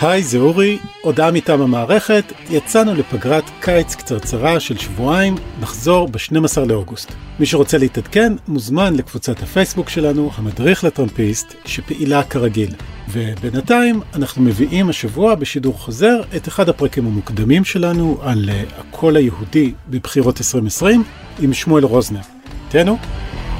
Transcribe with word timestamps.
היי, 0.00 0.22
זה 0.22 0.38
אורי, 0.38 0.78
הודעה 1.02 1.30
מטעם 1.30 1.60
המערכת, 1.60 2.24
יצאנו 2.50 2.94
לפגרת 2.94 3.44
קיץ 3.60 3.94
קצרצרה 3.94 4.60
של 4.60 4.78
שבועיים, 4.78 5.34
נחזור 5.60 6.08
ב-12 6.08 6.60
לאוגוסט. 6.66 7.12
מי 7.40 7.46
שרוצה 7.46 7.78
להתעדכן, 7.78 8.32
מוזמן 8.48 8.94
לקבוצת 8.94 9.42
הפייסבוק 9.42 9.88
שלנו, 9.88 10.30
המדריך 10.34 10.84
לטרמפיסט, 10.84 11.54
שפעילה 11.64 12.22
כרגיל. 12.22 12.74
ובינתיים, 13.08 14.00
אנחנו 14.14 14.42
מביאים 14.42 14.88
השבוע 14.88 15.34
בשידור 15.34 15.74
חוזר 15.78 16.20
את 16.36 16.48
אחד 16.48 16.68
הפרקים 16.68 17.06
המוקדמים 17.06 17.64
שלנו 17.64 18.18
על 18.22 18.48
uh, 18.48 18.80
הקול 18.80 19.16
היהודי 19.16 19.72
בבחירות 19.88 20.38
2020 20.38 21.04
עם 21.40 21.52
שמואל 21.52 21.84
רוזנר. 21.84 22.20
תהנו. 22.68 22.98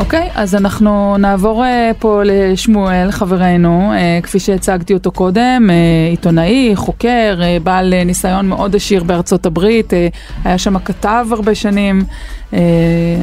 אוקיי, 0.01 0.29
okay, 0.29 0.33
אז 0.35 0.55
אנחנו 0.55 1.17
נעבור 1.19 1.65
uh, 1.65 1.95
פה 1.99 2.23
לשמואל, 2.25 3.11
חברנו, 3.11 3.93
uh, 3.93 4.23
כפי 4.25 4.39
שהצגתי 4.39 4.95
אותו 4.95 5.13
קודם, 5.13 5.69
uh, 5.69 6.11
עיתונאי, 6.11 6.73
חוקר, 6.75 7.39
uh, 7.39 7.63
בעל 7.63 7.95
uh, 8.01 8.05
ניסיון 8.05 8.49
מאוד 8.49 8.77
עשיר 8.77 9.05
בארצות 9.05 9.47
הברית, 9.47 9.93
uh, 9.93 9.97
היה 10.45 10.59
שם 10.59 10.79
כתב 10.79 11.27
הרבה 11.31 11.55
שנים, 11.55 12.05
uh, 12.51 12.55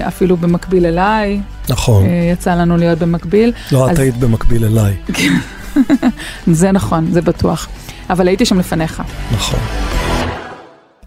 אפילו 0.08 0.38
במקביל 0.38 0.85
אליי. 0.85 1.40
נכון. 1.70 2.05
Uh, 2.05 2.08
יצא 2.34 2.55
לנו 2.55 2.77
להיות 2.77 2.99
במקביל. 2.99 3.52
לא, 3.71 3.85
אז... 3.85 3.91
את 3.96 3.99
היית 3.99 4.18
במקביל 4.18 4.66
אליי. 4.66 4.96
זה 6.52 6.71
נכון, 6.71 7.07
זה 7.12 7.21
בטוח. 7.21 7.68
אבל 8.09 8.27
הייתי 8.27 8.46
שם 8.46 8.59
לפניך. 8.59 9.04
נכון. 9.32 9.59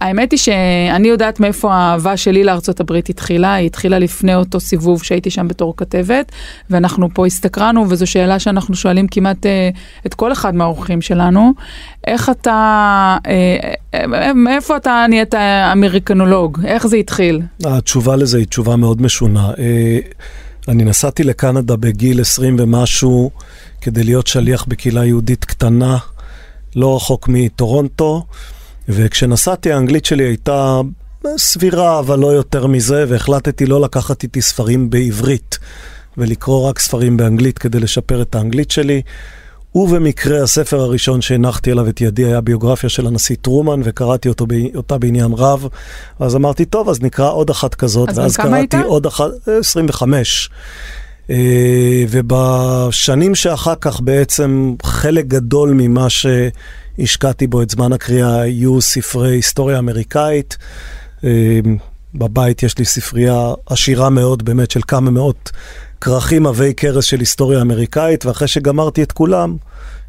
האמת 0.00 0.32
היא 0.32 0.38
שאני 0.38 1.08
יודעת 1.08 1.40
מאיפה 1.40 1.74
האהבה 1.74 2.16
שלי 2.16 2.44
לארצות 2.44 2.80
הברית 2.80 3.08
התחילה, 3.08 3.54
היא 3.54 3.66
התחילה 3.66 3.98
לפני 3.98 4.34
אותו 4.34 4.60
סיבוב 4.60 5.02
שהייתי 5.02 5.30
שם 5.30 5.48
בתור 5.48 5.74
כתבת, 5.76 6.32
ואנחנו 6.70 7.08
פה 7.14 7.26
הסתקרנו, 7.26 7.86
וזו 7.88 8.06
שאלה 8.06 8.38
שאנחנו 8.38 8.74
שואלים 8.74 9.06
כמעט 9.08 9.46
אה, 9.46 9.70
את 10.06 10.14
כל 10.14 10.32
אחד 10.32 10.54
מהאורחים 10.54 11.00
שלנו, 11.00 11.52
איך 12.06 12.30
אתה, 12.30 13.16
אה, 13.26 13.72
אה, 13.94 14.32
מאיפה 14.34 14.76
אתה 14.76 15.06
נהיית 15.08 15.34
אמריקנולוג? 15.72 16.58
איך 16.64 16.86
זה 16.86 16.96
התחיל? 16.96 17.42
התשובה 17.64 18.16
לזה 18.16 18.38
היא 18.38 18.46
תשובה 18.46 18.76
מאוד 18.76 19.02
משונה. 19.02 19.50
אה, 19.58 19.98
אני 20.68 20.84
נסעתי 20.84 21.24
לקנדה 21.24 21.76
בגיל 21.76 22.20
20 22.20 22.56
ומשהו 22.58 23.30
כדי 23.80 24.04
להיות 24.04 24.26
שליח 24.26 24.64
בקהילה 24.68 25.04
יהודית 25.04 25.44
קטנה, 25.44 25.98
לא 26.76 26.96
רחוק 26.96 27.28
מטורונטו. 27.28 28.24
וכשנסעתי 28.92 29.72
האנגלית 29.72 30.04
שלי 30.04 30.24
הייתה 30.24 30.80
סבירה, 31.36 31.98
אבל 31.98 32.18
לא 32.18 32.26
יותר 32.26 32.66
מזה, 32.66 33.04
והחלטתי 33.08 33.66
לא 33.66 33.80
לקחת 33.80 34.22
איתי 34.22 34.42
ספרים 34.42 34.90
בעברית 34.90 35.58
ולקרוא 36.18 36.68
רק 36.68 36.78
ספרים 36.78 37.16
באנגלית 37.16 37.58
כדי 37.58 37.80
לשפר 37.80 38.22
את 38.22 38.34
האנגלית 38.34 38.70
שלי. 38.70 39.02
ובמקרה 39.74 40.42
הספר 40.42 40.80
הראשון 40.80 41.20
שהנחתי 41.20 41.70
עליו 41.70 41.88
את 41.88 42.00
ידי 42.00 42.24
היה 42.24 42.40
ביוגרפיה 42.40 42.90
של 42.90 43.06
הנשיא 43.06 43.36
טרומן, 43.42 43.80
וקראתי 43.84 44.28
אותו, 44.28 44.46
אותה 44.74 44.98
בעניין 44.98 45.32
רב. 45.32 45.68
אז 46.18 46.36
אמרתי, 46.36 46.64
טוב, 46.64 46.88
אז 46.88 47.02
נקרא 47.02 47.30
עוד 47.30 47.50
אחת 47.50 47.74
כזאת. 47.74 48.08
אז 48.08 48.18
ואז 48.18 48.36
קראתי 48.36 48.76
היית? 48.76 48.86
עוד 48.86 49.06
אחת, 49.06 49.30
25. 49.58 50.50
אה, 51.30 52.04
ובשנים 52.08 53.34
שאחר 53.34 53.74
כך 53.80 54.00
בעצם 54.00 54.74
חלק 54.82 55.26
גדול 55.26 55.72
ממה 55.74 56.06
שהשקעתי 56.10 57.46
בו 57.46 57.62
את 57.62 57.70
זמן 57.70 57.92
הקריאה 57.92 58.40
היו 58.40 58.80
ספרי 58.80 59.30
היסטוריה 59.30 59.78
אמריקאית. 59.78 60.56
אה, 61.24 61.60
בבית 62.14 62.62
יש 62.62 62.78
לי 62.78 62.84
ספרייה 62.84 63.52
עשירה 63.66 64.10
מאוד, 64.10 64.44
באמת, 64.44 64.70
של 64.70 64.80
כמה 64.88 65.10
מאות 65.10 65.50
כרכים 66.00 66.46
עבי 66.46 66.74
כרס 66.76 67.04
של 67.04 67.20
היסטוריה 67.20 67.60
אמריקאית, 67.60 68.26
ואחרי 68.26 68.48
שגמרתי 68.48 69.02
את 69.02 69.12
כולם, 69.12 69.56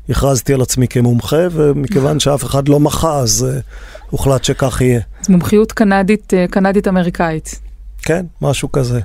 הכרזתי 0.09 0.53
על 0.53 0.61
עצמי 0.61 0.87
כמומחה, 0.87 1.47
ומכיוון 1.51 2.19
שאף 2.19 2.43
אחד 2.43 2.67
לא 2.67 2.79
מחה, 2.79 3.19
אז 3.19 3.47
uh, 3.49 3.61
הוחלט 4.09 4.43
שכך 4.43 4.81
יהיה. 4.81 4.99
אז 5.21 5.29
מומחיות 5.29 5.71
קנדית, 5.71 6.33
קנדית-אמריקאית. 6.49 7.59
כן, 8.01 8.25
משהו 8.41 8.71
כזה. 8.71 8.99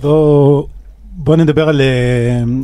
בוא, 0.00 0.66
בוא 1.20 1.36
נדבר 1.36 1.68
על, 1.68 1.80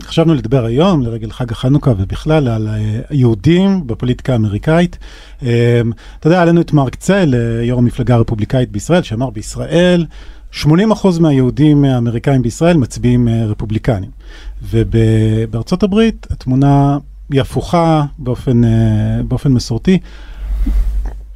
חשבנו 0.02 0.34
לדבר 0.34 0.64
היום, 0.64 1.02
לרגל 1.02 1.30
חג 1.30 1.52
החנוכה 1.52 1.90
ובכלל, 1.98 2.48
על 2.48 2.68
היהודים 3.10 3.86
בפוליטיקה 3.86 4.32
האמריקאית. 4.32 4.98
אתה 5.38 5.46
יודע, 6.24 6.36
היה 6.36 6.44
לנו 6.44 6.60
את 6.60 6.72
מרק 6.72 6.94
צל, 6.94 7.34
יו"ר 7.62 7.78
המפלגה 7.78 8.14
הרפובליקאית 8.14 8.72
בישראל, 8.72 9.02
שאמר 9.02 9.30
בישראל, 9.30 10.06
80% 10.52 10.64
מהיהודים 11.20 11.84
האמריקאים 11.84 12.42
בישראל 12.42 12.76
מצביעים 12.76 13.28
רפובליקנים. 13.28 14.10
ובארצות 14.62 15.82
הברית 15.82 16.26
התמונה 16.30 16.98
היא 17.30 17.40
הפוכה 17.40 18.04
באופן, 18.18 18.62
באופן 19.28 19.52
מסורתי. 19.52 19.98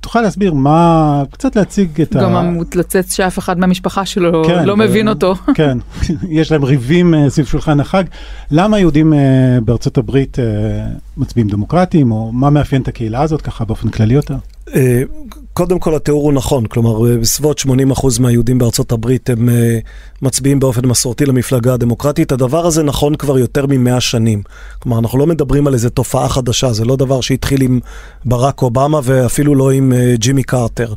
תוכל 0.00 0.20
להסביר 0.20 0.54
מה, 0.54 1.22
קצת 1.30 1.56
להציג 1.56 2.00
את 2.00 2.16
גם 2.16 2.20
ה... 2.20 2.22
גם 2.24 2.36
המתלצץ 2.36 3.14
שאף 3.14 3.38
אחד 3.38 3.58
מהמשפחה 3.58 4.06
שלו 4.06 4.44
כן, 4.46 4.64
לא 4.64 4.76
מבין 4.76 5.08
אותו. 5.08 5.34
כן, 5.54 5.78
יש 6.28 6.52
להם 6.52 6.64
ריבים 6.64 7.14
סביב 7.28 7.46
שולחן 7.46 7.80
החג. 7.80 8.04
למה 8.50 8.78
יהודים 8.78 9.12
בארצות 9.64 9.98
הברית 9.98 10.36
מצביעים 11.16 11.48
דמוקרטיים, 11.48 12.12
או 12.12 12.32
מה 12.32 12.50
מאפיין 12.50 12.82
את 12.82 12.88
הקהילה 12.88 13.22
הזאת 13.22 13.42
ככה 13.42 13.64
באופן 13.64 13.88
כללי 13.88 14.14
יותר? 14.14 14.36
קודם 15.52 15.78
כל 15.78 15.94
התיאור 15.94 16.24
הוא 16.24 16.32
נכון, 16.32 16.66
כלומר 16.66 17.00
בסביבות 17.20 17.60
80% 17.60 18.20
מהיהודים 18.20 18.58
בארצות 18.58 18.92
הברית 18.92 19.30
הם 19.30 19.48
מצביעים 20.22 20.60
באופן 20.60 20.86
מסורתי 20.86 21.26
למפלגה 21.26 21.74
הדמוקרטית. 21.74 22.32
הדבר 22.32 22.66
הזה 22.66 22.82
נכון 22.82 23.14
כבר 23.14 23.38
יותר 23.38 23.66
ממאה 23.68 24.00
שנים. 24.00 24.42
כלומר, 24.78 24.98
אנחנו 24.98 25.18
לא 25.18 25.26
מדברים 25.26 25.66
על 25.66 25.74
איזו 25.74 25.90
תופעה 25.90 26.28
חדשה, 26.28 26.72
זה 26.72 26.84
לא 26.84 26.96
דבר 26.96 27.20
שהתחיל 27.20 27.62
עם 27.62 27.80
ברק 28.24 28.62
אובמה 28.62 29.00
ואפילו 29.02 29.54
לא 29.54 29.70
עם 29.70 29.92
ג'ימי 30.14 30.42
קרטר. 30.42 30.92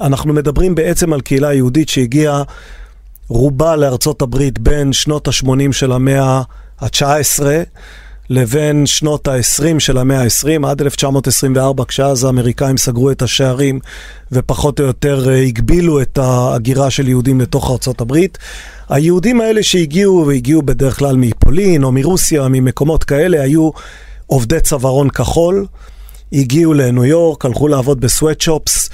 אנחנו 0.00 0.32
מדברים 0.32 0.74
בעצם 0.74 1.12
על 1.12 1.20
קהילה 1.20 1.54
יהודית 1.54 1.88
שהגיעה 1.88 2.42
רובה 3.28 3.76
לארצות 3.76 4.22
הברית 4.22 4.58
בין 4.58 4.92
שנות 4.92 5.28
ה-80 5.28 5.72
של 5.72 5.92
המאה 5.92 6.42
ה-19. 6.80 7.42
לבין 8.30 8.86
שנות 8.86 9.28
ה-20 9.28 9.78
של 9.78 9.98
המאה 9.98 10.22
ה-20, 10.22 10.66
עד 10.66 10.82
1924, 10.82 11.84
כשאז 11.84 12.24
האמריקאים 12.24 12.76
סגרו 12.76 13.10
את 13.10 13.22
השערים 13.22 13.80
ופחות 14.32 14.80
או 14.80 14.84
יותר 14.84 15.30
הגבילו 15.30 16.02
את 16.02 16.18
ההגירה 16.18 16.90
של 16.90 17.08
יהודים 17.08 17.40
לתוך 17.40 17.70
ארצות 17.70 18.00
הברית. 18.00 18.38
היהודים 18.88 19.40
האלה 19.40 19.62
שהגיעו, 19.62 20.24
והגיעו 20.26 20.62
בדרך 20.62 20.98
כלל 20.98 21.16
מפולין 21.16 21.84
או 21.84 21.92
מרוסיה, 21.92 22.48
ממקומות 22.48 23.04
כאלה, 23.04 23.42
היו 23.42 23.70
עובדי 24.26 24.60
צווארון 24.60 25.10
כחול, 25.10 25.66
הגיעו 26.32 26.74
לניו 26.74 27.04
יורק, 27.04 27.44
הלכו 27.44 27.68
לעבוד 27.68 28.00
בסוואטשופס, 28.00 28.90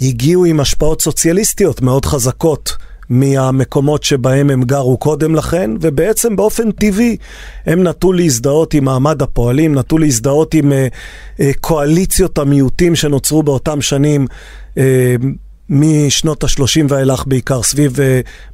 הגיעו 0.00 0.44
עם 0.44 0.60
השפעות 0.60 1.02
סוציאליסטיות 1.02 1.82
מאוד 1.82 2.04
חזקות. 2.04 2.76
מהמקומות 3.10 4.02
שבהם 4.02 4.50
הם 4.50 4.62
גרו 4.62 4.98
קודם 4.98 5.34
לכן, 5.34 5.70
ובעצם 5.80 6.36
באופן 6.36 6.70
טבעי 6.70 7.16
הם 7.66 7.82
נטו 7.82 8.12
להזדהות 8.12 8.74
עם 8.74 8.84
מעמד 8.84 9.22
הפועלים, 9.22 9.74
נטו 9.74 9.98
להזדהות 9.98 10.54
עם 10.54 10.72
uh, 10.72 10.74
uh, 11.38 11.42
קואליציות 11.60 12.38
המיעוטים 12.38 12.94
שנוצרו 12.94 13.42
באותם 13.42 13.80
שנים. 13.80 14.26
uh, 14.74 14.78
משנות 15.70 16.44
ה-30 16.44 16.84
ואילך 16.88 17.24
בעיקר, 17.26 17.62
סביב 17.62 17.96
uh, 17.96 18.00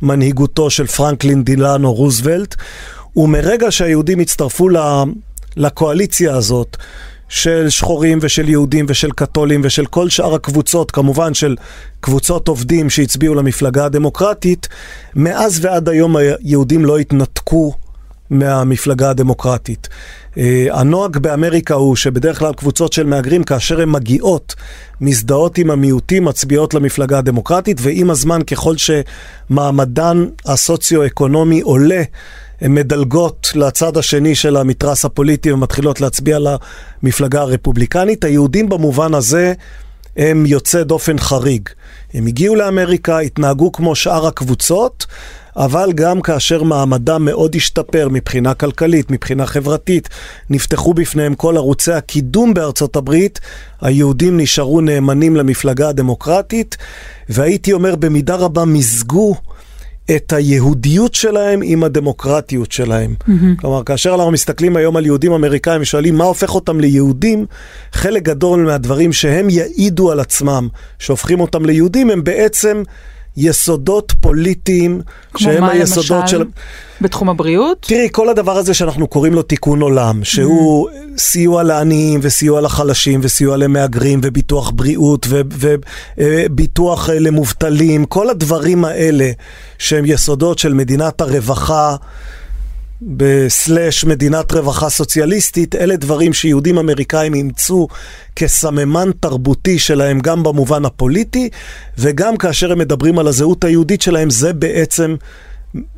מנהיגותו 0.02 0.70
של 0.70 0.86
פרנקלין 0.86 1.44
דילאנו 1.44 1.92
רוזוולט. 1.92 2.54
ומרגע 3.16 3.70
שהיהודים 3.70 4.20
הצטרפו 4.20 4.68
לקואליציה 5.56 6.36
הזאת, 6.36 6.76
של 7.34 7.68
שחורים 7.68 8.18
ושל 8.20 8.48
יהודים 8.48 8.86
ושל 8.88 9.10
קתולים 9.10 9.60
ושל 9.64 9.86
כל 9.86 10.08
שאר 10.08 10.34
הקבוצות, 10.34 10.90
כמובן 10.90 11.34
של 11.34 11.56
קבוצות 12.00 12.48
עובדים 12.48 12.90
שהצביעו 12.90 13.34
למפלגה 13.34 13.84
הדמוקרטית, 13.84 14.68
מאז 15.14 15.64
ועד 15.64 15.88
היום 15.88 16.16
היהודים 16.16 16.84
לא 16.84 16.98
התנתקו 16.98 17.72
מהמפלגה 18.30 19.10
הדמוקרטית. 19.10 19.88
Uh, 20.34 20.38
הנוהג 20.72 21.16
באמריקה 21.16 21.74
הוא 21.74 21.96
שבדרך 21.96 22.38
כלל 22.38 22.52
קבוצות 22.52 22.92
של 22.92 23.06
מהגרים, 23.06 23.44
כאשר 23.44 23.80
הן 23.80 23.88
מגיעות, 23.88 24.54
מזדהות 25.00 25.58
עם 25.58 25.70
המיעוטים, 25.70 26.24
מצביעות 26.24 26.74
למפלגה 26.74 27.18
הדמוקרטית, 27.18 27.78
ועם 27.80 28.10
הזמן, 28.10 28.42
ככל 28.42 28.74
שמעמדן 28.76 30.26
הסוציו-אקונומי 30.46 31.60
עולה, 31.60 32.02
הן 32.60 32.74
מדלגות 32.74 33.52
לצד 33.54 33.96
השני 33.96 34.34
של 34.34 34.56
המתרס 34.56 35.04
הפוליטי 35.04 35.52
ומתחילות 35.52 36.00
להצביע 36.00 36.38
למפלגה 37.02 37.40
הרפובליקנית. 37.40 38.24
היהודים 38.24 38.68
במובן 38.68 39.14
הזה 39.14 39.52
הם 40.16 40.46
יוצא 40.46 40.82
דופן 40.82 41.18
חריג. 41.18 41.68
הם 42.14 42.26
הגיעו 42.26 42.54
לאמריקה, 42.54 43.18
התנהגו 43.18 43.72
כמו 43.72 43.94
שאר 43.94 44.26
הקבוצות, 44.26 45.06
אבל 45.56 45.92
גם 45.94 46.20
כאשר 46.20 46.62
מעמדם 46.62 47.24
מאוד 47.24 47.56
השתפר 47.56 48.08
מבחינה 48.10 48.54
כלכלית, 48.54 49.10
מבחינה 49.10 49.46
חברתית, 49.46 50.08
נפתחו 50.50 50.94
בפניהם 50.94 51.34
כל 51.34 51.56
ערוצי 51.56 51.92
הקידום 51.92 52.54
בארצות 52.54 52.96
הברית, 52.96 53.40
היהודים 53.80 54.40
נשארו 54.40 54.80
נאמנים 54.80 55.36
למפלגה 55.36 55.88
הדמוקרטית, 55.88 56.76
והייתי 57.28 57.72
אומר 57.72 57.96
במידה 57.96 58.34
רבה 58.34 58.64
מזגו 58.64 59.34
את 60.10 60.32
היהודיות 60.32 61.14
שלהם 61.14 61.60
עם 61.64 61.84
הדמוקרטיות 61.84 62.72
שלהם. 62.72 63.14
Mm-hmm. 63.20 63.60
כלומר, 63.60 63.84
כאשר 63.84 64.14
אנחנו 64.14 64.30
מסתכלים 64.30 64.76
היום 64.76 64.96
על 64.96 65.06
יהודים 65.06 65.32
אמריקאים 65.32 65.82
ושואלים 65.82 66.14
מה 66.14 66.24
הופך 66.24 66.54
אותם 66.54 66.80
ליהודים, 66.80 67.46
חלק 67.92 68.22
גדול 68.22 68.64
מהדברים 68.64 69.12
שהם 69.12 69.50
יעידו 69.50 70.12
על 70.12 70.20
עצמם, 70.20 70.68
שהופכים 70.98 71.40
אותם 71.40 71.66
ליהודים, 71.66 72.10
הם 72.10 72.24
בעצם 72.24 72.82
יסודות 73.36 74.12
פוליטיים, 74.20 75.00
שהם 75.36 75.60
מה, 75.60 75.70
היסודות 75.70 76.20
למשל? 76.20 76.38
של... 76.38 76.44
בתחום 77.00 77.28
הבריאות? 77.28 77.86
תראי, 77.88 78.08
כל 78.12 78.28
הדבר 78.28 78.56
הזה 78.56 78.74
שאנחנו 78.74 79.08
קוראים 79.08 79.34
לו 79.34 79.42
תיקון 79.42 79.80
עולם, 79.80 80.24
שהוא 80.24 80.90
mm. 80.90 80.92
סיוע 81.18 81.62
לעניים 81.62 82.20
וסיוע 82.22 82.60
לחלשים 82.60 83.20
וסיוע 83.22 83.56
למהגרים 83.56 84.20
וביטוח 84.22 84.70
בריאות 84.70 85.26
וביטוח 86.18 87.10
אה, 87.10 87.18
למובטלים, 87.18 88.04
כל 88.04 88.30
הדברים 88.30 88.84
האלה 88.84 89.30
שהם 89.78 90.04
יסודות 90.06 90.58
של 90.58 90.74
מדינת 90.74 91.20
הרווחה. 91.20 91.96
בסלאש 93.06 94.04
מדינת 94.04 94.52
רווחה 94.52 94.88
סוציאליסטית, 94.88 95.74
אלה 95.74 95.96
דברים 95.96 96.32
שיהודים 96.32 96.78
אמריקאים 96.78 97.34
אימצו 97.34 97.88
כסממן 98.36 99.10
תרבותי 99.20 99.78
שלהם 99.78 100.20
גם 100.20 100.42
במובן 100.42 100.84
הפוליטי, 100.84 101.48
וגם 101.98 102.36
כאשר 102.36 102.72
הם 102.72 102.78
מדברים 102.78 103.18
על 103.18 103.28
הזהות 103.28 103.64
היהודית 103.64 104.02
שלהם, 104.02 104.30
זה 104.30 104.52
בעצם 104.52 105.16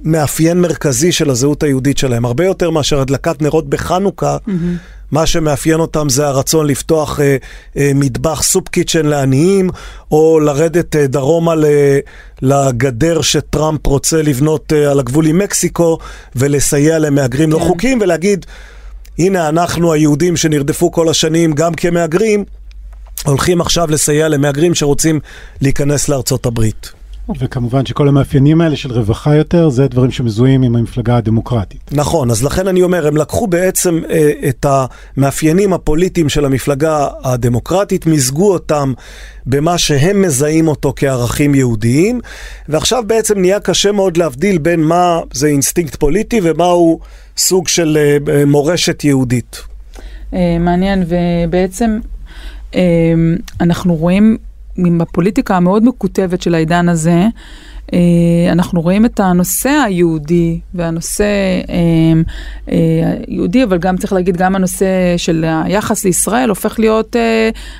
מאפיין 0.03 0.61
מרכזי 0.61 1.13
של 1.13 1.31
הזהות 1.31 1.63
היהודית 1.63 1.99
שלהם. 1.99 2.25
הרבה 2.25 2.45
יותר 2.45 2.71
מאשר 2.71 3.01
הדלקת 3.01 3.43
נרות 3.43 3.71
בחנוכה, 3.71 4.37
mm-hmm. 4.37 4.51
מה 5.13 5.27
שמאפיין 5.27 5.81
אותם 5.81 6.09
זה 6.09 6.27
הרצון 6.27 6.67
לפתוח 6.67 7.21
אה, 7.21 7.37
אה, 7.77 7.91
מטבח 7.95 8.43
סופ 8.43 8.69
קיצ'ן 8.69 9.07
לעניים, 9.07 9.71
או 10.11 10.41
לרדת 10.41 10.97
אה, 10.97 11.07
דרומה 11.07 11.55
ל, 11.55 11.65
לגדר 12.43 13.23
שטראמפ 13.23 13.87
רוצה 13.87 14.23
לבנות 14.23 14.73
אה, 14.73 14.91
על 14.91 14.99
הגבול 14.99 15.27
עם 15.27 15.39
מקסיקו, 15.39 15.99
ולסייע 16.37 16.99
למהגרים 16.99 17.51
לא 17.53 17.57
כן. 17.57 17.63
לא 17.63 17.69
חוקיים, 17.69 17.99
ולהגיד, 18.01 18.47
הנה 19.19 19.49
אנחנו 19.49 19.93
היהודים 19.93 20.37
שנרדפו 20.37 20.93
כל 20.93 21.09
השנים 21.09 21.53
גם 21.53 21.75
כמהגרים, 21.75 22.45
הולכים 23.25 23.61
עכשיו 23.61 23.91
לסייע 23.91 24.29
למהגרים 24.29 24.75
שרוצים 24.75 25.21
להיכנס 25.61 26.09
לארצות 26.09 26.47
הברית. 26.47 26.93
וכמובן 27.39 27.87
שכל 27.87 28.09
המאפיינים 28.09 28.61
האלה 28.61 28.77
של 28.77 28.93
רווחה 28.93 29.35
יותר, 29.35 29.69
זה 29.69 29.89
דברים 29.89 30.11
שמזוהים 30.11 30.63
עם 30.63 30.77
המפלגה 30.77 31.17
הדמוקרטית. 31.17 31.91
נכון, 31.93 32.31
אז 32.31 32.45
לכן 32.45 32.69
אני 32.69 32.83
אומר, 32.83 33.07
הם 33.07 33.17
לקחו 33.17 33.47
בעצם 33.47 34.01
אה, 34.11 34.33
את 34.49 34.67
המאפיינים 34.69 35.73
הפוליטיים 35.73 36.29
של 36.29 36.45
המפלגה 36.45 37.09
הדמוקרטית, 37.25 38.07
מזגו 38.07 38.53
אותם 38.53 38.93
במה 39.47 39.79
שהם 39.79 40.23
מזהים 40.23 40.69
אותו 40.69 40.93
כערכים 40.97 41.55
יהודיים, 41.55 42.21
ועכשיו 42.69 43.05
בעצם 43.07 43.41
נהיה 43.41 43.61
קשה 43.61 43.93
מאוד 43.93 44.17
להבדיל 44.17 44.59
בין 44.59 44.81
מה 44.81 45.21
זה 45.33 45.47
אינסטינקט 45.47 45.95
פוליטי 45.95 46.41
ומהו 46.43 47.01
סוג 47.37 47.69
של 47.69 47.99
אה, 48.01 48.35
אה 48.35 48.45
מורשת 48.45 49.05
יהודית. 49.05 49.63
אה, 50.35 50.57
מעניין, 50.61 51.05
ובעצם 51.09 51.99
אה, 52.75 52.81
אנחנו 53.61 53.95
רואים 53.95 54.37
עם 54.77 55.01
הפוליטיקה 55.01 55.57
המאוד 55.57 55.85
מקוטבת 55.85 56.43
של 56.43 56.55
העידן 56.55 56.89
הזה, 56.89 57.27
אנחנו 58.53 58.81
רואים 58.81 59.05
את 59.05 59.21
הנושא 59.21 59.69
היהודי 59.87 60.61
והנושא 60.75 61.25
היהודי, 63.29 63.59
אה, 63.59 63.65
אה, 63.65 63.69
אבל 63.69 63.79
גם 63.79 63.97
צריך 63.97 64.13
להגיד, 64.13 64.37
גם 64.37 64.57
הנושא 64.57 64.87
של 65.17 65.45
היחס 65.65 66.05
לישראל 66.05 66.49
הופך 66.49 66.79
להיות 66.79 67.17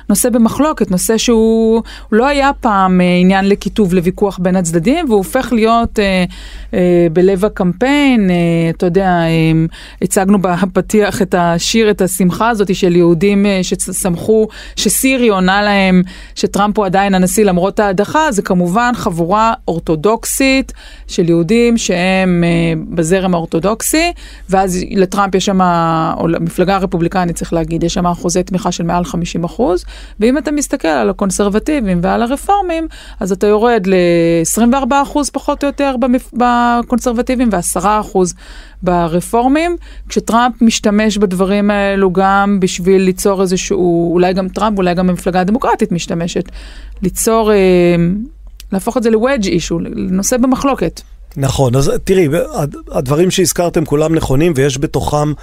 נושא 0.09 0.29
במחלוקת, 0.29 0.91
נושא 0.91 1.17
שהוא 1.17 1.81
לא 2.11 2.27
היה 2.27 2.51
פעם 2.59 3.01
עניין 3.21 3.49
לכיתוב, 3.49 3.93
לוויכוח 3.93 4.39
בין 4.39 4.55
הצדדים, 4.55 5.05
והוא 5.05 5.17
הופך 5.17 5.53
להיות 5.53 5.99
בלב 7.13 7.45
הקמפיין, 7.45 8.29
אתה 8.69 8.85
יודע, 8.85 9.19
הצגנו 10.01 10.37
בפתיח 10.41 11.21
את 11.21 11.35
השיר, 11.37 11.91
את 11.91 12.01
השמחה 12.01 12.49
הזאת 12.49 12.75
של 12.75 12.95
יהודים 12.95 13.45
ששמחו, 13.61 14.47
שסירי 14.75 15.29
עונה 15.29 15.61
להם 15.61 16.01
שטראמפ 16.35 16.77
הוא 16.77 16.85
עדיין 16.85 17.13
הנשיא 17.13 17.45
למרות 17.45 17.79
ההדחה, 17.79 18.31
זה 18.31 18.41
כמובן 18.41 18.91
חבורה 18.95 19.53
אורתודוקסית. 19.67 19.96
אורתודוקסית 19.97 20.73
של 21.07 21.29
יהודים 21.29 21.77
שהם 21.77 22.43
uh, 22.43 22.95
בזרם 22.95 23.33
האורתודוקסי, 23.33 24.11
ואז 24.49 24.79
לטראמפ 24.91 25.35
יש 25.35 25.45
שם, 25.45 25.61
או 26.17 26.27
למפלגה 26.27 26.75
הרפובליקנית 26.75 27.35
צריך 27.35 27.53
להגיד, 27.53 27.83
יש 27.83 27.93
שם 27.93 28.07
אחוזי 28.07 28.43
תמיכה 28.43 28.71
של 28.71 28.83
מעל 28.83 29.05
50 29.05 29.43
אחוז, 29.43 29.85
ואם 30.19 30.37
אתה 30.37 30.51
מסתכל 30.51 30.87
על 30.87 31.09
הקונסרבטיבים 31.09 31.99
ועל 32.01 32.21
הרפורמים, 32.21 32.87
אז 33.19 33.31
אתה 33.31 33.47
יורד 33.47 33.87
ל-24 33.87 34.93
אחוז 35.03 35.29
פחות 35.29 35.63
או 35.63 35.67
יותר 35.67 35.95
במפ... 35.99 36.31
בקונסרבטיבים 36.33 37.49
ו-10 37.51 37.85
אחוז 37.85 38.33
ברפורמים, 38.81 39.75
כשטראמפ 40.09 40.61
משתמש 40.61 41.17
בדברים 41.17 41.71
האלו 41.71 42.13
גם 42.13 42.57
בשביל 42.59 43.01
ליצור 43.01 43.41
איזשהו, 43.41 44.13
אולי 44.13 44.33
גם 44.33 44.49
טראמפ, 44.49 44.77
אולי 44.77 44.93
גם 44.93 45.09
המפלגה 45.09 45.39
הדמוקרטית 45.41 45.91
משתמשת, 45.91 46.45
ליצור... 47.01 47.51
אה, 47.51 47.57
להפוך 48.71 48.97
את 48.97 49.03
זה 49.03 49.09
ל-wedge 49.09 49.45
issue, 49.45 49.79
לנושא 49.79 50.37
במחלוקת. 50.37 51.01
נכון, 51.37 51.75
אז 51.75 51.91
תראי, 52.03 52.27
הדברים 52.91 53.31
שהזכרתם 53.31 53.85
כולם 53.85 54.15
נכונים 54.15 54.53
ויש 54.55 54.77
בתוכם 54.77 55.33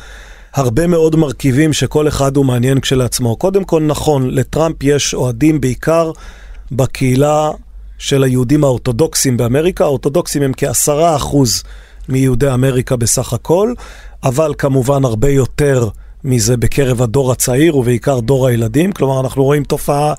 הרבה 0.55 0.87
מאוד 0.87 1.17
מרכיבים 1.17 1.73
שכל 1.73 2.09
אחד 2.09 2.37
הוא 2.37 2.45
מעניין 2.45 2.81
כשלעצמו. 2.81 3.37
קודם 3.37 3.65
כל, 3.65 3.83
נכון, 3.83 4.31
לטראמפ 4.31 4.83
יש 4.83 5.15
אוהדים 5.15 5.61
בעיקר 5.61 6.11
בקהילה 6.73 7.51
של 7.99 8.23
היהודים 8.23 8.65
האורתודוקסים 8.65 9.37
באמריקה. 9.37 9.85
האורתודוקסים 9.85 10.43
הם 10.43 10.53
כעשרה 10.57 11.17
אחוז 11.17 11.63
מיהודי 12.09 12.55
אמריקה 12.55 12.97
בסך 12.97 13.33
הכל, 13.33 13.75
אבל 14.25 14.55
כמובן 14.59 15.05
הרבה 15.05 15.29
יותר 15.29 15.89
מזה 16.25 16.57
בקרב 16.57 17.03
הדור 17.03 17.33
הצעיר 17.33 17.77
ובעיקר 17.77 18.21
דור 18.21 18.47
הילדים. 18.47 18.93
כלומר, 18.93 19.21
אנחנו 19.21 19.45
רואים 19.45 19.65
תופעה 19.65 20.15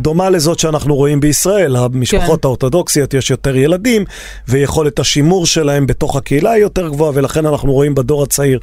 דומה 0.00 0.30
לזאת 0.30 0.58
שאנחנו 0.58 0.94
רואים 0.96 1.20
בישראל. 1.20 1.76
המשפחות 1.76 2.40
כן. 2.42 2.46
האורתודוקסיות 2.46 3.14
יש 3.14 3.30
יותר 3.30 3.56
ילדים, 3.56 4.04
ויכולת 4.48 4.98
השימור 4.98 5.46
שלהם 5.46 5.86
בתוך 5.86 6.16
הקהילה 6.16 6.50
היא 6.50 6.62
יותר 6.62 6.88
גבוהה, 6.88 7.12
ולכן 7.14 7.46
אנחנו 7.46 7.72
רואים 7.72 7.94
בדור 7.94 8.22
הצעיר 8.22 8.58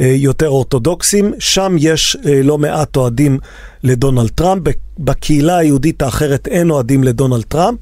אה, 0.00 0.12
יותר 0.16 0.48
אורתודוקסים. 0.48 1.32
שם 1.38 1.76
יש 1.78 2.16
אה, 2.26 2.42
לא 2.42 2.58
מעט 2.58 2.96
אוהדים 2.96 3.38
לדונלד 3.82 4.30
טראמפ, 4.30 4.62
בקהילה 4.98 5.56
היהודית 5.56 6.02
האחרת 6.02 6.48
אין 6.48 6.70
אוהדים 6.70 7.04
לדונלד 7.04 7.44
טראמפ. 7.48 7.78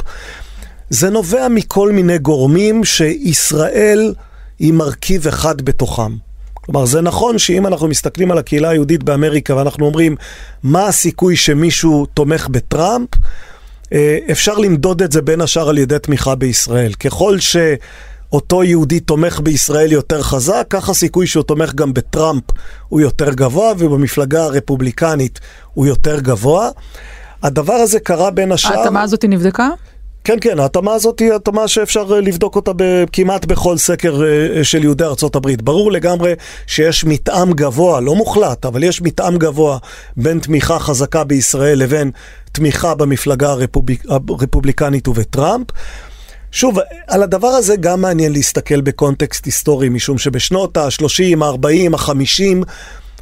זה 0.91 1.11
נובע 1.11 1.49
מכל 1.49 1.93
מיני 1.93 2.19
גורמים 2.19 2.85
שישראל 2.85 4.15
היא 4.59 4.73
מרכיב 4.73 5.29
אחד 5.29 5.63
בתוכם. 5.63 6.26
כלומר, 6.67 6.85
זה 6.85 7.01
נכון 7.01 7.39
שאם 7.39 7.67
אנחנו 7.67 7.89
מסתכלים 7.89 8.31
על 8.31 8.39
הקהילה 8.39 8.69
היהודית 8.69 9.03
באמריקה 9.03 9.57
ואנחנו 9.57 9.87
אומרים, 9.87 10.17
מה 10.63 10.87
הסיכוי 10.87 11.37
שמישהו 11.37 12.07
תומך 12.07 12.49
בטראמפ, 12.49 13.09
אה, 13.93 14.19
אפשר 14.31 14.59
למדוד 14.59 15.03
את 15.03 15.13
זה 15.13 15.23
בין 15.23 15.41
השאר 15.41 15.69
על 15.69 15.79
ידי 15.79 15.99
תמיכה 15.99 16.35
בישראל. 16.35 16.93
ככל 16.93 17.39
שאותו 17.39 18.65
יהודי 18.65 19.01
תומך 19.01 19.41
בישראל 19.41 19.93
יותר 19.93 20.23
חזק, 20.23 20.67
כך 20.71 20.89
הסיכוי 20.89 21.27
שהוא 21.27 21.45
תומך 21.45 21.75
גם 21.75 21.95
בטראמפ 21.95 22.43
הוא 22.89 23.01
יותר 23.01 23.35
גבוה, 23.35 23.73
ובמפלגה 23.79 24.45
הרפובליקנית 24.45 25.41
הוא 25.75 25.87
יותר 25.87 26.21
גבוה. 26.21 26.71
הדבר 27.43 27.73
הזה 27.73 28.01
קרה 28.01 28.31
בין 28.31 28.53
השאר... 28.53 28.79
ההתאמה 28.79 29.03
הזאת 29.03 29.25
נבדקה? 29.25 29.69
כן, 30.27 30.37
כן, 30.41 30.59
ההתאמה 30.59 30.93
הזאת 30.93 31.21
היא 31.21 31.33
התאמה 31.33 31.69
שאפשר 31.69 32.15
אה, 32.15 32.21
לבדוק 32.21 32.57
אותה 32.57 32.73
כמעט 33.13 33.45
בכל 33.45 33.77
סקר 33.77 34.23
אה, 34.25 34.65
של 34.65 34.85
יהודי 34.85 35.05
ארצות 35.05 35.37
הברית. 35.37 35.63
ברור 35.63 35.93
לגמרי 35.93 36.33
שיש 36.67 37.05
מתאם 37.05 37.53
גבוה, 37.53 38.01
לא 38.01 38.15
מוחלט, 38.15 38.65
אבל 38.65 38.85
יש 38.85 39.03
מתאם 39.03 39.39
גבוה 39.39 39.79
בין 40.17 40.39
תמיכה 40.39 40.79
חזקה 40.79 41.25
בישראל 41.25 41.79
לבין 41.79 42.11
תמיכה 42.53 42.95
במפלגה 42.95 43.51
הרפובליק, 43.51 44.05
הרפובליקנית 44.09 45.09
ובטראמפ. 45.09 45.67
שוב, 46.53 46.79
על 47.07 47.23
הדבר 47.23 47.49
הזה 47.49 47.77
גם 47.77 48.01
מעניין 48.01 48.33
להסתכל 48.33 48.81
בקונטקסט 48.81 49.45
היסטורי, 49.45 49.89
משום 49.89 50.19
שבשנות 50.19 50.77
ה-30, 50.77 51.45
ה-40, 51.45 51.97
ה-50, 51.97 52.65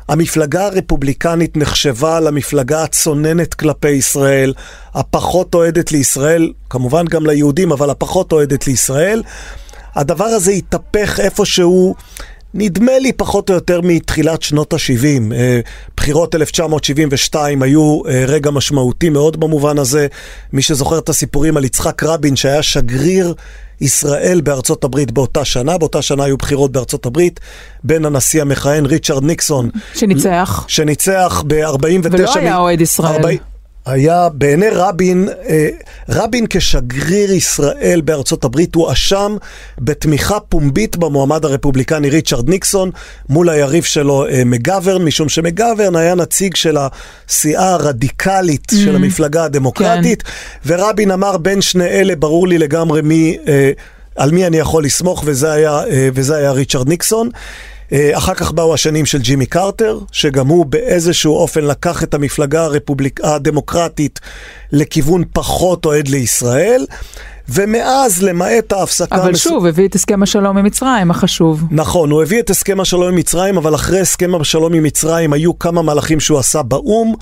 המפלגה 0.09 0.67
הרפובליקנית 0.67 1.57
נחשבה 1.57 2.21
למפלגה 2.21 2.83
הצוננת 2.83 3.55
כלפי 3.55 3.91
ישראל, 3.91 4.55
הפחות 4.95 5.55
אוהדת 5.55 5.93
לישראל, 5.93 6.53
כמובן 6.71 7.05
גם 7.05 7.27
ליהודים, 7.27 7.73
אבל 7.73 7.91
הפחות 7.91 8.33
אוהדת 8.33 8.67
לישראל. 8.67 9.23
הדבר 9.95 10.25
הזה 10.25 10.53
התהפך 10.53 11.21
איפשהו, 11.21 11.95
נדמה 12.55 12.99
לי 12.99 13.13
פחות 13.13 13.51
או 13.51 13.55
יותר 13.55 13.81
מתחילת 13.81 14.43
שנות 14.43 14.73
ה-70. 14.73 15.35
אה, 15.35 15.61
בחירות 15.97 16.35
1972 16.35 17.63
היו 17.63 18.03
אה, 18.09 18.25
רגע 18.29 18.51
משמעותי 18.51 19.09
מאוד 19.09 19.41
במובן 19.41 19.79
הזה. 19.79 20.07
מי 20.53 20.63
שזוכר 20.63 20.99
את 20.99 21.09
הסיפורים 21.09 21.57
על 21.57 21.65
יצחק 21.65 22.03
רבין, 22.03 22.37
שהיה 22.37 22.63
שגריר 22.63 23.35
ישראל 23.81 24.41
בארצות 24.41 24.85
הברית 24.85 25.11
באותה 25.11 25.45
שנה. 25.45 25.79
באותה 25.79 26.03
שנה 26.03 26.25
היו 26.25 26.37
בחירות 26.37 26.73
בארצות 26.73 27.07
הברית 27.07 27.41
בין 27.85 28.05
הנשיא 28.05 28.43
המכהן 28.43 28.87
ריצ'רד 28.87 29.25
ניקסון. 29.25 29.71
שניצח. 29.95 30.65
שניצח 30.69 31.43
ב-49... 31.47 32.09
ולא 32.11 32.35
היה 32.35 32.57
אוהד 32.57 32.81
ישראל. 32.81 33.13
40... 33.13 33.54
היה 33.87 34.29
בעיני 34.29 34.69
רבין, 34.73 35.29
אה, 35.49 35.69
רבין 36.09 36.47
כשגריר 36.51 37.33
ישראל 37.33 38.01
בארצות 38.05 38.45
הברית 38.45 38.75
הואשם 38.75 39.37
בתמיכה 39.79 40.41
פומבית 40.41 40.97
במועמד 40.97 41.45
הרפובליקני 41.45 42.11
ריצ'רד 42.11 42.49
ניקסון 42.49 42.91
מול 43.29 43.49
היריב 43.49 43.85
שלו 43.85 44.27
אה, 44.27 44.43
מגוורן, 44.47 45.05
משום 45.05 45.29
שמגוורן 45.29 45.97
היה 45.97 46.15
נציג 46.15 46.57
של 46.57 46.77
הסיעה 46.77 47.73
הרדיקלית 47.73 48.73
mm-hmm. 48.73 48.77
של 48.77 48.97
המפלגה 48.97 49.45
הדמוקרטית, 49.45 50.23
כן. 50.23 50.31
ורבין 50.67 51.11
אמר 51.11 51.37
בין 51.37 51.61
שני 51.61 51.87
אלה 51.87 52.17
ברור 52.17 52.49
לי 52.49 52.59
לגמרי 52.59 53.03
מי... 53.03 53.37
אה, 53.49 53.71
על 54.17 54.31
מי 54.31 54.47
אני 54.47 54.57
יכול 54.57 54.85
לסמוך, 54.85 55.23
וזה 55.27 55.53
היה, 55.53 55.81
וזה 56.15 56.37
היה 56.37 56.53
ריצ'רד 56.53 56.89
ניקסון. 56.89 57.29
אה, 57.95 58.19
אחר 58.19 58.35
כך 58.35 58.53
באו 58.53 58.75
השנים 58.75 59.07
של 59.07 59.19
ג'ימי 59.19 59.47
קרטר, 59.47 59.99
שגם 60.13 60.47
הוא 60.47 60.67
באיזשהו 60.67 61.37
אופן 61.37 61.65
לקח 61.65 62.03
את 62.03 62.15
המפלגה 62.15 62.65
הרפובליק... 62.65 63.21
הדמוקרטית 63.25 64.21
לכיוון 64.73 65.25
פחות 65.33 65.85
אוהד 65.85 66.09
לישראל. 66.09 66.87
ומאז, 67.49 68.23
למעט 68.23 68.73
ההפסקה... 68.73 69.17
אבל 69.17 69.33
מס... 69.33 69.43
שוב, 69.43 69.67
הביא 69.67 69.89
את 69.89 69.95
הסכם 69.95 70.23
השלום 70.23 70.59
עם 70.59 70.65
מצרים, 70.65 71.11
החשוב. 71.11 71.65
נכון, 71.71 72.11
הוא 72.11 72.23
הביא 72.23 72.41
את 72.41 72.51
הסכם 72.51 72.81
השלום 72.81 73.09
עם 73.09 73.15
מצרים, 73.15 73.57
אבל 73.57 73.75
אחרי 73.75 74.01
הסכם 74.01 74.35
השלום 74.35 74.75
עם 74.75 74.83
מצרים 74.83 75.33
היו 75.33 75.59
כמה 75.59 75.83
מהלכים 75.83 76.21
שהוא 76.21 76.39
עשה 76.39 76.63
באו"ם. 76.63 77.15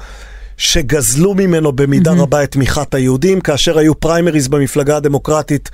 שגזלו 0.57 1.35
ממנו 1.35 1.73
במידה 1.73 2.11
mm-hmm. 2.11 2.21
רבה 2.21 2.43
את 2.43 2.51
תמיכת 2.51 2.95
היהודים, 2.95 3.41
כאשר 3.41 3.79
היו 3.79 4.01
פריימריז 4.01 4.49
במפלגה 4.49 4.97
הדמוקרטית 4.97 5.71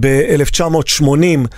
ב-1980. 0.00 1.48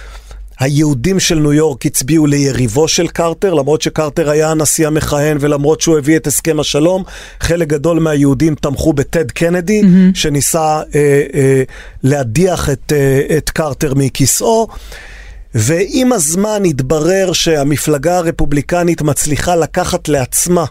היהודים 0.61 1.21
של 1.21 1.39
ניו 1.39 1.53
יורק 1.53 1.87
הצביעו 1.87 2.27
ליריבו 2.27 2.89
של 2.89 3.09
קרטר, 3.09 3.55
למרות 3.55 3.83
שקרטר 3.83 4.31
היה 4.31 4.51
הנשיא 4.51 4.87
המכהן 4.87 5.37
ולמרות 5.41 5.81
שהוא 5.81 5.99
הביא 5.99 6.17
את 6.17 6.27
הסכם 6.27 6.61
השלום, 6.61 7.05
חלק 7.41 7.69
גדול 7.69 7.99
מהיהודים 8.01 8.55
תמכו 8.55 8.93
בטד 8.93 9.31
קנדי, 9.31 9.83
mm-hmm. 9.83 10.15
שניסה 10.15 10.83
אה, 10.95 11.23
אה, 11.35 11.63
להדיח 12.03 12.71
את, 12.71 12.93
אה, 12.93 13.37
את 13.37 13.51
קרטר 13.51 13.95
מכיסאו. 13.97 14.69
ועם 15.55 16.13
הזמן 16.13 16.63
התברר 16.65 17.33
שהמפלגה 17.33 18.19
הרפובליקנית 18.19 19.03
מצליחה 19.03 19.57
לקחת 19.57 20.09
לעצמה 20.09 20.65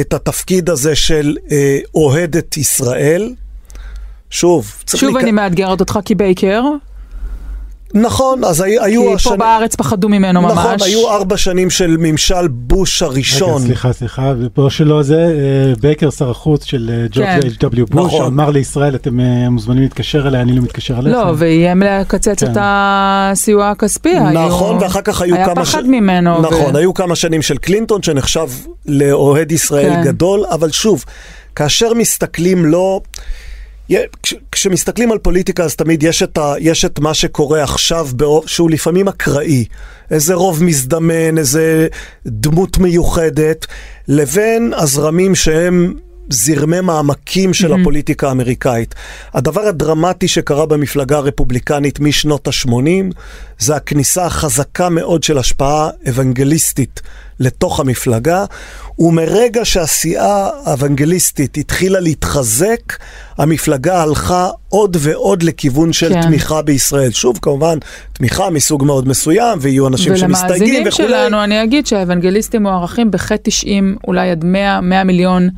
את 0.00 0.12
התפקיד 0.12 0.70
הזה 0.70 0.96
של 0.96 1.36
אה, 1.50 1.78
אוהדת 1.94 2.56
ישראל. 2.56 3.34
שוב, 4.30 4.72
צריך... 4.86 5.00
שוב 5.00 5.16
לק... 5.16 5.22
אני 5.22 5.32
מאתגרת 5.32 5.80
אותך 5.80 5.98
כבייקר. 6.04 6.62
נכון, 7.94 8.44
אז 8.44 8.60
היו... 8.60 9.02
כי 9.02 9.14
השנים... 9.14 9.36
פה 9.36 9.44
בארץ 9.44 9.74
פחדו 9.74 10.08
ממנו 10.08 10.40
נכון, 10.40 10.56
ממש. 10.56 10.64
נכון, 10.64 10.88
היו 10.88 11.10
ארבע 11.10 11.36
שנים 11.36 11.70
של 11.70 11.96
ממשל 11.98 12.48
בוש 12.48 13.02
הראשון. 13.02 13.54
רגע, 13.56 13.66
סליחה, 13.66 13.92
סליחה, 13.92 14.32
ופה 14.40 14.66
שלא 14.70 15.02
זה, 15.02 15.16
אה, 15.16 15.74
בייקר, 15.80 16.10
שר 16.10 16.30
החוץ 16.30 16.64
של 16.64 16.90
אה, 16.92 17.06
ג'ורג' 17.10 17.26
כן. 17.26 17.66
H.W. 17.66 17.86
בוש, 17.90 18.14
נכון. 18.14 18.26
אמר 18.26 18.50
לישראל, 18.50 18.94
אתם 18.94 19.20
אה, 19.20 19.50
מוזמנים 19.50 19.82
להתקשר 19.82 20.28
אליי, 20.28 20.40
אני 20.40 20.52
לא 20.52 20.62
מתקשר 20.62 20.94
אליכם. 20.94 21.10
לא, 21.10 21.34
ואיים 21.36 21.82
לקצץ 21.82 22.44
כן. 22.44 22.52
את 22.52 22.56
הסיוע 22.60 23.70
הכספי. 23.70 24.14
נכון, 24.20 24.76
היו... 24.76 24.80
ואחר 24.80 25.00
כך 25.00 25.20
היו 25.20 25.34
כמה... 25.36 25.44
היה 25.44 25.54
פחד 25.54 25.82
ש... 25.82 25.88
ממנו. 25.88 26.40
נכון, 26.40 26.74
ו... 26.74 26.78
היו 26.78 26.94
כמה 26.94 27.16
שנים 27.16 27.42
של 27.42 27.58
קלינטון, 27.58 28.02
שנחשב 28.02 28.48
לאוהד 28.86 29.52
ישראל 29.52 29.94
כן. 29.94 30.02
גדול, 30.02 30.44
אבל 30.50 30.70
שוב, 30.70 31.04
כאשר 31.56 31.94
מסתכלים 31.94 32.64
לא... 32.64 33.00
כשמסתכלים 34.52 35.12
על 35.12 35.18
פוליטיקה 35.18 35.64
אז 35.64 35.76
תמיד 35.76 36.02
יש 36.02 36.22
את, 36.22 36.38
ה, 36.38 36.54
יש 36.58 36.84
את 36.84 36.98
מה 36.98 37.14
שקורה 37.14 37.62
עכשיו 37.62 38.08
באור, 38.16 38.46
שהוא 38.46 38.70
לפעמים 38.70 39.08
אקראי, 39.08 39.64
איזה 40.10 40.34
רוב 40.34 40.64
מזדמן, 40.64 41.38
איזה 41.38 41.88
דמות 42.26 42.78
מיוחדת, 42.78 43.66
לבין 44.08 44.72
הזרמים 44.76 45.34
שהם 45.34 45.94
זרמי 46.30 46.80
מעמקים 46.80 47.54
של 47.54 47.72
mm-hmm. 47.72 47.80
הפוליטיקה 47.80 48.28
האמריקאית. 48.28 48.94
הדבר 49.34 49.60
הדרמטי 49.60 50.28
שקרה 50.28 50.66
במפלגה 50.66 51.16
הרפובליקנית 51.16 52.00
משנות 52.00 52.48
ה-80 52.48 53.14
זה 53.58 53.76
הכניסה 53.76 54.26
החזקה 54.26 54.88
מאוד 54.88 55.22
של 55.22 55.38
השפעה 55.38 55.90
אוונגליסטית 56.08 57.00
לתוך 57.40 57.80
המפלגה, 57.80 58.44
ומרגע 58.98 59.64
שהסיעה 59.64 60.50
האוונגליסטית 60.64 61.56
התחילה 61.56 62.00
להתחזק, 62.00 62.96
המפלגה 63.38 64.02
הלכה 64.02 64.48
עוד 64.68 64.96
ועוד 65.00 65.42
לכיוון 65.42 65.92
של 65.92 66.14
כן. 66.14 66.22
תמיכה 66.22 66.62
בישראל. 66.62 67.10
שוב, 67.10 67.38
כמובן, 67.42 67.78
תמיכה 68.12 68.50
מסוג 68.50 68.84
מאוד 68.84 69.08
מסוים, 69.08 69.58
ויהיו 69.60 69.88
אנשים 69.88 70.16
שמסתייגים 70.16 70.86
וכו'. 70.86 71.02
ולמאזינים 71.02 71.26
שלנו 71.30 71.44
אני 71.44 71.62
אגיד 71.62 71.86
שהאוונגליסטים 71.86 72.62
מוערכים 72.62 73.10
בכ-90, 73.10 73.68
אולי 74.06 74.30
עד 74.30 74.44
100, 74.44 74.80
100 74.80 75.04
מיליון. 75.04 75.48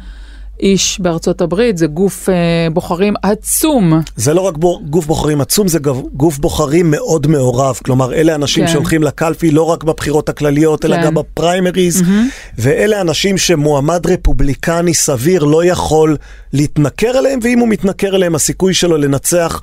איש 0.62 1.00
בארצות 1.00 1.40
הברית, 1.40 1.78
זה 1.78 1.86
גוף 1.86 2.28
אה, 2.28 2.34
בוחרים 2.72 3.14
עצום. 3.22 4.00
זה 4.16 4.34
לא 4.34 4.40
רק 4.40 4.56
בור, 4.56 4.82
גוף 4.90 5.06
בוחרים 5.06 5.40
עצום, 5.40 5.68
זה 5.68 5.78
גוף 6.12 6.38
בוחרים 6.38 6.90
מאוד 6.90 7.26
מעורב. 7.26 7.78
כלומר, 7.84 8.14
אלה 8.14 8.34
אנשים 8.34 8.66
כן. 8.66 8.72
שהולכים 8.72 9.02
לקלפי 9.02 9.50
לא 9.50 9.62
רק 9.62 9.84
בבחירות 9.84 10.28
הכלליות, 10.28 10.82
כן. 10.82 10.92
אלא 10.92 11.04
גם 11.04 11.14
בפריימריז, 11.14 12.00
mm-hmm. 12.00 12.58
ואלה 12.58 13.00
אנשים 13.00 13.38
שמועמד 13.38 14.06
רפובליקני 14.06 14.94
סביר 14.94 15.44
לא 15.44 15.64
יכול 15.64 16.16
להתנכר 16.52 17.18
אליהם, 17.18 17.38
ואם 17.42 17.58
הוא 17.58 17.68
מתנכר 17.68 18.16
אליהם, 18.16 18.34
הסיכוי 18.34 18.74
שלו 18.74 18.96
לנצח 18.96 19.60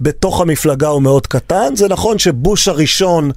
בתוך 0.00 0.40
המפלגה 0.40 0.88
הוא 0.88 1.02
מאוד 1.02 1.26
קטן. 1.26 1.76
זה 1.76 1.88
נכון 1.88 2.18
שבוש 2.18 2.68
הראשון... 2.68 3.30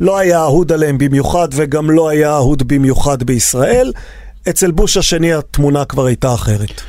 לא 0.00 0.18
היה 0.18 0.42
אהוד 0.42 0.72
עליהם 0.72 0.98
במיוחד 0.98 1.48
וגם 1.52 1.90
לא 1.90 2.08
היה 2.08 2.34
אהוד 2.34 2.68
במיוחד 2.68 3.22
בישראל. 3.22 3.92
אצל 4.48 4.70
בוש 4.70 4.96
השני 4.96 5.32
התמונה 5.32 5.84
כבר 5.84 6.06
הייתה 6.06 6.34
אחרת. 6.34 6.80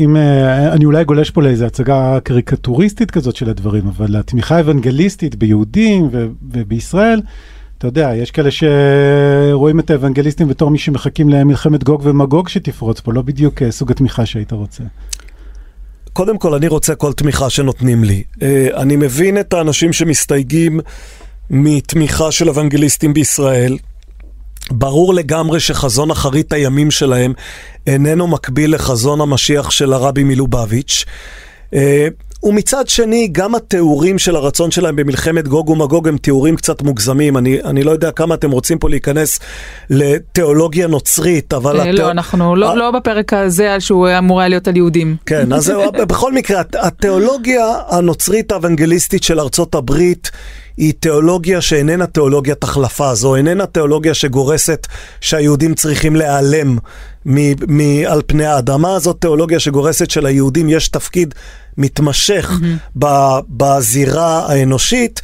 אם 0.00 0.16
אה, 0.16 0.72
אני 0.72 0.84
אולי 0.84 1.04
גולש 1.04 1.30
פה 1.30 1.42
לאיזו 1.42 1.64
הצגה 1.64 2.18
קריקטוריסטית 2.24 3.10
כזאת 3.10 3.36
של 3.36 3.50
הדברים, 3.50 3.86
אבל 3.86 4.16
התמיכה 4.16 4.56
האוונגליסטית 4.56 5.34
ביהודים 5.34 6.08
ובישראל, 6.52 7.20
אתה 7.78 7.86
יודע, 7.86 8.10
יש 8.14 8.30
כאלה 8.30 8.48
שרואים 8.50 9.80
את 9.80 9.90
האוונגליסטים 9.90 10.48
בתור 10.48 10.70
מי 10.70 10.78
שמחכים 10.78 11.28
למלחמת 11.28 11.84
גוג 11.84 12.00
ומגוג 12.04 12.48
שתפרוץ 12.48 13.00
פה, 13.00 13.12
לא 13.12 13.22
בדיוק 13.22 13.62
אה, 13.62 13.70
סוג 13.70 13.90
התמיכה 13.90 14.26
שהיית 14.26 14.52
רוצה. 14.52 14.82
קודם 16.12 16.38
כל, 16.38 16.54
אני 16.54 16.68
רוצה 16.68 16.94
כל 16.94 17.12
תמיכה 17.12 17.50
שנותנים 17.50 18.04
לי. 18.04 18.22
אה, 18.42 18.68
אני 18.76 18.96
מבין 18.96 19.40
את 19.40 19.52
האנשים 19.52 19.92
שמסתייגים 19.92 20.80
מתמיכה 21.50 22.32
של 22.32 22.48
אוונגליסטים 22.48 23.14
בישראל. 23.14 23.76
ברור 24.70 25.14
לגמרי 25.14 25.60
שחזון 25.60 26.10
אחרית 26.10 26.52
הימים 26.52 26.90
שלהם 26.90 27.32
איננו 27.86 28.26
מקביל 28.26 28.74
לחזון 28.74 29.20
המשיח 29.20 29.70
של 29.70 29.92
הרבי 29.92 30.24
מלובביץ'. 30.24 31.04
אה, 32.44 32.48
ומצד 32.48 32.88
שני, 32.88 33.28
גם 33.32 33.54
התיאורים 33.54 34.18
של 34.18 34.36
הרצון 34.36 34.70
שלהם 34.70 34.96
במלחמת 34.96 35.48
גוג 35.48 35.68
ומגוג 35.68 36.08
הם 36.08 36.16
תיאורים 36.16 36.56
קצת 36.56 36.82
מוגזמים. 36.82 37.36
אני, 37.36 37.62
אני 37.64 37.82
לא 37.82 37.90
יודע 37.90 38.10
כמה 38.10 38.34
אתם 38.34 38.50
רוצים 38.50 38.78
פה 38.78 38.88
להיכנס 38.88 39.40
לתיאולוגיה 39.90 40.86
נוצרית, 40.86 41.52
אבל... 41.52 41.80
אה, 41.80 41.92
לא, 41.92 42.10
אנחנו 42.10 42.56
לא, 42.56 42.76
לא 42.76 42.90
בפרק 42.90 43.32
הזה 43.32 43.80
שהוא 43.80 44.08
אמור 44.18 44.40
היה 44.40 44.48
להיות 44.48 44.68
על 44.68 44.76
יהודים. 44.76 45.16
כן, 45.26 45.52
אז 45.52 45.72
בכל 46.08 46.32
מקרה, 46.32 46.62
התיאולוגיה 46.78 47.66
הנוצרית 47.88 48.52
האוונגליסטית 48.52 49.22
של 49.22 49.40
ארצות 49.40 49.74
הברית 49.74 50.30
היא 50.78 50.92
תיאולוגיה 51.00 51.60
שאיננה 51.60 52.06
תיאולוגיית 52.06 52.64
החלפה, 52.64 53.14
זו 53.14 53.36
איננה 53.36 53.66
תיאולוגיה 53.66 54.14
שגורסת 54.14 54.86
שהיהודים 55.20 55.74
צריכים 55.74 56.16
להיעלם 56.16 56.78
מ- 57.28 57.78
מ- 57.78 58.06
על 58.06 58.22
פני 58.26 58.46
האדמה, 58.46 58.98
זאת 58.98 59.16
תיאולוגיה 59.20 59.60
שגורסת 59.60 60.10
שליהודים 60.10 60.68
יש 60.68 60.88
תפקיד 60.88 61.34
מתמשך 61.78 62.50
mm-hmm. 62.50 62.98
ב- 62.98 63.38
בזירה 63.48 64.46
האנושית, 64.48 65.20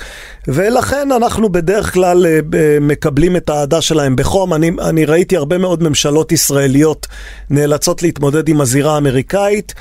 ולכן 0.49 1.09
אנחנו 1.17 1.49
בדרך 1.49 1.93
כלל 1.93 2.27
uh, 2.27 2.57
מקבלים 2.81 3.37
את 3.37 3.51
האהדה 3.51 3.81
שלהם 3.81 4.17
בחום. 4.17 4.55
אני, 4.55 4.71
אני 4.81 5.05
ראיתי 5.05 5.37
הרבה 5.37 5.59
מאוד 5.59 5.83
ממשלות 5.83 6.33
ישראליות 6.33 7.07
נאלצות 7.51 8.03
להתמודד 8.03 8.49
עם 8.49 8.61
הזירה 8.61 8.95
האמריקאית. 8.95 9.75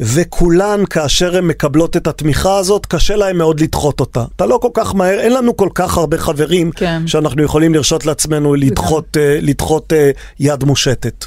וכולן, 0.00 0.84
כאשר 0.90 1.36
הן 1.36 1.44
מקבלות 1.44 1.96
את 1.96 2.06
התמיכה 2.06 2.56
הזאת, 2.56 2.86
קשה 2.86 3.16
להן 3.16 3.36
מאוד 3.36 3.60
לדחות 3.60 4.00
אותה. 4.00 4.24
אתה 4.36 4.46
לא 4.46 4.58
כל 4.62 4.68
כך 4.74 4.94
מהר, 4.94 5.20
אין 5.20 5.32
לנו 5.32 5.56
כל 5.56 5.68
כך 5.74 5.98
הרבה 5.98 6.18
חברים 6.18 6.70
כן. 6.70 7.02
שאנחנו 7.06 7.42
יכולים 7.42 7.74
לרשות 7.74 8.06
לעצמנו 8.06 8.54
לדחות, 8.54 9.16
uh, 9.16 9.44
לדחות 9.44 9.92
uh, 9.92 9.96
יד 10.40 10.64
מושטת. 10.64 11.24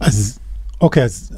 אז 0.00 0.38
אוקיי, 0.80 1.04
אז 1.04 1.32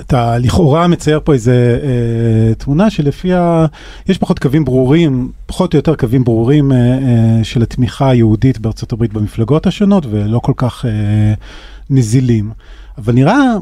אתה 0.00 0.38
לכאורה 0.38 0.86
מצייר 0.86 1.20
פה 1.24 1.32
איזה 1.32 1.80
אה, 1.82 2.54
תמונה 2.54 2.90
שלפיה 2.90 3.66
יש 4.08 4.18
פחות 4.18 4.38
קווים 4.38 4.64
ברורים, 4.64 5.32
פחות 5.46 5.74
או 5.74 5.78
יותר 5.78 5.94
קווים 5.94 6.24
ברורים 6.24 6.72
אה, 6.72 6.78
אה, 6.78 7.44
של 7.44 7.62
התמיכה 7.62 8.08
היהודית 8.08 8.58
בארצות 8.58 8.92
הברית 8.92 9.12
במפלגות 9.12 9.66
השונות 9.66 10.06
ולא 10.10 10.38
כל 10.38 10.52
כך 10.56 10.84
אה, 10.84 11.34
נזילים. 11.90 12.50
אבל 12.98 13.12
נראה 13.12 13.56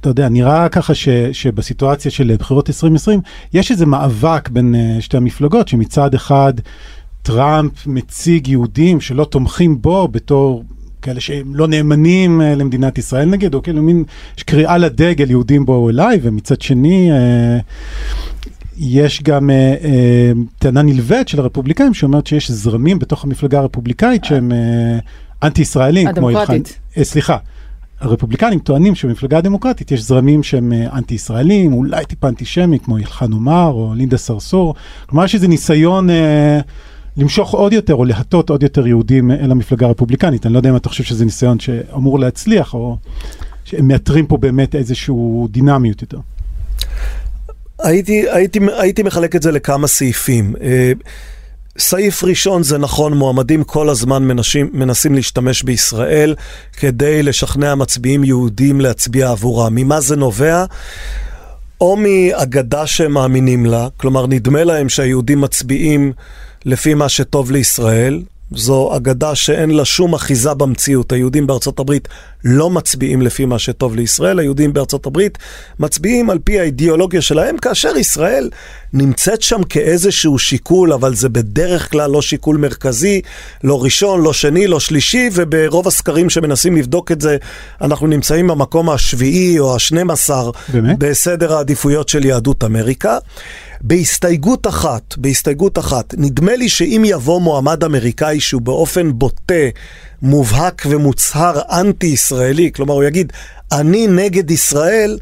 אתה 0.00 0.10
יודע, 0.10 0.28
נראה 0.28 0.68
ככה 0.68 0.94
ש, 0.94 1.08
שבסיטואציה 1.32 2.10
של 2.10 2.36
בחירות 2.38 2.70
2020, 2.70 3.20
יש 3.52 3.70
איזה 3.70 3.86
מאבק 3.86 4.48
בין 4.48 4.74
uh, 4.74 5.02
שתי 5.02 5.16
המפלגות, 5.16 5.68
שמצד 5.68 6.14
אחד 6.14 6.52
טראמפ 7.22 7.86
מציג 7.86 8.48
יהודים 8.48 9.00
שלא 9.00 9.24
תומכים 9.24 9.82
בו 9.82 10.08
בתור 10.08 10.64
כאלה 11.02 11.20
שהם 11.20 11.54
לא 11.54 11.68
נאמנים 11.68 12.40
אה, 12.40 12.54
למדינת 12.54 12.98
ישראל 12.98 13.28
נגיד, 13.28 13.54
או 13.54 13.62
כאילו 13.62 13.82
מין, 13.82 14.04
קריאה 14.46 14.78
לדגל 14.78 15.30
יהודים 15.30 15.66
בואו 15.66 15.90
אליי, 15.90 16.18
ומצד 16.22 16.60
שני, 16.60 17.12
אה, 17.12 17.58
יש 18.78 19.22
גם 19.22 19.50
אה, 19.50 19.74
אה, 19.84 20.32
טענה 20.58 20.82
נלווית 20.82 21.28
של 21.28 21.40
הרפובליקאים 21.40 21.94
שאומרת 21.94 22.26
שיש 22.26 22.50
זרמים 22.50 22.98
בתוך 22.98 23.24
המפלגה 23.24 23.58
הרפובליקאית 23.58 24.24
שהם 24.24 24.52
אה, 24.52 24.98
אנטי-ישראלים, 25.42 26.12
כמו 26.12 26.28
הלחן... 26.28 26.40
הדמוקרטית. 26.42 26.78
סליחה. 27.02 27.36
הרפובליקנים 28.00 28.58
טוענים 28.58 28.94
שבמפלגה 28.94 29.38
הדמוקרטית 29.38 29.92
יש 29.92 30.02
זרמים 30.02 30.42
שהם 30.42 30.72
אנטי-ישראלים, 30.72 31.72
אולי 31.72 32.04
טיפה 32.04 32.28
אנטישמי, 32.28 32.78
כמו 32.78 32.98
ילחן 32.98 33.32
עומר 33.32 33.68
או 33.68 33.92
לינדה 33.96 34.16
סרסור. 34.16 34.74
כלומר, 35.06 35.24
יש 35.24 35.34
איזה 35.34 35.48
ניסיון 35.48 36.10
אה, 36.10 36.60
למשוך 37.16 37.54
עוד 37.54 37.72
יותר 37.72 37.94
או 37.94 38.04
להטות 38.04 38.50
עוד 38.50 38.62
יותר 38.62 38.86
יהודים 38.86 39.30
אל 39.30 39.50
המפלגה 39.50 39.86
הרפובליקנית. 39.86 40.46
אני 40.46 40.52
לא 40.52 40.58
יודע 40.58 40.70
אם 40.70 40.76
אתה 40.76 40.88
חושב 40.88 41.04
שזה 41.04 41.24
ניסיון 41.24 41.60
שאמור 41.60 42.18
להצליח, 42.18 42.74
או 42.74 42.96
שהם 43.64 43.88
מאתרים 43.88 44.26
פה 44.26 44.36
באמת 44.36 44.74
איזושהי 44.74 45.14
דינמיות 45.48 46.02
יותר. 46.02 46.18
הייתי, 47.78 48.30
הייתי, 48.30 48.58
הייתי 48.78 49.02
מחלק 49.02 49.36
את 49.36 49.42
זה 49.42 49.52
לכמה 49.52 49.86
סעיפים. 49.86 50.54
אה, 50.62 50.92
סעיף 51.78 52.24
ראשון 52.24 52.62
זה 52.62 52.78
נכון, 52.78 53.14
מועמדים 53.14 53.64
כל 53.64 53.88
הזמן 53.88 54.24
מנשים, 54.24 54.70
מנסים 54.72 55.14
להשתמש 55.14 55.62
בישראל 55.62 56.34
כדי 56.72 57.22
לשכנע 57.22 57.74
מצביעים 57.74 58.24
יהודים 58.24 58.80
להצביע 58.80 59.30
עבורם. 59.30 59.74
ממה 59.74 60.00
זה 60.00 60.16
נובע? 60.16 60.64
או 61.80 61.96
מאגדה 61.96 62.86
שהם 62.86 63.12
מאמינים 63.12 63.66
לה, 63.66 63.88
כלומר 63.96 64.26
נדמה 64.26 64.64
להם 64.64 64.88
שהיהודים 64.88 65.40
מצביעים 65.40 66.12
לפי 66.64 66.94
מה 66.94 67.08
שטוב 67.08 67.50
לישראל, 67.50 68.22
זו 68.54 68.96
אגדה 68.96 69.34
שאין 69.34 69.70
לה 69.70 69.84
שום 69.84 70.14
אחיזה 70.14 70.54
במציאות. 70.54 71.12
היהודים 71.12 71.46
בארצות 71.46 71.78
הברית 71.78 72.08
לא 72.44 72.70
מצביעים 72.70 73.22
לפי 73.22 73.44
מה 73.44 73.58
שטוב 73.58 73.96
לישראל, 73.96 74.38
היהודים 74.38 74.72
בארצות 74.72 75.06
הברית 75.06 75.38
מצביעים 75.78 76.30
על 76.30 76.38
פי 76.44 76.60
האידיאולוגיה 76.60 77.22
שלהם, 77.22 77.58
כאשר 77.58 77.96
ישראל 77.96 78.50
נמצאת 78.92 79.42
שם 79.42 79.62
כאיזשהו 79.62 80.38
שיקול, 80.38 80.92
אבל 80.92 81.14
זה 81.14 81.28
בדרך 81.28 81.90
כלל 81.90 82.10
לא 82.10 82.22
שיקול 82.22 82.56
מרכזי, 82.56 83.20
לא 83.64 83.82
ראשון, 83.82 84.22
לא 84.22 84.32
שני, 84.32 84.66
לא 84.66 84.80
שלישי, 84.80 85.28
וברוב 85.32 85.88
הסקרים 85.88 86.30
שמנסים 86.30 86.76
לבדוק 86.76 87.12
את 87.12 87.20
זה, 87.20 87.36
אנחנו 87.80 88.06
נמצאים 88.06 88.46
במקום 88.46 88.90
השביעי 88.90 89.58
או 89.58 89.76
השנים 89.76 90.10
עשר? 90.10 90.50
בסדר 90.98 91.54
העדיפויות 91.54 92.08
של 92.08 92.24
יהדות 92.24 92.64
אמריקה. 92.64 93.18
בהסתייגות 93.82 94.66
אחת, 94.66 95.16
בהסתייגות 95.16 95.78
אחת, 95.78 96.14
נדמה 96.18 96.56
לי 96.56 96.68
שאם 96.68 97.02
יבוא 97.06 97.40
מועמד 97.40 97.84
אמריקאי 97.84 98.40
שהוא 98.40 98.62
באופן 98.62 99.12
בוטה, 99.14 99.64
מובהק 100.22 100.82
ומוצהר 100.90 101.60
אנטי-ישראלי, 101.70 102.72
כלומר 102.72 102.94
הוא 102.94 103.04
יגיד, 103.04 103.32
אני 103.72 104.06
נגד 104.06 104.50
ישראל, 104.50 105.18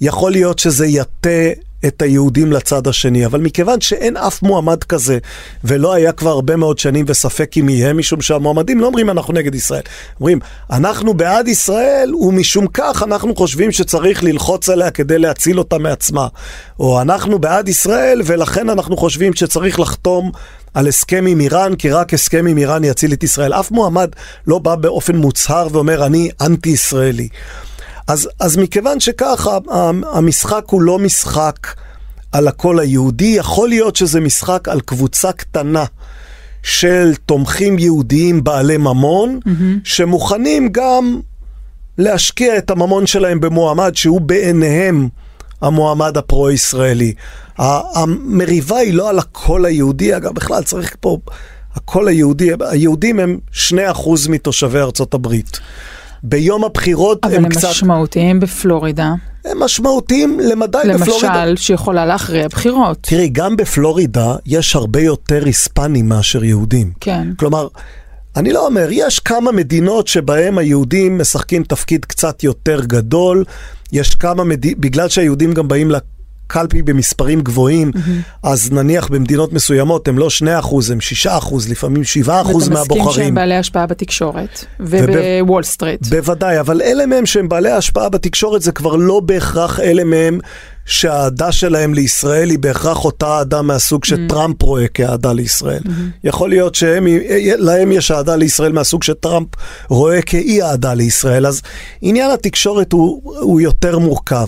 יכול 0.00 0.32
להיות 0.32 0.58
שזה 0.58 0.86
יטה 0.86 1.50
את 1.86 2.02
היהודים 2.02 2.52
לצד 2.52 2.86
השני. 2.86 3.26
אבל 3.26 3.40
מכיוון 3.40 3.80
שאין 3.80 4.16
אף 4.16 4.42
מועמד 4.42 4.84
כזה, 4.84 5.18
ולא 5.64 5.92
היה 5.92 6.12
כבר 6.12 6.30
הרבה 6.30 6.56
מאוד 6.56 6.78
שנים 6.78 7.04
וספק 7.08 7.52
אם 7.60 7.68
יהיה, 7.68 7.92
משום 7.92 8.20
שהמועמדים 8.20 8.80
לא 8.80 8.86
אומרים 8.86 9.10
אנחנו 9.10 9.34
נגד 9.34 9.54
ישראל. 9.54 9.82
אומרים, 10.20 10.38
אנחנו 10.70 11.14
בעד 11.14 11.48
ישראל, 11.48 12.14
ומשום 12.14 12.66
כך 12.66 13.02
אנחנו 13.02 13.36
חושבים 13.36 13.72
שצריך 13.72 14.24
ללחוץ 14.24 14.68
עליה 14.68 14.90
כדי 14.90 15.18
להציל 15.18 15.58
אותה 15.58 15.78
מעצמה. 15.78 16.26
או 16.80 17.00
אנחנו 17.00 17.38
בעד 17.38 17.68
ישראל, 17.68 18.22
ולכן 18.24 18.68
אנחנו 18.68 18.96
חושבים 18.96 19.34
שצריך 19.34 19.80
לחתום 19.80 20.30
על 20.74 20.88
הסכם 20.88 21.24
עם 21.28 21.40
איראן, 21.40 21.74
כי 21.74 21.90
רק 21.90 22.14
הסכם 22.14 22.46
עם 22.46 22.58
איראן 22.58 22.84
יציל 22.84 23.12
את 23.12 23.22
ישראל. 23.22 23.52
אף 23.52 23.70
מועמד 23.70 24.10
לא 24.46 24.58
בא 24.58 24.74
באופן 24.74 25.16
מוצהר 25.16 25.68
ואומר, 25.72 26.06
אני 26.06 26.30
אנטי-ישראלי. 26.40 27.28
אז, 28.10 28.28
אז 28.40 28.56
מכיוון 28.56 29.00
שככה, 29.00 29.58
המשחק 30.12 30.64
הוא 30.66 30.82
לא 30.82 30.98
משחק 30.98 31.74
על 32.32 32.48
הקול 32.48 32.80
היהודי, 32.80 33.24
יכול 33.24 33.68
להיות 33.68 33.96
שזה 33.96 34.20
משחק 34.20 34.68
על 34.68 34.80
קבוצה 34.80 35.32
קטנה 35.32 35.84
של 36.62 37.14
תומכים 37.26 37.78
יהודיים 37.78 38.44
בעלי 38.44 38.76
ממון, 38.76 39.40
mm-hmm. 39.44 39.50
שמוכנים 39.84 40.68
גם 40.72 41.20
להשקיע 41.98 42.58
את 42.58 42.70
הממון 42.70 43.06
שלהם 43.06 43.40
במועמד 43.40 43.92
שהוא 43.94 44.20
בעיניהם 44.20 45.08
המועמד 45.60 46.16
הפרו-ישראלי. 46.16 47.14
המריבה 47.58 48.76
היא 48.76 48.94
לא 48.94 49.08
על 49.08 49.18
הקול 49.18 49.64
היהודי, 49.66 50.16
אגב, 50.16 50.34
בכלל 50.34 50.62
צריך 50.62 50.96
פה, 51.00 51.18
הקול 51.74 52.08
היהודי, 52.08 52.50
היהודים 52.60 53.20
הם 53.20 53.38
2% 53.54 53.70
מתושבי 54.28 54.78
ארצות 54.78 55.14
הברית. 55.14 55.60
ביום 56.22 56.64
הבחירות 56.64 57.24
אבל 57.24 57.34
הם, 57.34 57.44
הם 57.44 57.50
קצת... 57.50 57.68
משמעותיים 57.70 58.40
בפלורידה. 58.40 59.14
הם 59.44 59.62
משמעותיים 59.62 60.40
למדי 60.40 60.78
בפלורידה. 60.78 61.46
למשל, 61.46 61.56
שיכולה 61.56 62.06
להכריע 62.06 62.48
בחירות. 62.48 62.98
תראי, 63.00 63.28
גם 63.28 63.56
בפלורידה 63.56 64.36
יש 64.46 64.76
הרבה 64.76 65.00
יותר 65.00 65.44
היספנים 65.44 66.08
מאשר 66.08 66.44
יהודים. 66.44 66.92
כן. 67.00 67.28
כלומר, 67.36 67.68
אני 68.36 68.52
לא 68.52 68.66
אומר, 68.66 68.88
יש 68.90 69.18
כמה 69.18 69.52
מדינות 69.52 70.08
שבהם 70.08 70.58
היהודים 70.58 71.18
משחקים 71.18 71.62
תפקיד 71.62 72.04
קצת 72.04 72.44
יותר 72.44 72.80
גדול. 72.84 73.44
יש 73.92 74.14
כמה 74.14 74.44
מדינות, 74.44 74.78
בגלל 74.78 75.08
שהיהודים 75.08 75.52
גם 75.52 75.68
באים 75.68 75.90
קלפי 76.50 76.82
במספרים 76.82 77.40
גבוהים, 77.40 77.90
mm-hmm. 77.94 78.38
אז 78.42 78.72
נניח 78.72 79.08
במדינות 79.08 79.52
מסוימות 79.52 80.08
הם 80.08 80.18
לא 80.18 80.30
2 80.30 80.58
אחוז, 80.58 80.90
הם 80.90 81.00
6 81.00 81.26
אחוז, 81.26 81.68
לפעמים 81.68 82.04
7 82.04 82.40
אחוז 82.40 82.68
מהבוחרים. 82.68 83.00
ואתה 83.00 83.10
מסכים 83.10 83.24
שהם 83.24 83.34
בעלי 83.34 83.56
השפעה 83.56 83.86
בתקשורת, 83.86 84.64
ובוול 84.80 85.62
סטריט. 85.62 86.06
בוודאי, 86.06 86.60
אבל 86.60 86.82
אלה 86.82 87.06
מהם 87.06 87.26
שהם 87.26 87.48
בעלי 87.48 87.70
השפעה 87.70 88.08
בתקשורת, 88.08 88.62
זה 88.62 88.72
כבר 88.72 88.96
לא 88.96 89.20
בהכרח 89.20 89.80
אלה 89.80 90.04
מהם 90.04 90.38
שהאהדה 90.86 91.52
שלהם 91.52 91.94
לישראל 91.94 92.50
היא 92.50 92.58
בהכרח 92.58 93.04
אותה 93.04 93.26
אהדה 93.26 93.62
מהסוג 93.62 94.04
שטראמפ 94.04 94.62
רואה 94.62 94.88
כאהדה 94.88 95.32
לישראל. 95.32 95.82
Mm-hmm. 95.84 96.24
יכול 96.24 96.48
להיות 96.48 96.74
שלהם 96.74 97.92
יש 97.92 98.10
אהדה 98.10 98.36
לישראל 98.36 98.72
מהסוג 98.72 99.02
שטראמפ 99.02 99.48
רואה 99.88 100.22
כאי 100.22 100.62
אהדה 100.62 100.94
לישראל, 100.94 101.46
אז 101.46 101.62
עניין 102.02 102.30
התקשורת 102.30 102.92
הוא, 102.92 103.34
הוא 103.40 103.60
יותר 103.60 103.98
מורכב. 103.98 104.46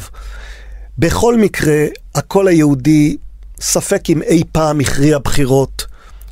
בכל 0.98 1.37
מקרה, 1.38 1.85
הקול 2.14 2.48
היהודי, 2.48 3.16
ספק 3.61 4.11
אם 4.11 4.22
אי 4.22 4.42
פעם 4.52 4.81
הכריע 4.81 5.18
בחירות, 5.18 5.87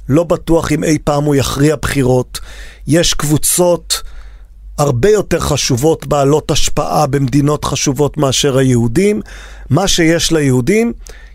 לא 0.09 0.25
בטוח 0.25 0.73
אם 0.73 0.85
אי 0.85 0.99
פעם 1.05 1.25
הוא 1.25 1.35
יכריע 1.35 1.77
בחירות. 1.77 2.39
יש 2.87 3.15
קבוצות 3.15 4.03
הרבה 4.79 5.09
יותר 5.09 5.41
חשובות, 5.41 6.07
בעלות 6.07 6.51
השפעה 6.51 7.07
במדינות 7.07 7.65
חשובות 7.65 8.17
מאשר 8.17 8.59
היהודים. 8.59 9.21
מה 9.71 9.89
שיש 9.89 10.33
ליהודים, 10.33 10.93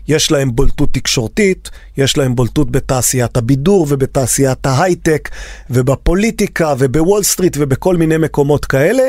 יש 0.08 0.30
להם 0.30 0.56
בולטות 0.56 0.92
תקשורתית, 0.92 1.70
יש 1.96 2.16
להם 2.16 2.34
בולטות 2.34 2.70
בתעשיית 2.70 3.36
הבידור 3.36 3.86
ובתעשיית 3.88 4.66
ההייטק 4.66 5.28
ובפוליטיקה 5.70 6.74
ובוול 6.78 7.22
סטריט 7.22 7.56
ובכל 7.60 7.96
מיני 7.96 8.16
מקומות 8.16 8.64
כאלה, 8.64 9.02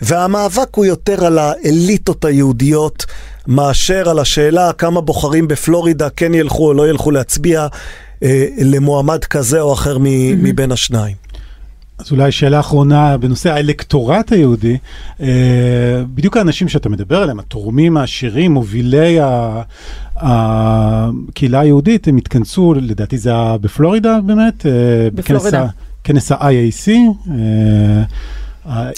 והמאבק 0.00 0.74
הוא 0.74 0.84
יותר 0.84 1.26
על 1.26 1.38
האליטות 1.38 2.24
היהודיות 2.24 3.06
מאשר 3.48 4.08
על 4.08 4.18
השאלה 4.18 4.72
כמה 4.72 5.00
בוחרים 5.00 5.48
בפלורידה 5.48 6.10
כן 6.10 6.34
ילכו 6.34 6.68
או 6.68 6.74
לא 6.74 6.88
ילכו 6.88 7.10
להצביע 7.10 7.66
אה, 8.22 8.46
למועמד 8.58 9.24
כזה 9.24 9.60
או 9.60 9.72
אחר 9.72 9.96
mm-hmm. 9.96 10.36
מבין 10.36 10.72
השניים. 10.72 11.16
אז 11.98 12.12
אולי 12.12 12.32
שאלה 12.32 12.60
אחרונה 12.60 13.16
בנושא 13.16 13.52
האלקטורט 13.52 14.32
היהודי, 14.32 14.76
אה, 15.20 15.26
בדיוק 16.14 16.36
האנשים 16.36 16.68
שאתה 16.68 16.88
מדבר 16.88 17.22
עליהם, 17.22 17.38
התורמים 17.38 17.96
העשירים, 17.96 18.52
מובילי 18.52 19.18
הקהילה 20.16 21.60
היהודית, 21.60 22.08
הם 22.08 22.16
התכנסו, 22.16 22.74
לדעתי 22.74 23.18
זה 23.18 23.30
היה 23.30 23.56
בפלורידה 23.60 24.18
באמת, 24.26 24.66
אה, 24.66 24.72
בפלורידה. 25.14 25.66
בכנס 26.04 26.32
ה-IAC. 26.32 26.90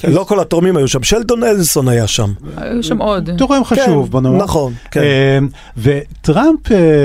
לא 0.08 0.24
כל 0.24 0.40
התורמים 0.40 0.76
היו 0.76 0.88
שם, 0.88 1.02
שלדון 1.02 1.44
אלסון 1.44 1.88
היה 1.88 2.06
שם. 2.06 2.32
היו 2.56 2.82
שם 2.82 2.98
עוד. 2.98 3.30
תורם 3.38 3.64
חשוב, 3.64 4.04
כן, 4.04 4.10
בוא 4.10 4.20
נאמר. 4.20 4.44
נכון, 4.44 4.72
כן. 4.90 5.44
וטראמפ 5.76 6.60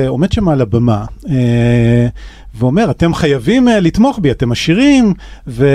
עומד 0.08 0.32
שם 0.32 0.50
על 0.50 0.62
הבמה. 0.62 1.06
ואומר, 2.58 2.92
אתם 2.92 3.14
חייבים 3.14 3.68
לתמוך 3.68 4.20
בי, 4.22 4.32
אתם 4.32 4.52
עשירים, 4.52 5.14
ו... 5.48 5.66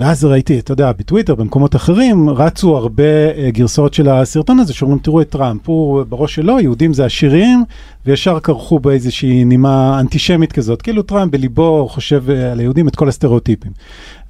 ואז 0.00 0.24
ראיתי, 0.24 0.58
אתה 0.58 0.72
יודע, 0.72 0.92
בטוויטר, 0.92 1.34
במקומות 1.34 1.76
אחרים, 1.76 2.30
רצו 2.30 2.76
הרבה 2.76 3.02
גרסאות 3.48 3.94
של 3.94 4.08
הסרטון 4.08 4.58
הזה, 4.58 4.74
שאומרים, 4.74 4.98
תראו 4.98 5.20
את 5.20 5.30
טראמפ, 5.30 5.68
הוא 5.68 6.02
בראש 6.02 6.34
שלו, 6.34 6.60
יהודים 6.60 6.92
זה 6.92 7.04
עשירים, 7.04 7.64
וישר 8.06 8.40
כרכו 8.40 8.78
באיזושהי 8.78 9.44
נימה 9.44 10.00
אנטישמית 10.00 10.52
כזאת, 10.52 10.82
כאילו 10.82 11.02
טראמפ 11.02 11.32
בליבו 11.32 11.88
חושב 11.90 12.30
על 12.30 12.60
היהודים 12.60 12.88
את 12.88 12.96
כל 12.96 13.08
הסטריאוטיפים. 13.08 13.72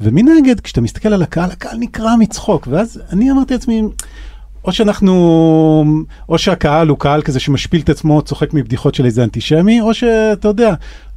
ומנגד, 0.01 0.61
כשאתה 0.61 0.81
מסתכל 0.81 1.13
על 1.13 1.23
הקהל, 1.23 1.51
הקהל 1.51 1.77
נקרע 1.79 2.17
מצחוק, 2.19 2.69
ואז 2.71 3.01
אני 3.13 3.31
אמרתי 3.31 3.55
לעצמי, 3.55 3.83
או 4.65 4.73
שאנחנו, 4.73 5.85
או 6.29 6.39
שהקהל 6.39 6.89
הוא 6.89 6.99
קהל 6.99 7.23
כזה 7.23 7.41
שמשפיל 7.41 7.81
את 7.81 7.89
עצמו, 7.89 8.23
צוחק 8.23 8.55
מבדיחות 8.55 8.95
של 8.95 9.05
איזה 9.05 9.25
אנטישמי, 9.25 9.81
או 9.81 9.95
שאתה 9.95 10.49
יודע, 10.49 10.75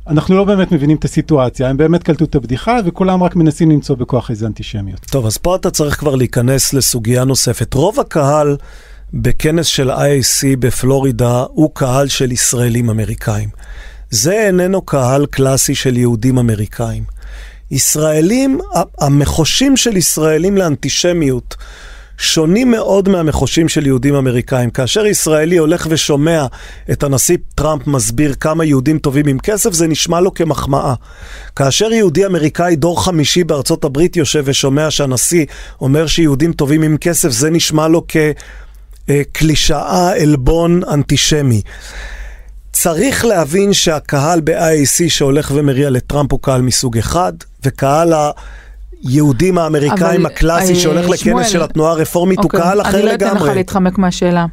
אנחנו 0.08 0.36
לא 0.36 0.44
באמת 0.44 0.72
מבינים 0.72 0.98
את 0.98 1.06
הסיטואציה, 1.06 1.70
הם 1.70 1.78
באמת 1.78 2.04
קלטו 2.04 2.26
את 2.26 2.36
הבדיחה 2.36 2.78
וכולם 2.86 3.24
רק 3.24 3.36
מנסים 3.36 3.72
למצוא 3.72 3.96
בכוח 3.96 4.30
איזה 4.30 4.46
אנטישמיות. 4.48 5.00
טוב, 5.00 5.26
אז 5.26 5.38
פה 5.38 5.56
אתה 5.56 5.72
צריך 5.72 6.00
כבר 6.00 6.16
להיכנס 6.16 6.74
לסוגיה 6.74 7.24
נוספת. 7.24 7.74
רוב 7.74 8.00
הקהל 8.00 8.58
בכנס 9.14 9.66
של 9.66 9.92
IAC 9.92 10.58
בפלורידה 10.60 11.44
הוא 11.50 11.70
קהל 11.74 12.08
של 12.08 12.32
ישראלים 12.32 12.90
אמריקאים. 12.90 13.50
זה 14.10 14.34
איננו 14.34 14.82
קהל 14.82 15.26
קלאסי 15.26 15.76
של 15.76 15.98
יהודים 15.98 16.38
אמריקאים. 16.38 17.04
ישראלים, 17.72 18.60
המחושים 19.00 19.78
של 19.78 19.98
ישראלים 19.98 20.58
לאנטישמיות 20.58 21.56
שונים 22.24 22.72
מאוד 22.72 23.10
מהמחושים 23.10 23.70
של 23.70 23.88
יהודים 23.88 24.16
אמריקאים. 24.16 24.70
כאשר 24.70 25.06
ישראלי 25.06 25.58
הולך 25.58 25.88
ושומע 25.90 26.46
את 26.92 27.04
הנשיא 27.04 27.38
טראמפ 27.56 27.88
מסביר 27.88 28.34
כמה 28.34 28.66
יהודים 28.66 29.00
טובים 29.00 29.28
עם 29.28 29.40
כסף, 29.40 29.74
זה 29.74 29.88
נשמע 29.88 30.22
לו 30.22 30.34
כמחמאה. 30.34 30.94
כאשר 31.56 31.92
יהודי 31.92 32.26
אמריקאי 32.26 32.76
דור 32.76 33.06
חמישי 33.06 33.44
בארצות 33.44 33.84
הברית 33.84 34.18
יושב 34.18 34.44
ושומע 34.46 34.92
שהנשיא 34.92 35.46
אומר 35.82 36.08
שיהודים 36.08 36.54
טובים 36.54 36.82
עם 36.82 36.98
כסף, 36.98 37.30
זה 37.30 37.50
נשמע 37.50 37.88
לו 37.88 38.06
כקלישאה, 39.08 40.14
עלבון, 40.22 40.82
אנטישמי. 40.94 41.62
צריך 42.72 43.26
להבין 43.26 43.74
שהקהל 43.74 44.42
ב-IAC 44.42 45.04
שהולך 45.08 45.52
ומריע 45.56 45.90
לטראמפ 45.90 46.32
הוא 46.32 46.40
קהל 46.42 46.62
מסוג 46.62 46.98
אחד, 46.98 47.34
וקהל 47.64 48.14
ה... 48.14 48.32
היהודים 49.08 49.58
האמריקאים 49.58 50.26
הקלאסי 50.26 50.74
אה, 50.74 50.80
שהולך 50.80 51.10
לכנס 51.10 51.48
של 51.48 51.62
התנועה 51.62 51.92
הרפורמית 51.92 52.38
הוא 52.38 52.46
אוקיי, 52.46 52.60
קהל 52.60 52.82
אחר 52.82 52.98
לגמרי. 52.98 53.12
אני 53.14 53.22
לא 53.22 53.30
אתן 53.30 53.38
לך 53.38 53.56
להתחמק 53.56 53.98
מהשאלה. 53.98 54.46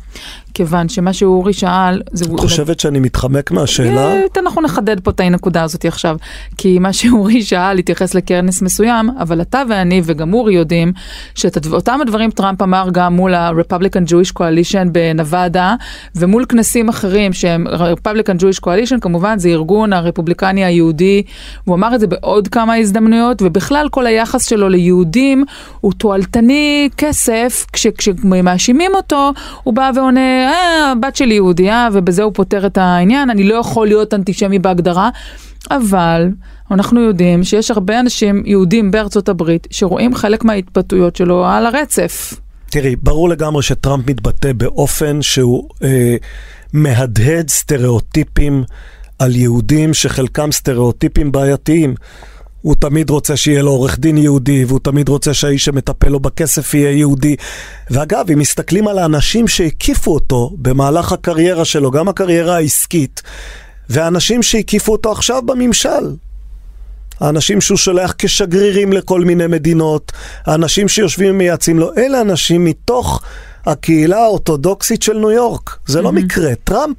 כיוון 0.55 0.89
שמה 0.89 1.13
שאורי 1.13 1.53
שאל... 1.53 2.03
את 2.35 2.41
חושבת 2.41 2.81
שאני 2.81 3.01
מתחמק 3.01 3.51
מהשאלה? 3.51 4.13
אה, 4.13 4.21
אנחנו 4.37 4.63
נחדד 4.63 5.01
פה 5.01 5.11
את 5.11 5.21
הנקודה 5.21 5.63
הזאת 5.63 5.85
עכשיו. 5.85 6.17
כי 6.57 6.79
מה 6.79 6.93
שאורי 6.93 7.43
שאל 7.43 7.79
התייחס 7.79 8.15
לקרנס 8.15 8.63
מסוים, 8.63 9.11
אבל 9.19 9.41
אתה 9.41 9.63
ואני 9.69 10.03
וגם 10.05 10.35
אורי 10.35 10.55
יודעים 10.55 10.93
שאת 11.35 11.67
אותם 11.67 11.99
הדברים 12.03 12.31
טראמפ 12.31 12.63
אמר 12.63 12.89
גם 12.93 13.17
מול 13.17 13.35
ה-Republican 13.35 14.11
Jewish 14.11 14.33
Coalition 14.39 14.89
בנבדה, 14.93 15.75
ומול 16.17 16.45
כנסים 16.49 16.89
אחרים 16.89 17.33
שהם 17.33 17.67
Republican 17.67 18.41
Jewish 18.41 18.61
Coalition, 18.65 19.01
כמובן 19.01 19.39
זה 19.39 19.49
ארגון 19.49 19.93
הרפובליקני 19.93 20.65
היהודי, 20.65 21.23
הוא 21.65 21.75
אמר 21.75 21.95
את 21.95 22.01
זה 22.01 22.07
בעוד 22.07 22.49
כמה 22.49 22.75
הזדמנויות, 22.75 23.43
ובכלל 23.43 23.89
כל 23.91 24.07
היחס 24.07 24.49
שלו 24.49 24.69
ליהודים 24.69 25.45
הוא 25.81 25.93
תועלתני 25.93 26.89
כסף, 26.97 27.67
כשמאשימים 27.73 28.91
אותו, 28.95 29.33
הוא 29.63 29.75
בא 29.75 29.91
ועונה... 29.95 30.50
אה, 30.51 30.93
הבת 30.93 31.17
שלי 31.17 31.35
יהודייה 31.35 31.89
ובזה 31.93 32.23
הוא 32.23 32.33
פותר 32.35 32.67
את 32.67 32.79
העניין, 32.79 33.31
אני 33.31 33.43
לא 33.45 33.55
יכול 33.55 33.87
להיות 33.87 34.15
אנטישמי 34.15 34.59
בהגדרה, 34.59 35.11
אבל 35.71 36.29
אנחנו 36.71 37.01
יודעים 37.01 37.45
שיש 37.45 37.71
הרבה 37.71 38.01
אנשים 38.01 38.43
יהודים 38.47 38.91
בארצות 38.91 39.29
הברית 39.29 39.67
שרואים 39.71 40.15
חלק 40.15 40.45
מההתבטאויות 40.45 41.17
שלו 41.17 41.47
על 41.47 41.67
הרצף. 41.67 42.35
תראי, 42.71 42.97
ברור 42.97 43.29
לגמרי 43.29 43.63
שטראמפ 43.63 44.09
מתבטא 44.09 44.53
באופן 44.53 45.23
שהוא 45.23 45.69
אה, 45.83 46.17
מהדהד 46.73 47.49
סטריאוטיפים 47.49 48.65
על 49.19 49.37
יהודים 49.37 49.95
שחלקם 49.95 50.53
סטריאוטיפים 50.53 51.33
בעייתיים. 51.33 51.95
הוא 52.61 52.75
תמיד 52.79 53.11
רוצה 53.11 53.37
שיהיה 53.37 53.63
לו 53.63 53.71
עורך 53.71 53.99
דין 53.99 54.19
יהודי, 54.19 54.65
והוא 54.65 54.81
תמיד 54.83 55.09
רוצה 55.09 55.35
שהאיש 55.35 55.65
שמטפל 55.65 56.09
לו 56.09 56.21
בכסף 56.21 56.75
יהיה 56.75 56.91
יהודי. 56.91 57.37
ואגב, 57.91 58.31
אם 58.31 58.39
מסתכלים 58.39 58.89
על 58.89 58.99
האנשים 58.99 59.49
שהקיפו 59.49 60.15
אותו 60.15 60.51
במהלך 60.57 61.13
הקריירה 61.13 61.65
שלו, 61.65 61.91
גם 61.91 62.09
הקריירה 62.09 62.57
העסקית, 62.57 63.23
והאנשים 63.89 64.43
שהקיפו 64.43 64.93
אותו 64.93 65.13
עכשיו 65.13 65.43
בממשל, 65.43 66.17
האנשים 67.21 67.61
שהוא 67.61 67.79
שולח 67.79 68.15
כשגרירים 68.19 68.93
לכל 68.93 69.21
מיני 69.21 69.47
מדינות, 69.47 70.13
האנשים 70.47 70.89
שיושבים 70.89 71.35
ומייעצים 71.35 71.79
לו, 71.79 71.91
אלה 71.97 72.21
אנשים 72.21 72.65
מתוך 72.65 73.23
הקהילה 73.67 74.19
האורתודוקסית 74.19 75.03
של 75.03 75.19
ניו 75.19 75.31
יורק. 75.31 75.79
זה 75.87 75.99
mm-hmm. 75.99 76.03
לא 76.03 76.13
מקרה. 76.13 76.55
טראמפ 76.65 76.97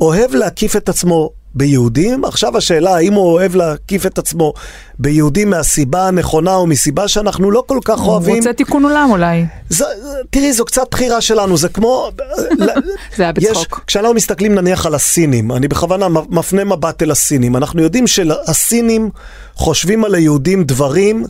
אוהב 0.00 0.34
להקיף 0.34 0.76
את 0.76 0.88
עצמו 0.88 1.30
ביהודים. 1.54 2.24
עכשיו 2.24 2.56
השאלה 2.56 2.96
האם 2.96 3.12
הוא 3.12 3.32
אוהב 3.32 3.54
להקיף 3.56 4.06
את 4.06 4.18
עצמו 4.18 4.52
ביהודים 4.98 5.50
מהסיבה 5.50 6.08
הנכונה 6.08 6.54
או 6.54 6.66
מסיבה 6.66 7.08
שאנחנו 7.08 7.50
לא 7.50 7.64
כל 7.66 7.78
כך 7.84 8.00
אוהבים. 8.00 8.30
הוא 8.30 8.36
רוצה 8.38 8.52
תיקון 8.52 8.84
עולם 8.84 9.08
אולי. 9.10 9.44
זה, 9.68 9.84
תראי, 10.30 10.52
זו 10.52 10.64
קצת 10.64 10.86
בחירה 10.90 11.20
שלנו, 11.20 11.56
זה 11.56 11.68
כמו... 11.68 12.10
זה 13.16 13.22
היה 13.22 13.32
בצחוק. 13.32 13.84
כשאנחנו 13.86 14.14
מסתכלים 14.14 14.54
נניח 14.54 14.86
על 14.86 14.94
הסינים, 14.94 15.52
אני 15.52 15.68
בכוונה 15.68 16.08
מפנה 16.08 16.64
מבט 16.64 17.02
אל 17.02 17.10
הסינים, 17.10 17.56
אנחנו 17.56 17.82
יודעים 17.82 18.06
שהסינים 18.06 19.10
חושבים 19.54 20.04
על 20.04 20.14
היהודים 20.14 20.64
דברים 20.64 21.24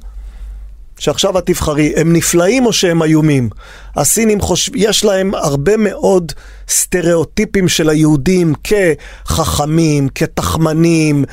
שעכשיו 0.98 1.38
את 1.38 1.46
תבחרי, 1.46 1.92
הם 1.96 2.12
נפלאים 2.12 2.66
או 2.66 2.72
שהם 2.72 3.02
איומים? 3.02 3.48
הסינים 3.96 4.40
חושב, 4.40 4.72
יש 4.76 5.04
להם 5.04 5.34
הרבה 5.34 5.76
מאוד 5.76 6.32
סטריאוטיפים 6.68 7.68
של 7.68 7.88
היהודים 7.88 8.54
כחכמים, 8.64 10.08
כתחמנים, 10.14 11.24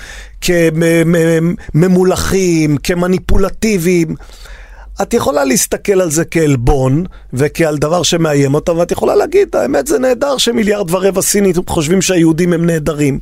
כממולכים, 1.73 2.77
כמניפולטיביים. 2.77 4.15
את 5.01 5.13
יכולה 5.13 5.45
להסתכל 5.45 6.01
על 6.01 6.11
זה 6.11 6.25
כעלבון 6.25 7.05
וכעל 7.33 7.77
דבר 7.77 8.03
שמאיים 8.03 8.53
אותם, 8.53 8.77
ואת 8.77 8.91
יכולה 8.91 9.15
להגיד, 9.15 9.55
האמת 9.55 9.87
זה 9.87 9.99
נהדר 9.99 10.37
שמיליארד 10.37 10.93
ורבע 10.93 11.21
סינים 11.21 11.53
חושבים 11.67 12.01
שהיהודים 12.01 12.53
הם 12.53 12.65
נהדרים. 12.65 13.19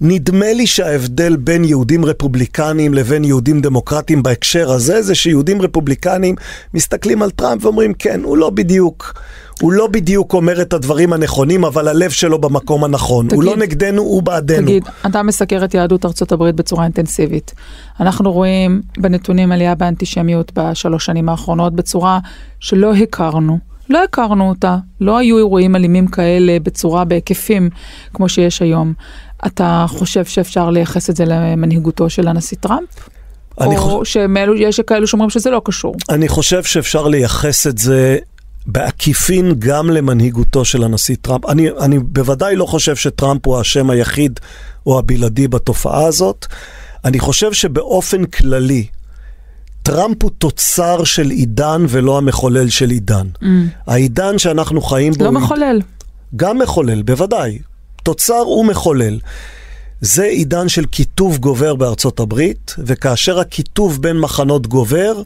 נדמה 0.00 0.52
לי 0.52 0.66
שההבדל 0.66 1.36
בין 1.36 1.64
יהודים 1.64 2.04
רפובליקנים 2.04 2.94
לבין 2.94 3.24
יהודים 3.24 3.60
דמוקרטים 3.60 4.22
בהקשר 4.22 4.70
הזה, 4.70 5.02
זה 5.02 5.14
שיהודים 5.14 5.62
רפובליקנים 5.62 6.34
מסתכלים 6.74 7.22
על 7.22 7.30
טראמפ 7.30 7.64
ואומרים, 7.64 7.94
כן, 7.94 8.20
הוא 8.24 8.36
לא 8.36 8.50
בדיוק... 8.50 9.14
הוא 9.62 9.72
לא 9.72 9.86
בדיוק 9.86 10.32
אומר 10.34 10.62
את 10.62 10.72
הדברים 10.72 11.12
הנכונים, 11.12 11.64
אבל 11.64 11.88
הלב 11.88 12.10
שלו 12.10 12.38
במקום 12.38 12.84
הנכון. 12.84 13.26
תגיד, 13.26 13.34
הוא 13.34 13.44
לא 13.44 13.56
נגדנו, 13.56 14.02
הוא 14.02 14.22
בעדנו. 14.22 14.66
תגיד, 14.66 14.88
אתה 15.06 15.22
מסקר 15.22 15.64
את 15.64 15.74
יהדות 15.74 16.04
ארצות 16.04 16.32
הברית 16.32 16.54
בצורה 16.54 16.84
אינטנסיבית. 16.84 17.54
אנחנו 18.00 18.32
רואים 18.32 18.82
בנתונים 18.98 19.52
עלייה 19.52 19.74
באנטישמיות 19.74 20.52
בשלוש 20.54 21.06
שנים 21.06 21.28
האחרונות 21.28 21.74
בצורה 21.74 22.18
שלא 22.60 22.94
הכרנו. 22.94 23.58
לא 23.90 24.04
הכרנו 24.04 24.48
אותה, 24.48 24.76
לא 25.00 25.18
היו 25.18 25.38
אירועים 25.38 25.76
אלימים 25.76 26.06
כאלה 26.06 26.56
בצורה, 26.62 27.04
בהיקפים 27.04 27.70
כמו 28.14 28.28
שיש 28.28 28.62
היום. 28.62 28.92
אתה 29.46 29.84
חושב 29.88 30.24
שאפשר 30.24 30.70
לייחס 30.70 31.10
את 31.10 31.16
זה 31.16 31.24
למנהיגותו 31.24 32.10
של 32.10 32.28
הנשיא 32.28 32.56
טראמפ? 32.60 32.88
או 33.60 33.76
חוש... 33.76 34.16
שיש 34.56 34.80
כאלו 34.80 35.06
שאומרים 35.06 35.30
שזה 35.30 35.50
לא 35.50 35.62
קשור? 35.64 35.94
אני 36.10 36.28
חושב 36.28 36.62
שאפשר 36.64 37.08
לייחס 37.08 37.66
את 37.66 37.78
זה 37.78 38.18
בעקיפין 38.66 39.54
גם 39.58 39.90
למנהיגותו 39.90 40.64
של 40.64 40.84
הנשיא 40.84 41.16
טראמפ. 41.20 41.46
אני, 41.46 41.70
אני 41.70 41.98
בוודאי 41.98 42.56
לא 42.56 42.66
חושב 42.66 42.96
שטראמפ 42.96 43.46
הוא 43.46 43.58
האשם 43.58 43.90
היחיד 43.90 44.40
או 44.86 44.98
הבלעדי 44.98 45.48
בתופעה 45.48 46.06
הזאת. 46.06 46.46
אני 47.04 47.18
חושב 47.18 47.52
שבאופן 47.52 48.24
כללי, 48.24 48.86
טראמפ 49.82 50.22
הוא 50.22 50.30
תוצר 50.38 51.04
של 51.04 51.30
עידן 51.30 51.84
ולא 51.88 52.18
המחולל 52.18 52.68
של 52.68 52.90
עידן. 52.90 53.26
Mm. 53.42 53.46
העידן 53.86 54.38
שאנחנו 54.38 54.80
חיים 54.80 55.12
בו... 55.12 55.24
לא 55.24 55.32
מחולל. 55.32 55.80
גם 56.36 56.58
מחולל, 56.58 57.02
בוודאי. 57.02 57.58
תוצר 58.08 58.48
ומחולל. 58.48 59.18
זה 60.00 60.24
עידן 60.24 60.68
של 60.68 60.86
קיטוב 60.86 61.38
גובר 61.38 61.74
בארצות 61.74 62.20
הברית, 62.20 62.74
וכאשר 62.78 63.40
הקיטוב 63.40 64.02
בין 64.02 64.18
מחנות 64.18 64.66
גובר, 64.66 65.22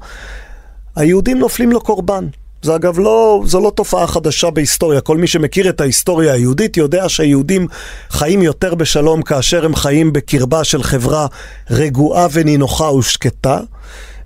היהודים 0.97 1.39
נופלים 1.39 1.73
לו 1.73 1.81
קורבן. 1.81 2.27
זה 2.63 2.75
אגב 2.75 2.99
לא, 2.99 3.43
זו 3.47 3.61
לא 3.61 3.73
תופעה 3.75 4.07
חדשה 4.07 4.51
בהיסטוריה. 4.51 5.01
כל 5.01 5.17
מי 5.17 5.27
שמכיר 5.27 5.69
את 5.69 5.81
ההיסטוריה 5.81 6.33
היהודית 6.33 6.77
יודע 6.77 7.09
שהיהודים 7.09 7.67
חיים 8.11 8.43
יותר 8.43 8.75
בשלום 8.75 9.23
כאשר 9.23 9.65
הם 9.65 9.75
חיים 9.75 10.13
בקרבה 10.13 10.65
של 10.65 10.83
חברה 10.83 11.27
רגועה 11.71 12.27
ונינוחה 12.33 12.93
ושקטה, 12.93 13.61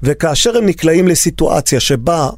וכאשר 0.02 0.56
הם 0.56 0.66
נקלעים 0.66 1.08
לסיטואציה 1.08 1.80
שבה 1.80 2.30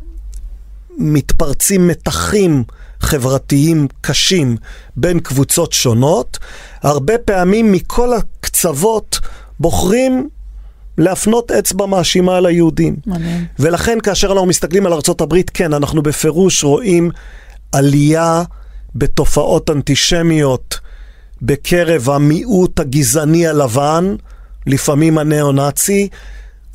מתפרצים 0.96 1.88
מתחים 1.88 2.64
חברתיים 3.00 3.88
קשים 4.00 4.56
בין 4.96 5.20
קבוצות 5.20 5.72
שונות, 5.72 6.38
הרבה 6.82 7.18
פעמים 7.18 7.72
מכל 7.72 8.12
הקצוות 8.12 9.20
בוחרים 9.60 10.28
להפנות 10.98 11.50
אצבע 11.50 11.86
מאשימה 11.86 12.36
על 12.36 12.46
היהודים. 12.46 12.96
מעניין. 13.06 13.44
ולכן 13.58 13.98
כאשר 14.00 14.32
אנחנו 14.32 14.46
מסתכלים 14.46 14.86
על 14.86 14.92
ארה"ב, 14.92 15.34
כן, 15.54 15.74
אנחנו 15.74 16.02
בפירוש 16.02 16.64
רואים 16.64 17.10
עלייה 17.72 18.42
בתופעות 18.94 19.70
אנטישמיות 19.70 20.78
בקרב 21.42 22.10
המיעוט 22.10 22.80
הגזעני 22.80 23.46
הלבן, 23.46 24.16
לפעמים 24.66 25.18
הניאו-נאצי, 25.18 26.08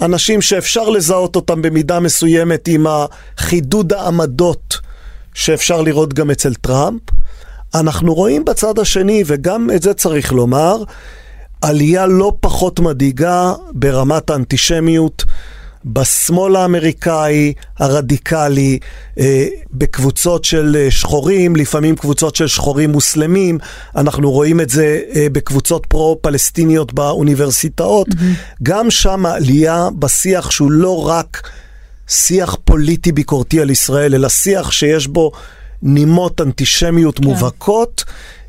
אנשים 0.02 0.42
שאפשר 0.42 0.90
לזהות 0.90 1.36
אותם 1.36 1.62
במידה 1.62 2.00
מסוימת 2.00 2.68
עם 2.68 2.86
החידוד 2.88 3.94
העמדות 3.94 4.78
שאפשר 5.34 5.82
לראות 5.82 6.14
גם 6.14 6.32
אצל 6.32 6.54
טראמפ. 6.54 7.02
אנחנו 7.76 8.14
רואים 8.14 8.46
בצד 8.46 8.80
השני, 8.80 9.24
וגם 9.28 9.70
את 9.76 9.82
זה 9.82 9.94
צריך 9.94 10.34
לומר, 10.34 10.84
עלייה 11.62 12.06
לא 12.08 12.34
פחות 12.40 12.80
מדאיגה 12.80 13.54
ברמת 13.74 14.30
האנטישמיות. 14.30 15.24
בשמאל 15.86 16.56
האמריקאי 16.56 17.54
הרדיקלי, 17.80 18.80
אה, 19.20 19.48
בקבוצות 19.72 20.44
של 20.44 20.76
אה, 20.80 20.92
שחורים, 20.92 21.56
לפעמים 21.56 21.96
קבוצות 21.96 22.36
של 22.36 22.48
שחורים 22.48 22.92
מוסלמים, 22.92 23.58
אנחנו 23.96 24.32
רואים 24.32 24.62
את 24.62 24.70
זה 24.70 25.02
אה, 25.16 25.28
בקבוצות 25.32 25.86
פרו-פלסטיניות 25.86 26.94
באוניברסיטאות. 26.94 28.08
Mm-hmm. 28.08 28.64
גם 28.64 28.92
שם 28.92 29.26
עלייה 29.26 29.88
בשיח 30.00 30.52
שהוא 30.52 30.72
לא 30.72 31.08
רק 31.08 31.50
שיח 32.08 32.58
פוליטי 32.64 33.12
ביקורתי 33.12 33.62
על 33.62 33.70
ישראל, 33.70 34.16
אלא 34.16 34.30
שיח 34.30 34.72
שיש 34.72 35.08
בו 35.08 35.32
נימות 35.82 36.42
אנטישמיות 36.42 37.20
כן. 37.20 37.24
מובהקות. 37.24 38.04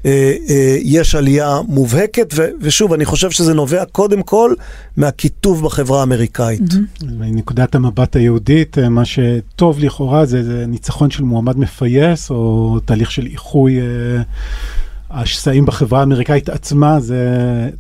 אה, 0.07 0.35
אה, 0.49 0.77
יש 0.83 1.15
עלייה 1.15 1.61
מובהקת, 1.69 2.35
ושוב, 2.61 2.93
אני 2.93 3.05
חושב 3.05 3.31
שזה 3.31 3.55
נובע 3.55 3.85
קודם 3.85 4.23
כל 4.23 4.55
מהקיטוב 4.97 5.65
בחברה 5.65 6.01
האמריקאית. 6.01 6.61
מנקודת 7.03 7.75
המבט 7.75 8.17
היהודית, 8.17 8.79
אה, 8.79 8.89
מה 8.89 9.03
שטוב 9.05 9.79
לכאורה 9.79 10.27
זה, 10.27 10.43
זה 10.43 10.65
ניצחון 10.67 11.11
של 11.11 11.23
מועמד 11.23 11.59
מפייס, 11.59 12.31
או 12.31 12.79
תהליך 12.85 13.11
של 13.11 13.27
איחוי 13.27 13.79
השסעים 15.11 15.67
בחברה 15.67 16.01
האמריקאית 16.01 16.49
עצמה, 16.49 17.01
זה 17.01 17.19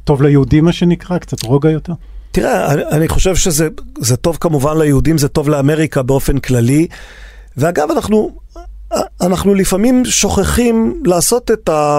טוב 0.05 0.23
ליהודים 0.23 0.65
מה 0.65 0.73
שנקרא, 0.73 1.19
קצת 1.19 1.43
רוגע 1.43 1.71
יותר. 1.71 1.93
תראה, 2.35 2.73
אני, 2.73 2.83
אני 2.85 3.09
חושב 3.09 3.37
שזה 3.37 3.69
טוב 4.21 4.39
כמובן 4.41 4.79
ליהודים, 4.79 5.19
זה 5.19 5.29
טוב 5.29 5.49
לאמריקה 5.49 6.03
באופן 6.03 6.39
כללי. 6.39 6.87
ואגב, 7.57 7.91
אנחנו 7.91 8.31
אנחנו 9.21 9.55
לפעמים 9.55 10.05
שוכחים 10.05 11.03
לעשות 11.05 11.51
את, 11.51 11.69
ה, 11.69 11.99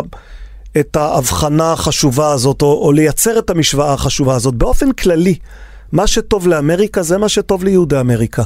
את 0.80 0.95
ההבחנה 0.95 1.71
החשובה 1.71 2.32
הזאת, 2.32 2.62
או, 2.62 2.86
או 2.86 2.91
לייצר 2.91 3.39
את 3.39 3.50
המשוואה 3.50 3.93
החשובה 3.93 4.36
הזאת. 4.36 4.56
באופן 4.56 4.91
כללי, 4.91 5.36
מה 5.91 6.08
שטוב 6.08 6.48
לאמריקה 6.48 7.04
זה 7.04 7.17
מה 7.17 7.30
שטוב 7.30 7.63
ליהודי 7.63 8.00
אמריקה. 8.00 8.43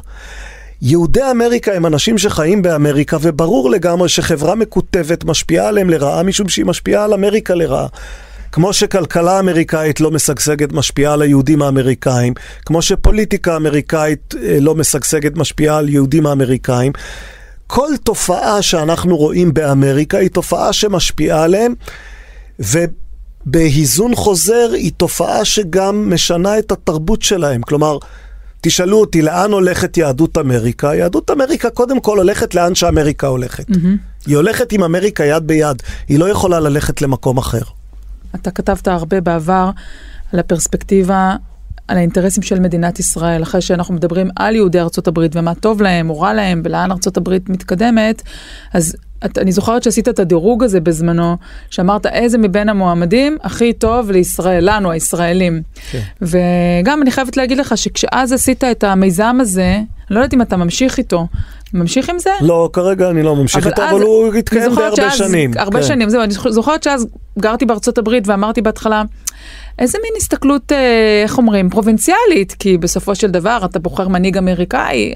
יהודי 0.82 1.32
אמריקה 1.32 1.74
הם 1.74 1.86
אנשים 1.86 2.18
שחיים 2.18 2.62
באמריקה, 2.62 3.18
וברור 3.22 3.70
לגמרי 3.70 4.10
שחברה 4.10 4.56
מקוטבת 4.56 5.24
משפיעה 5.24 5.68
עליהם 5.68 5.90
לרעה, 5.90 6.24
משום 6.24 6.50
שהיא 6.50 6.66
משפיעה 6.66 7.04
על 7.04 7.14
אמריקה 7.14 7.56
לרעה. 7.56 7.88
כמו 8.52 8.74
שכלכלה 8.74 9.40
אמריקאית 9.40 10.00
לא 10.00 10.12
משגשגת, 10.12 10.72
משפיעה 10.72 11.14
על 11.14 11.22
היהודים 11.22 11.62
האמריקאים, 11.62 12.34
כמו 12.66 12.82
שפוליטיקה 12.82 13.56
אמריקאית 13.56 14.36
אה, 14.44 14.58
לא 14.62 14.76
משגשגת, 14.76 15.38
משפיעה 15.38 15.78
על 15.78 15.90
יהודים 15.90 16.26
האמריקאים. 16.26 16.92
כל 17.68 17.90
תופעה 18.04 18.62
שאנחנו 18.62 19.18
רואים 19.18 19.54
באמריקה 19.54 20.18
היא 20.18 20.30
תופעה 20.30 20.74
שמשפיעה 20.74 21.44
עליהם, 21.44 21.74
ובהיזון 22.60 24.16
חוזר 24.16 24.70
היא 24.74 24.92
תופעה 24.98 25.46
שגם 25.46 26.14
משנה 26.14 26.60
את 26.60 26.72
התרבות 26.72 27.22
שלהם. 27.22 27.62
כלומר, 27.62 27.98
תשאלו 28.62 29.00
אותי 29.00 29.22
לאן 29.22 29.52
הולכת 29.52 29.98
יהדות 29.98 30.38
אמריקה? 30.38 30.96
יהדות 30.96 31.32
אמריקה 31.32 31.70
קודם 31.70 32.00
כל 32.00 32.18
הולכת 32.18 32.56
לאן 32.56 32.76
שאמריקה 32.76 33.28
הולכת. 33.28 33.70
Mm-hmm. 33.70 34.28
היא 34.28 34.36
הולכת 34.36 34.72
עם 34.72 34.84
אמריקה 34.84 35.26
יד 35.26 35.48
ביד, 35.48 35.84
היא 36.08 36.20
לא 36.20 36.30
יכולה 36.30 36.60
ללכת 36.60 37.02
למקום 37.02 37.38
אחר. 37.38 37.79
אתה 38.36 38.52
כתבת 38.52 38.88
הרבה 38.88 39.22
בעבר 39.22 39.70
על 40.34 40.40
הפרספקטיבה 40.40 41.36
על 41.90 41.98
האינטרסים 41.98 42.44
של 42.44 42.60
מדינת 42.60 43.00
ישראל, 43.00 43.44
אחרי 43.44 43.62
שאנחנו 43.62 43.94
מדברים 43.94 44.30
על 44.36 44.56
יהודי 44.56 44.80
ארצות 44.80 45.08
הברית 45.08 45.36
ומה 45.36 45.56
טוב 45.56 45.82
להם 45.82 46.10
או 46.10 46.20
רע 46.20 46.34
להם 46.34 46.62
ולאן 46.66 46.92
ארצות 46.92 47.18
הברית 47.18 47.50
מתקדמת, 47.50 48.22
אז 48.74 48.96
את, 49.26 49.38
אני 49.38 49.52
זוכרת 49.52 49.84
שעשית 49.84 50.10
את 50.10 50.20
הדירוג 50.20 50.64
הזה 50.64 50.80
בזמנו, 50.80 51.38
שאמרת 51.70 52.06
איזה 52.06 52.38
מבין 52.38 52.70
המועמדים 52.70 53.38
הכי 53.44 53.74
טוב 53.74 54.12
לישראל, 54.12 54.70
לנו 54.70 54.92
הישראלים. 54.92 55.62
כן. 55.92 56.02
וגם 56.22 57.02
אני 57.02 57.12
חייבת 57.12 57.38
להגיד 57.38 57.58
לך 57.58 57.78
שכשאז 57.78 58.32
עשית 58.32 58.64
את 58.64 58.84
המיזם 58.84 59.38
הזה, 59.42 59.76
אני 59.76 60.16
לא 60.16 60.20
יודעת 60.20 60.34
אם 60.34 60.42
אתה 60.42 60.58
ממשיך 60.58 60.98
איתו. 60.98 61.28
ממשיך 61.74 62.10
עם 62.10 62.20
זה? 62.20 62.30
לא, 62.42 62.70
כרגע 62.74 63.10
אני 63.10 63.24
לא 63.24 63.36
ממשיך 63.36 63.68
איתו, 63.68 63.90
אבל 63.90 64.02
הוא 64.02 64.34
התקיים 64.34 64.76
בהרבה 64.76 65.12
שנים. 65.12 65.52
הרבה 65.58 65.80
כן. 65.80 65.86
שנים, 65.86 66.10
זהו, 66.10 66.24
אני 66.24 66.34
זוכרת 66.50 66.84
שאז 66.84 67.08
גרתי 67.40 67.66
בארצות 67.66 67.98
הברית 67.98 68.28
ואמרתי 68.28 68.62
בהתחלה, 68.62 69.04
איזה 69.80 69.98
מין 70.04 70.12
הסתכלות, 70.18 70.72
אה, 70.72 71.22
איך 71.24 71.38
אומרים, 71.38 71.70
פרובינציאלית, 71.70 72.56
כי 72.60 72.78
בסופו 72.78 73.16
של 73.16 73.32
דבר 73.32 73.60
אתה 73.66 73.80
בוחר 73.80 74.08
מנהיג 74.08 74.38
אמריקאי, 74.38 75.14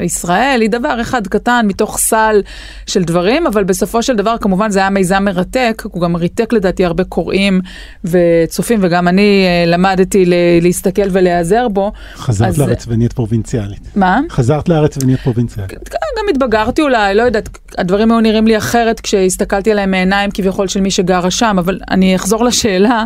ישראל 0.00 0.58
היא 0.60 0.70
דבר 0.70 1.00
אחד 1.00 1.26
קטן 1.26 1.66
מתוך 1.68 1.98
סל 1.98 2.42
של 2.86 3.04
דברים, 3.04 3.46
אבל 3.46 3.64
בסופו 3.64 4.02
של 4.02 4.16
דבר 4.16 4.36
כמובן 4.40 4.70
זה 4.70 4.78
היה 4.78 4.90
מיזם 4.90 5.24
מרתק, 5.24 5.82
הוא 5.92 6.02
גם 6.02 6.16
ריתק 6.16 6.52
לדעתי 6.52 6.84
הרבה 6.84 7.04
קוראים 7.04 7.60
וצופים, 8.04 8.78
וגם 8.82 9.08
אני 9.08 9.44
אה, 9.46 9.70
למדתי 9.70 10.24
להסתכל 10.60 11.08
ולהיעזר 11.10 11.68
בו. 11.68 11.92
חזרת 12.16 12.48
אז... 12.48 12.58
לארץ 12.58 12.84
ונהיית 12.88 13.12
פרובינציאלית. 13.12 13.80
מה? 13.96 14.20
חזרת 14.30 14.68
לארץ 14.68 14.98
ונהיית 15.02 15.20
פרובינציאלית. 15.20 15.88
כן, 15.88 15.96
גם 16.18 16.24
התבגרתי 16.30 16.82
אולי, 16.82 17.14
לא 17.14 17.22
יודעת, 17.22 17.48
הדברים 17.78 18.10
היו 18.10 18.20
נראים 18.20 18.46
לי 18.46 18.58
אחרת 18.58 19.00
כשהסתכלתי 19.00 19.70
עליהם 19.70 19.90
מעיניים 19.90 20.30
כביכול 20.30 20.68
של 20.68 20.80
מי 20.80 20.90
שגרה 20.90 21.30
שם, 21.30 21.56
אבל 21.58 21.80
אני 21.90 22.16
אחזור 22.16 22.44
לשאלה, 22.44 23.04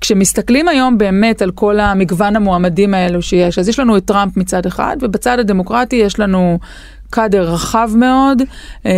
כשמסתכלים 0.00 0.68
היום 0.68 0.98
באמת 0.98 1.42
על 1.42 1.50
כל 1.50 1.80
המגוון 1.80 2.36
המועמדים 2.36 2.94
האלו 2.94 3.22
שיש, 3.22 3.58
אז 3.58 3.68
יש 3.68 3.78
לנו 3.78 3.96
את 3.96 4.04
טראמפ 4.04 4.36
מצד 4.36 4.66
אחד, 4.66 4.96
ובצד 5.00 5.38
הדמוקרטי 5.38 5.96
יש 5.96 6.18
לנו 6.18 6.58
קאדר 7.14 7.52
רחב 7.52 7.90
מאוד, 7.96 8.42
אה, 8.86 8.92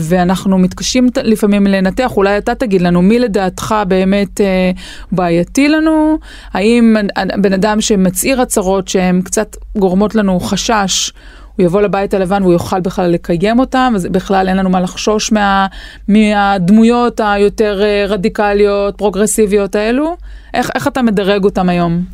ואנחנו 0.00 0.58
מתקשים 0.58 1.08
לפעמים 1.22 1.66
לנתח, 1.66 2.16
אולי 2.16 2.38
אתה 2.38 2.54
תגיד 2.54 2.82
לנו, 2.82 3.02
מי 3.02 3.18
לדעתך 3.18 3.74
באמת 3.88 4.40
אה, 4.40 4.70
בעייתי 5.12 5.68
לנו? 5.68 6.18
האם 6.52 6.96
בן 7.38 7.52
אדם 7.52 7.80
שמצהיר 7.80 8.40
הצהרות 8.40 8.88
שהן 8.88 9.22
קצת 9.22 9.56
גורמות 9.78 10.14
לנו 10.14 10.40
חשש, 10.40 11.12
הוא 11.60 11.66
יבוא 11.66 11.82
לבית 11.82 12.14
הלבן 12.14 12.42
והוא 12.42 12.52
יוכל 12.52 12.80
בכלל 12.80 13.10
לקיים 13.10 13.58
אותם, 13.58 13.92
אז 13.96 14.06
בכלל 14.06 14.48
אין 14.48 14.56
לנו 14.56 14.70
מה 14.70 14.80
לחשוש 14.80 15.32
מה, 15.32 15.66
מהדמויות 16.08 17.20
היותר 17.24 17.82
אה, 17.82 18.04
רדיקליות, 18.08 18.98
פרוגרסיביות 18.98 19.74
האלו. 19.74 20.16
איך, 20.54 20.70
איך 20.74 20.88
אתה 20.88 21.02
מדרג 21.02 21.44
אותם 21.44 21.68
היום? 21.68 22.04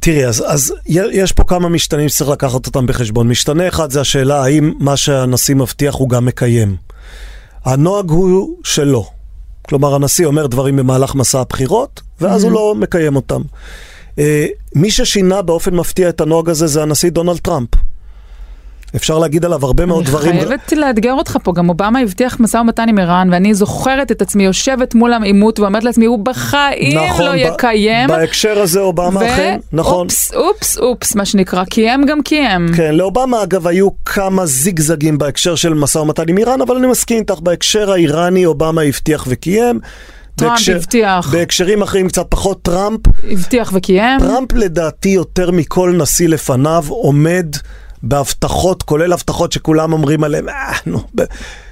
תראי, 0.00 0.26
אז, 0.26 0.44
אז 0.46 0.74
יש 0.86 1.32
פה 1.32 1.44
כמה 1.44 1.68
משתנים 1.68 2.08
שצריך 2.08 2.30
לקחת 2.30 2.66
אותם 2.66 2.86
בחשבון. 2.86 3.28
משתנה 3.28 3.68
אחד 3.68 3.90
זה 3.90 4.00
השאלה 4.00 4.44
האם 4.44 4.72
מה 4.78 4.96
שהנשיא 4.96 5.54
מבטיח 5.54 5.94
הוא 5.94 6.08
גם 6.08 6.24
מקיים. 6.24 6.76
הנוהג 7.64 8.10
הוא 8.10 8.56
שלא. 8.64 9.06
כלומר, 9.68 9.94
הנשיא 9.94 10.26
אומר 10.26 10.46
דברים 10.46 10.76
במהלך 10.76 11.14
מסע 11.14 11.40
הבחירות, 11.40 12.00
ואז 12.20 12.44
mm-hmm. 12.44 12.46
הוא 12.46 12.52
לא 12.52 12.74
מקיים 12.74 13.16
אותם. 13.16 13.42
Uh, 14.10 14.20
מי 14.74 14.90
ששינה 14.90 15.42
באופן 15.42 15.74
מפתיע 15.74 16.08
את 16.08 16.20
הנוהג 16.20 16.48
הזה 16.48 16.66
זה 16.66 16.82
הנשיא 16.82 17.10
דונלד 17.10 17.38
טראמפ. 17.38 17.68
אפשר 18.96 19.18
להגיד 19.18 19.44
עליו 19.44 19.64
הרבה 19.64 19.86
מאוד 19.86 20.04
דברים. 20.04 20.30
אני 20.30 20.46
חייבת 20.46 20.72
לאתגר 20.72 21.12
אותך 21.12 21.36
פה, 21.42 21.52
גם 21.52 21.68
אובמה 21.68 22.00
הבטיח 22.00 22.40
משא 22.40 22.56
ומתן 22.56 22.88
עם 22.88 22.98
איראן, 22.98 23.28
ואני 23.32 23.54
זוכרת 23.54 24.12
את 24.12 24.22
עצמי 24.22 24.44
יושבת 24.44 24.94
מול 24.94 25.12
העימות 25.12 25.60
ואומרת 25.60 25.84
לעצמי, 25.84 26.04
הוא 26.06 26.18
בחיים 26.18 26.98
נכון, 26.98 27.24
לא 27.26 27.36
יקיים. 27.36 28.08
בהקשר 28.08 28.58
הזה 28.58 28.80
אובמה 28.80 29.20
ו- 29.20 29.26
אכן, 29.26 29.58
נכון. 29.72 30.06
אופס, 30.06 30.34
אופס, 30.34 30.78
אופס, 30.78 31.14
מה 31.14 31.24
שנקרא, 31.24 31.64
קיים 31.64 32.06
גם 32.06 32.22
קיים. 32.22 32.68
כן, 32.76 32.94
לאובמה 32.94 33.42
אגב 33.42 33.66
היו 33.66 33.88
כמה 34.04 34.46
זיגזגים 34.46 35.18
בהקשר 35.18 35.54
של 35.54 35.74
משא 35.74 35.98
ומתן 35.98 36.28
עם 36.28 36.38
איראן, 36.38 36.60
אבל 36.60 36.76
אני 36.76 36.86
מסכים 36.86 37.18
איתך, 37.18 37.40
בהקשר 37.40 37.92
האיראני 37.92 38.46
אובמה 38.46 38.82
הבטיח 38.82 39.24
וקיים. 39.28 39.80
טראמפ 40.36 40.52
בהקשר, 40.52 40.76
הבטיח. 40.76 41.32
בהקשרים 41.32 41.82
אחרים 41.82 42.08
קצת 42.08 42.26
פחות 42.28 42.62
טראמפ. 42.62 43.00
הבטיח 43.30 43.70
וקיים. 43.74 44.20
טראמפ 44.20 44.52
לדעתי 44.52 45.08
יותר 45.08 45.50
מכל 45.50 45.94
נשיא 45.98 46.28
לפניו 46.28 46.84
עומד 46.88 47.46
בהבטחות, 48.02 48.82
כולל 48.82 49.12
הבטחות 49.12 49.52
שכולם 49.52 49.92
אומרים 49.92 50.24
עליהן, 50.24 50.48
אה, 50.48 50.72
נו, 50.86 51.02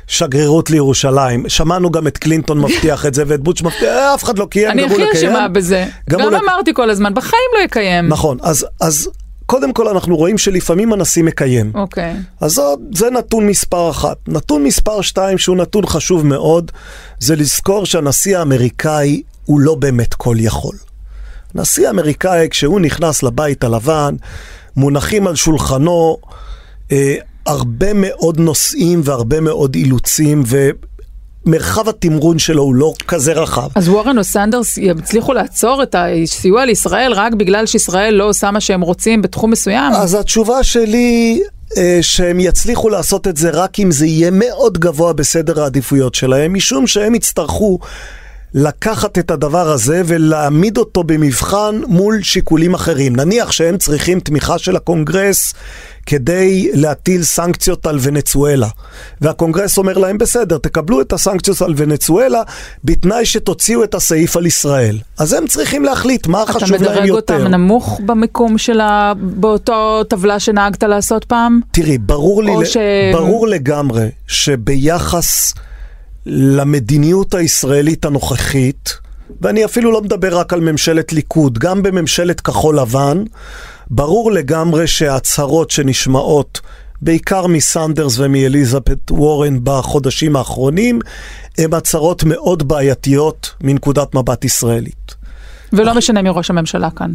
שגרירות 0.06 0.70
לירושלים. 0.70 1.48
שמענו 1.48 1.90
גם 1.90 2.06
את 2.06 2.18
קלינטון 2.18 2.60
מבטיח 2.64 3.06
את 3.06 3.14
זה, 3.14 3.24
ואת 3.26 3.40
בוטש 3.40 3.62
מבטיח, 3.62 3.82
אה, 3.82 4.14
אף 4.14 4.24
אחד 4.24 4.38
לא 4.38 4.46
קיים, 4.50 4.70
גם 4.70 4.78
הוא 4.78 4.84
לא 4.84 4.88
קיים. 4.88 5.02
אני 5.02 5.18
הכי 5.18 5.26
אשמה 5.26 5.48
בזה. 5.48 5.86
גם, 6.10 6.20
גם 6.20 6.34
אמרתי 6.34 6.74
כל 6.74 6.90
הזמן, 6.90 7.14
בחיים 7.14 7.50
לא 7.58 7.64
יקיים. 7.64 8.08
נכון, 8.08 8.38
אז, 8.42 8.66
אז 8.80 9.08
קודם 9.46 9.72
כל 9.72 9.88
אנחנו 9.88 10.16
רואים 10.16 10.38
שלפעמים 10.38 10.92
הנשיא 10.92 11.22
מקיים. 11.22 11.72
אוקיי. 11.74 12.16
אז 12.40 12.52
זה, 12.52 12.62
זה 12.94 13.10
נתון 13.10 13.46
מספר 13.46 13.90
אחת. 13.90 14.16
נתון 14.28 14.64
מספר 14.64 15.00
שתיים, 15.00 15.38
שהוא 15.38 15.56
נתון 15.56 15.86
חשוב 15.86 16.26
מאוד, 16.26 16.70
זה 17.18 17.36
לזכור 17.36 17.86
שהנשיא 17.86 18.38
האמריקאי 18.38 19.22
הוא 19.44 19.60
לא 19.60 19.74
באמת 19.74 20.14
כל 20.14 20.36
יכול. 20.38 20.76
נשיא 21.54 21.86
האמריקאי, 21.86 22.48
כשהוא 22.50 22.80
נכנס 22.80 23.22
לבית 23.22 23.64
הלבן, 23.64 24.14
מונחים 24.76 25.26
על 25.26 25.36
שולחנו 25.36 26.16
אה, 26.92 27.14
הרבה 27.46 27.92
מאוד 27.94 28.40
נושאים 28.40 29.00
והרבה 29.04 29.40
מאוד 29.40 29.74
אילוצים, 29.74 30.42
ו... 30.46 30.70
מרחב 31.46 31.88
התמרון 31.88 32.38
שלו 32.38 32.62
הוא 32.62 32.74
לא 32.74 32.92
כזה 33.08 33.32
רחב. 33.32 33.68
אז 33.74 33.88
וורן 33.88 34.18
או 34.18 34.24
סנדרס 34.24 34.78
יצליחו 34.78 35.32
לעצור 35.32 35.82
את 35.82 35.94
הסיוע 35.98 36.64
לישראל 36.64 37.12
רק 37.12 37.32
בגלל 37.34 37.66
שישראל 37.66 38.14
לא 38.14 38.24
עושה 38.24 38.50
מה 38.50 38.60
שהם 38.60 38.80
רוצים 38.80 39.22
בתחום 39.22 39.50
מסוים? 39.50 39.92
אז 39.92 40.14
התשובה 40.14 40.62
שלי, 40.62 41.42
אה, 41.76 41.98
שהם 42.00 42.40
יצליחו 42.40 42.88
לעשות 42.88 43.28
את 43.28 43.36
זה 43.36 43.50
רק 43.50 43.80
אם 43.80 43.90
זה 43.90 44.06
יהיה 44.06 44.30
מאוד 44.32 44.78
גבוה 44.78 45.12
בסדר 45.12 45.62
העדיפויות 45.62 46.14
שלהם, 46.14 46.54
משום 46.54 46.86
שהם 46.86 47.14
יצטרכו 47.14 47.78
לקחת 48.54 49.18
את 49.18 49.30
הדבר 49.30 49.70
הזה 49.70 50.02
ולהעמיד 50.06 50.78
אותו 50.78 51.04
במבחן 51.04 51.80
מול 51.86 52.22
שיקולים 52.22 52.74
אחרים. 52.74 53.16
נניח 53.16 53.52
שהם 53.52 53.78
צריכים 53.78 54.20
תמיכה 54.20 54.58
של 54.58 54.76
הקונגרס 54.76 55.54
כדי 56.06 56.70
להטיל 56.74 57.22
סנקציות 57.22 57.86
על 57.86 57.98
ונצואלה. 58.00 58.68
והקונגרס 59.20 59.78
אומר 59.78 59.98
להם, 59.98 60.18
בסדר, 60.18 60.58
תקבלו 60.58 61.00
את 61.00 61.12
הסנקציות 61.12 61.62
על 61.62 61.74
ונצואלה, 61.76 62.42
בתנאי 62.84 63.26
שתוציאו 63.26 63.84
את 63.84 63.94
הסעיף 63.94 64.36
על 64.36 64.46
ישראל. 64.46 64.98
אז 65.18 65.32
הם 65.32 65.46
צריכים 65.46 65.84
להחליט 65.84 66.26
מה 66.26 66.44
חשוב 66.46 66.82
להם 66.82 66.82
יותר. 66.82 66.92
אתה 66.92 67.02
מדרג 67.02 67.10
אותם 67.10 67.46
נמוך 67.46 68.00
במיקום 68.06 68.58
של 68.58 68.80
ה... 68.80 69.12
באותו 69.20 70.04
טבלה 70.04 70.40
שנהגת 70.40 70.82
לעשות 70.82 71.24
פעם? 71.24 71.60
תראי, 71.70 71.98
ברור, 71.98 72.42
לי, 72.42 72.66
ש... 72.66 72.76
ברור 73.12 73.48
לגמרי 73.48 74.08
שביחס 74.26 75.54
למדיניות 76.26 77.34
הישראלית 77.34 78.04
הנוכחית, 78.04 78.98
ואני 79.40 79.64
אפילו 79.64 79.92
לא 79.92 80.02
מדבר 80.02 80.38
רק 80.38 80.52
על 80.52 80.60
ממשלת 80.60 81.12
ליכוד, 81.12 81.58
גם 81.58 81.82
בממשלת 81.82 82.40
כחול 82.40 82.78
לבן, 82.78 83.24
ברור 83.90 84.32
לגמרי 84.32 84.86
שההצהרות 84.86 85.70
שנשמעות 85.70 86.60
בעיקר 87.02 87.46
מסנדרס 87.46 88.18
ומאליזבת 88.18 89.10
וורן 89.10 89.58
בחודשים 89.62 90.36
האחרונים, 90.36 90.98
הן 91.58 91.74
הצהרות 91.74 92.24
מאוד 92.24 92.68
בעייתיות 92.68 93.54
מנקודת 93.60 94.14
מבט 94.14 94.44
ישראלית. 94.44 95.14
ולא 95.72 95.94
משנה 95.94 96.22
מי 96.22 96.30
ראש 96.32 96.50
הממשלה 96.50 96.90
כאן. 96.90 97.12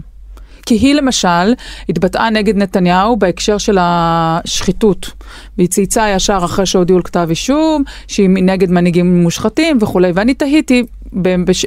כי 0.65 0.75
היא 0.75 0.95
למשל 0.95 1.54
התבטאה 1.89 2.30
נגד 2.30 2.58
נתניהו 2.58 3.17
בהקשר 3.17 3.58
של 3.58 3.78
השחיתות. 3.80 5.12
והיא 5.58 5.67
צייצה 5.67 6.10
ישר 6.10 6.39
אחרי 6.45 6.65
שהודיעו 6.65 6.97
על 6.97 7.04
כתב 7.04 7.28
אישום, 7.30 7.84
שהיא 8.08 8.30
נגד 8.30 8.71
מנהיגים 8.71 9.23
מושחתים 9.23 9.78
וכולי. 9.82 10.12
ואני 10.15 10.34
תהיתי 10.34 10.84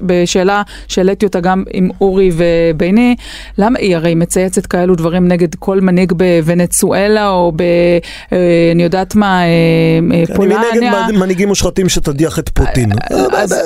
בשאלה 0.02 0.62
שהעליתי 0.88 1.26
אותה 1.26 1.40
גם 1.40 1.64
עם 1.72 1.90
אורי 2.00 2.30
וביני, 2.32 3.16
למה 3.58 3.78
היא 3.78 3.96
הרי 3.96 4.14
מצייצת 4.14 4.66
כאלו 4.66 4.94
דברים 4.94 5.28
נגד 5.28 5.54
כל 5.54 5.80
מנהיג 5.80 6.12
בוונצואלה 6.12 7.30
או 7.30 7.52
ב... 7.56 7.62
אה, 8.32 8.38
אני 8.74 8.82
יודעת 8.82 9.14
מה, 9.14 9.40
פולניה. 10.36 10.58
אה, 10.58 10.72
אני 10.72 10.90
נגד 10.90 11.18
מנהיגים 11.18 11.48
מושחתים 11.48 11.88
שתדיח 11.88 12.38
את 12.38 12.48
פוטין. 12.48 12.92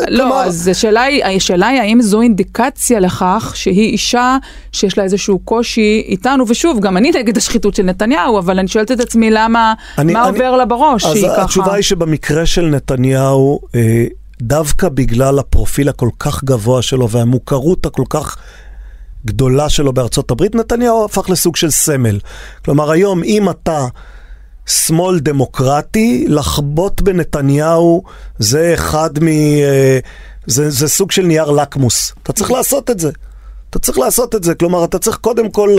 לא, 0.08 0.44
אז 0.44 0.68
השאלה 0.68 1.02
היא, 1.02 1.24
האם 1.80 2.02
זו 2.02 2.20
אינדיקציה 2.20 3.00
לכך 3.00 3.52
שהיא 3.54 3.92
אישה 3.92 4.36
שיש 4.72 4.98
לה 4.98 5.04
איזשהו 5.04 5.38
קושי 5.38 6.04
איתנו, 6.08 6.44
ושוב, 6.48 6.80
גם 6.80 6.96
אני 6.96 7.10
נגד 7.10 7.36
השחיתות 7.36 7.74
של 7.74 7.82
נתניהו, 7.82 8.38
אבל 8.38 8.58
אני 8.58 8.68
שואלת 8.68 8.92
את 8.92 9.00
עצמי 9.00 9.30
למה, 9.30 9.74
מה 10.04 10.24
עובר 10.24 10.56
לה 10.56 10.64
בראש 10.64 11.02
שהיא 11.02 11.28
ככה. 11.28 11.36
אז 11.36 11.44
התשובה 11.44 11.74
היא 11.74 11.82
שבמקרה 11.82 12.46
של 12.46 12.64
נתניהו, 12.66 13.60
אה, 13.74 14.04
דווקא 14.42 14.88
בגלל 14.88 15.38
הפרופיל 15.38 15.88
הכל 15.88 16.08
כך 16.18 16.44
גבוה 16.44 16.82
שלו 16.82 17.10
והמוכרות 17.10 17.86
הכל 17.86 18.04
כך 18.10 18.36
גדולה 19.24 19.68
שלו 19.68 19.92
בארצות 19.92 20.30
הברית, 20.30 20.54
נתניהו 20.54 21.04
הפך 21.04 21.30
לסוג 21.30 21.56
של 21.56 21.70
סמל. 21.70 22.18
כלומר, 22.64 22.90
היום 22.90 23.24
אם 23.24 23.50
אתה 23.50 23.86
שמאל 24.66 25.18
דמוקרטי, 25.18 26.24
לחבוט 26.28 27.00
בנתניהו 27.00 28.02
זה 28.38 28.74
אחד 28.74 29.10
מ... 29.20 29.28
אה, 29.28 29.98
זה, 30.46 30.70
זה 30.70 30.88
סוג 30.88 31.10
של 31.10 31.22
נייר 31.22 31.50
לקמוס. 31.50 32.12
אתה 32.22 32.32
צריך 32.32 32.50
לעשות 32.50 32.90
את 32.90 32.98
זה. 32.98 33.10
אתה 33.70 33.78
צריך 33.78 33.98
לעשות 33.98 34.34
את 34.34 34.44
זה, 34.44 34.54
כלומר, 34.54 34.84
אתה 34.84 34.98
צריך 34.98 35.16
קודם 35.16 35.50
כל 35.50 35.76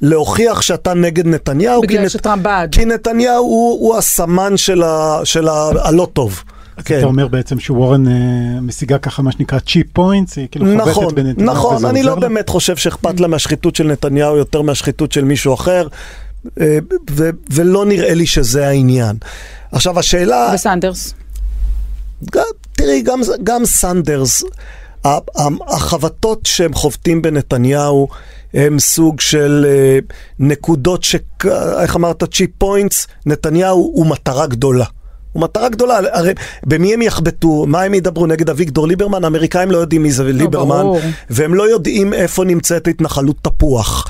להוכיח 0.00 0.62
שאתה 0.62 0.94
נגד 0.94 1.26
נתניהו. 1.26 1.82
בגלל 1.82 2.08
שטראמפ 2.08 2.42
בעד. 2.42 2.74
כי 2.74 2.84
נתניהו 2.84 3.44
הוא, 3.44 3.80
הוא 3.80 3.96
הסמן 3.96 4.56
של, 4.56 4.82
ה, 4.82 5.20
של 5.24 5.48
ה, 5.48 5.70
הלא 5.82 6.08
טוב. 6.12 6.42
אז 6.76 6.84
כן. 6.84 6.98
אתה 6.98 7.06
אומר 7.06 7.28
בעצם 7.28 7.60
שוורן 7.60 8.08
אה, 8.08 8.60
משיגה 8.60 8.98
ככה 8.98 9.22
מה 9.22 9.32
שנקרא 9.32 9.58
cheap 9.58 9.86
points, 9.92 10.38
היא 10.38 10.48
כאילו 10.50 10.74
נכון, 10.74 10.92
חובטת 10.92 11.14
בנתניהו. 11.14 11.52
נכון, 11.52 11.84
אני 11.84 12.02
לא 12.02 12.14
לה? 12.14 12.20
באמת 12.20 12.48
חושב 12.48 12.76
שאכפת 12.76 13.20
לה 13.20 13.28
מהשחיתות 13.28 13.76
של 13.76 13.86
נתניהו 13.86 14.36
יותר 14.36 14.62
מהשחיתות 14.62 15.12
של 15.12 15.24
מישהו 15.24 15.54
אחר, 15.54 15.88
אה, 16.60 16.78
ו- 17.10 17.30
ולא 17.50 17.86
נראה 17.86 18.14
לי 18.14 18.26
שזה 18.26 18.68
העניין. 18.68 19.16
עכשיו 19.72 19.98
השאלה... 19.98 20.50
וסנדרס. 20.54 21.14
גם, 22.32 22.44
תראי, 22.72 23.02
גם, 23.02 23.20
גם 23.42 23.64
סנדרס, 23.64 24.44
החבטות 25.68 26.40
שהם 26.46 26.74
חובטים 26.74 27.22
בנתניהו 27.22 28.08
הם 28.54 28.78
סוג 28.78 29.20
של 29.20 29.66
אה, 29.68 29.98
נקודות 30.38 31.02
ש... 31.02 31.16
איך 31.80 31.96
אמרת? 31.96 32.24
cheap 32.34 32.50
points, 32.58 33.06
נתניהו 33.26 33.90
הוא 33.94 34.06
מטרה 34.06 34.46
גדולה. 34.46 34.84
הוא 35.32 35.42
מטרה 35.42 35.68
גדולה, 35.68 36.00
הרי 36.12 36.32
במי 36.66 36.94
הם 36.94 37.02
יחבטו, 37.02 37.64
מה 37.66 37.82
הם 37.82 37.94
ידברו 37.94 38.26
נגד 38.26 38.50
אביגדור 38.50 38.88
ליברמן? 38.88 39.24
האמריקאים 39.24 39.70
לא 39.70 39.78
יודעים 39.78 40.02
מי 40.02 40.12
זה 40.12 40.24
לא, 40.24 40.30
ליברמן, 40.30 40.82
ברור. 40.82 41.00
והם 41.30 41.54
לא 41.54 41.70
יודעים 41.70 42.14
איפה 42.14 42.44
נמצאת 42.44 42.88
התנחלות 42.88 43.36
תפוח. 43.42 44.06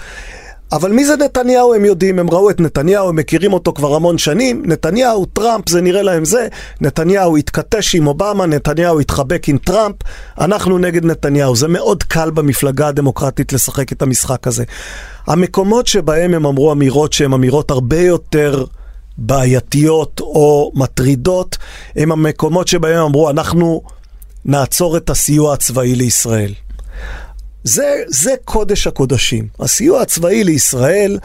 אבל 0.72 0.92
מי 0.92 1.04
זה 1.04 1.16
נתניהו 1.16 1.74
הם 1.74 1.84
יודעים, 1.84 2.18
הם 2.18 2.30
ראו 2.30 2.50
את 2.50 2.60
נתניהו, 2.60 3.08
הם 3.08 3.16
מכירים 3.16 3.52
אותו 3.52 3.72
כבר 3.72 3.94
המון 3.94 4.18
שנים, 4.18 4.62
נתניהו, 4.66 5.24
טראמפ, 5.24 5.68
זה 5.68 5.80
נראה 5.80 6.02
להם 6.02 6.24
זה, 6.24 6.48
נתניהו 6.80 7.36
התכתש 7.36 7.94
עם 7.94 8.06
אובמה, 8.06 8.46
נתניהו 8.46 9.00
התחבק 9.00 9.48
עם 9.48 9.58
טראמפ, 9.58 9.96
אנחנו 10.40 10.78
נגד 10.78 11.04
נתניהו. 11.04 11.56
זה 11.56 11.68
מאוד 11.68 12.02
קל 12.02 12.30
במפלגה 12.30 12.88
הדמוקרטית 12.88 13.52
לשחק 13.52 13.92
את 13.92 14.02
המשחק 14.02 14.46
הזה. 14.46 14.64
המקומות 15.26 15.86
שבהם 15.86 16.34
הם 16.34 16.46
אמרו 16.46 16.72
אמירות 16.72 17.12
שהן 17.12 17.32
אמירות 17.32 17.70
הרבה 17.70 18.00
יותר... 18.00 18.64
בעייתיות 19.18 20.20
או 20.20 20.72
מטרידות, 20.74 21.56
הם 21.96 22.12
המקומות 22.12 22.68
שבהם 22.68 23.04
אמרו, 23.04 23.30
אנחנו 23.30 23.82
נעצור 24.44 24.96
את 24.96 25.10
הסיוע 25.10 25.54
הצבאי 25.54 25.94
לישראל. 25.94 26.52
זה, 27.64 28.02
זה 28.08 28.34
קודש 28.44 28.86
הקודשים. 28.86 29.46
הסיוע 29.60 30.02
הצבאי 30.02 30.44
לישראל 30.44 31.18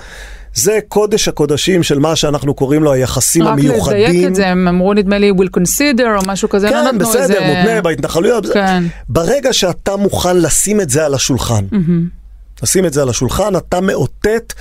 זה 0.54 0.80
קודש 0.88 1.28
הקודשים 1.28 1.84
של 1.84 2.00
מה 2.00 2.16
שאנחנו 2.16 2.54
קוראים 2.54 2.84
לו 2.84 2.94
היחסים 2.94 3.44
רק 3.44 3.54
המיוחדים. 3.54 4.04
רק 4.04 4.10
לדייק 4.10 4.28
את 4.28 4.36
זה, 4.36 4.48
הם 4.48 4.68
אמרו 4.68 4.94
נדמה 4.94 5.18
לי 5.18 5.32
will 5.32 5.60
consider 5.60 6.04
או 6.18 6.28
משהו 6.28 6.50
כזה, 6.50 6.70
כן, 6.70 6.86
לא 6.86 6.92
בסדר, 6.92 7.22
איזה... 7.22 7.40
מותנה 7.40 7.82
בהתנחלויות. 7.82 8.46
כן. 8.54 8.84
ברגע 9.10 9.54
שאתה 9.54 9.96
מוכן 9.96 10.38
לשים 10.38 10.82
את 10.82 10.90
זה 10.90 11.06
על 11.06 11.14
השולחן, 11.14 11.66
mm-hmm. 11.72 12.64
לשים 12.64 12.86
את 12.86 12.94
זה 12.94 13.02
על 13.02 13.10
השולחן, 13.10 13.56
אתה 13.56 13.82
מאותת 13.82 14.54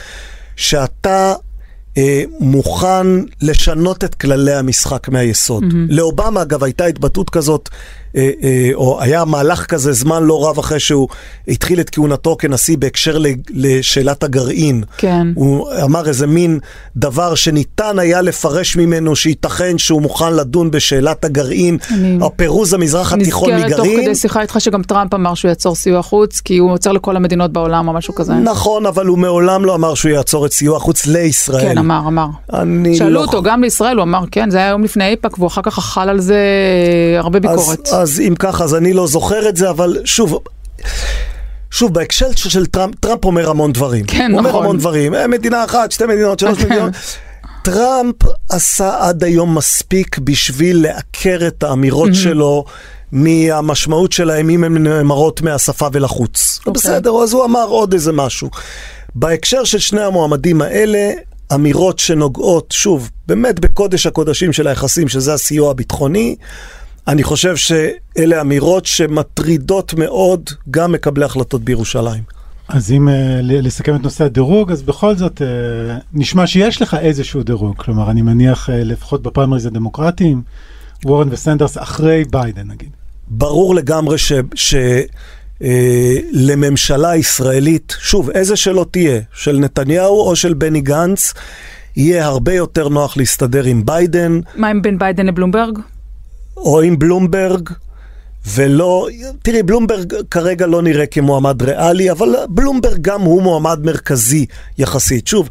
שאתה 0.57 1.35
מוכן 2.41 3.07
לשנות 3.43 4.05
את 4.05 4.15
כללי 4.15 4.55
המשחק 4.55 5.09
מהיסוד. 5.09 5.63
Mm-hmm. 5.65 5.77
לאובמה, 5.89 6.43
אגב, 6.43 6.65
הייתה 6.65 6.85
התבטאות 6.85 7.31
כזאת 7.31 7.69
אה, 7.69 7.75
אה, 7.75 8.06
או 8.75 9.01
היה 9.01 9.25
מהלך 9.25 9.67
כזה 9.67 9.93
זמן 9.93 10.25
לא 10.25 10.49
רב 10.49 10.59
אחרי 10.59 10.81
שהוא 10.81 11.09
התחיל 11.49 11.81
את 11.81 11.91
כהונתו 11.91 12.37
כנשיא 12.39 12.77
בהקשר 12.79 13.19
לשאלת 13.51 14.23
הגרעין. 14.23 14.85
כן. 14.97 15.27
הוא 15.35 15.69
אמר 15.85 16.09
איזה 16.09 16.27
מין 16.27 16.59
דבר 16.97 17.35
שניתן 17.35 17.99
היה 17.99 18.23
לפרש 18.23 18.77
ממנו 18.77 19.17
שייתכן 19.17 19.79
שהוא 19.79 20.03
מוכן 20.03 20.35
לדון 20.35 20.71
בשאלת 20.71 21.25
הגרעין, 21.25 21.79
אני... 21.91 22.19
הפירוז 22.23 22.75
המזרח 22.75 23.13
התיכון 23.13 23.55
מגרעין. 23.55 23.71
נזכרת 23.71 23.87
תוך 23.87 24.05
כדי 24.05 24.15
שיחה 24.15 24.43
איתך 24.43 24.57
שגם 24.59 24.83
טראמפ 24.83 25.15
אמר 25.15 25.35
שהוא 25.35 25.49
יעצור 25.49 25.75
סיוע 25.75 26.03
חוץ, 26.03 26.41
כי 26.41 26.59
הוא 26.59 26.73
עוצר 26.73 26.93
לכל 26.93 27.17
המדינות 27.17 27.53
בעולם 27.53 27.89
או 27.89 27.93
משהו 27.93 28.15
כזה. 28.15 28.35
נכון, 28.35 28.87
אבל 28.87 29.07
הוא 29.07 29.19
מעולם 29.19 29.65
לא 29.65 29.75
אמר 29.75 29.95
שהוא 29.95 30.13
יעצור 30.13 30.47
את 30.47 30.53
סיוע 30.53 30.79
חוץ 30.79 31.07
לישראל. 31.07 31.69
כן, 31.69 31.79
אמר, 31.79 32.01
אמר. 32.07 32.27
שאלו 32.95 33.11
לא... 33.11 33.21
אותו 33.21 33.43
גם 33.43 33.63
לישראל, 33.63 33.97
הוא 33.97 34.03
אמר 34.03 34.25
כן, 34.31 34.51
זה 34.51 34.59
היה 34.59 34.69
יום 34.69 34.85
לפני 34.85 35.09
איפא"ק, 35.09 35.39
והוא 35.39 35.47
אחר 35.47 35.63
כך 35.63 35.79
אכל 35.79 36.01
על 36.01 36.21
זה 36.21 36.41
הרבה 37.19 37.41
ביקורת. 37.41 37.89
אז, 37.89 37.95
אז 37.95 38.06
אם 38.29 38.35
ככה, 38.39 38.65
אז 38.65 38.75
אני 38.75 38.93
לא 38.93 39.07
זוכר 39.07 39.49
את 39.49 39.57
זה, 39.57 39.71
אבל 39.71 39.99
שוב... 40.05 40.39
שוב, 41.71 41.95
בהקשר 41.95 42.27
של 42.35 42.67
טראמפ, 42.67 42.95
טראמפ 43.01 43.25
אומר 43.25 43.51
המון 43.51 43.73
דברים. 43.73 44.05
כן, 44.05 44.31
הוא 44.33 44.41
נכון. 44.41 44.47
אומר 44.47 44.65
המון 44.65 44.79
דברים, 44.79 45.15
אה, 45.15 45.27
מדינה 45.27 45.65
אחת, 45.65 45.93
שתי 45.93 46.05
מדינות, 46.07 46.39
שלוש 46.39 46.59
כן. 46.59 46.69
מדינות. 46.69 46.95
טראמפ 47.63 48.17
עשה 48.49 48.97
עד 49.01 49.25
היום 49.25 49.55
מספיק 49.55 50.19
בשביל 50.19 50.83
לעקר 50.83 51.47
את 51.47 51.63
האמירות 51.63 52.15
שלו 52.15 52.65
מהמשמעות 53.13 54.13
שלהם, 54.13 54.51
אם 54.51 54.65
הן 54.65 54.77
נאמרות 54.77 55.43
מהשפה 55.43 55.89
ולחוץ. 55.93 56.59
Okay. 56.59 56.67
אוקיי. 56.67 56.73
בסדר, 56.73 57.11
אז 57.11 57.33
הוא 57.33 57.45
אמר 57.45 57.65
עוד 57.65 57.93
איזה 57.93 58.13
משהו. 58.13 58.51
בהקשר 59.15 59.65
של 59.65 59.79
שני 59.79 60.03
המועמדים 60.03 60.63
האלה, 60.63 61.11
אמירות 61.55 61.99
שנוגעות, 61.99 62.73
שוב, 62.73 63.11
באמת 63.27 63.61
בקודש 63.61 64.07
הקודשים 64.07 64.53
של 64.53 64.67
היחסים, 64.67 65.09
שזה 65.09 65.35
הסיוע 65.35 65.71
הביטחוני, 65.71 66.37
אני 67.09 67.23
חושב 67.23 67.57
שאלה 67.57 68.41
אמירות 68.41 68.87
שמטרידות 68.87 69.95
מאוד 69.95 70.51
גם 70.71 70.93
מקבלי 70.93 71.25
החלטות 71.25 71.63
בירושלים. 71.63 72.23
אז 72.69 72.93
אם 72.93 73.09
uh, 73.09 73.13
לסכם 73.43 73.97
את 73.97 74.03
נושא 74.03 74.25
הדירוג, 74.25 74.73
אז 74.73 74.83
בכל 74.83 75.17
זאת 75.17 75.43
uh, 75.43 75.45
נשמע 76.13 76.47
שיש 76.47 76.83
לך 76.83 76.95
איזשהו 76.95 77.43
דירוג. 77.43 77.77
כלומר, 77.77 78.11
אני 78.11 78.23
מניח 78.23 78.69
uh, 78.69 78.73
לפחות 78.73 79.23
בפריימריז 79.23 79.67
הדמוקרטיים, 79.67 80.43
וורן 81.05 81.29
וסנדרס 81.31 81.79
אחרי 81.79 82.25
ביידן 82.31 82.69
נגיד. 82.69 82.91
ברור 83.29 83.75
לגמרי 83.75 84.19
ש... 84.19 84.33
ש... 84.55 84.75
לממשלה 86.33 87.17
ישראלית, 87.17 87.97
שוב, 88.01 88.31
איזה 88.31 88.57
שלא 88.57 88.87
תהיה, 88.91 89.21
של 89.35 89.59
נתניהו 89.59 90.21
או 90.21 90.37
של 90.37 90.55
בני 90.55 90.81
גנץ, 90.81 91.35
יהיה 91.97 92.27
הרבה 92.27 92.55
יותר 92.55 92.89
נוח 92.89 93.17
להסתדר 93.17 93.65
עם 93.65 93.87
ביידן. 93.87 94.41
מה 94.57 94.69
עם 94.69 94.83
בין 94.83 94.99
ביידן 94.99 95.27
לבלומברג? 95.27 95.79
או 96.57 96.81
עם 96.81 96.99
בלומברג, 96.99 97.71
ולא, 98.47 99.09
תראי, 99.43 99.63
בלומברג 99.63 100.15
כרגע 100.31 100.67
לא 100.67 100.83
נראה 100.83 101.07
כמועמד 101.07 101.63
ריאלי, 101.63 102.11
אבל 102.11 102.35
בלומברג 102.49 102.99
גם 103.01 103.21
הוא 103.21 103.43
מועמד 103.43 103.81
מרכזי 103.83 104.47
יחסית. 104.79 105.27
שוב, 105.27 105.49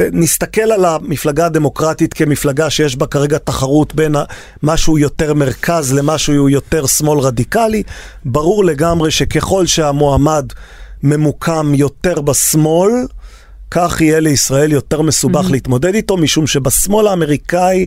נסתכל 0.00 0.72
על 0.72 0.84
המפלגה 0.84 1.46
הדמוקרטית 1.46 2.14
כמפלגה 2.14 2.70
שיש 2.70 2.96
בה 2.96 3.06
כרגע 3.06 3.38
תחרות 3.38 3.94
בין 3.94 4.14
משהו 4.62 4.98
יותר 4.98 5.34
מרכז 5.34 5.92
למשהו 5.92 6.48
יותר 6.48 6.86
שמאל 6.86 7.18
רדיקלי. 7.18 7.82
ברור 8.24 8.64
לגמרי 8.64 9.10
שככל 9.10 9.66
שהמועמד 9.66 10.46
ממוקם 11.02 11.72
יותר 11.74 12.20
בשמאל, 12.20 12.90
כך 13.70 14.00
יהיה 14.00 14.20
לישראל 14.20 14.72
יותר 14.72 15.02
מסובך 15.02 15.46
mm-hmm. 15.46 15.52
להתמודד 15.52 15.94
איתו, 15.94 16.16
משום 16.16 16.46
שבשמאל 16.46 17.06
האמריקאי, 17.06 17.86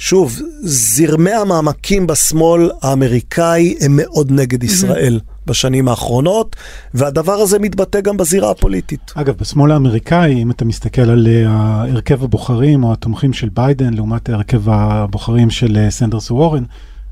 שוב, 0.00 0.38
זרמי 0.62 1.32
המעמקים 1.32 2.06
בשמאל 2.06 2.70
האמריקאי 2.82 3.74
הם 3.80 3.92
מאוד 3.96 4.32
נגד 4.32 4.64
ישראל. 4.64 5.20
Mm-hmm. 5.22 5.46
בשנים 5.46 5.88
האחרונות, 5.88 6.56
והדבר 6.94 7.32
הזה 7.32 7.58
מתבטא 7.58 8.00
גם 8.00 8.16
בזירה 8.16 8.50
הפוליטית. 8.50 9.12
אגב, 9.14 9.34
בשמאל 9.40 9.70
האמריקאי, 9.70 10.42
אם 10.42 10.50
אתה 10.50 10.64
מסתכל 10.64 11.10
על 11.10 11.26
אה, 11.26 11.44
הרכב 11.92 12.24
הבוחרים 12.24 12.84
או 12.84 12.92
התומכים 12.92 13.32
של 13.32 13.48
ביידן 13.48 13.94
לעומת 13.94 14.28
הרכב 14.28 14.70
הבוחרים 14.70 15.50
של 15.50 15.76
אה, 15.76 15.90
סנדרס 15.90 16.30
וורן, 16.30 16.64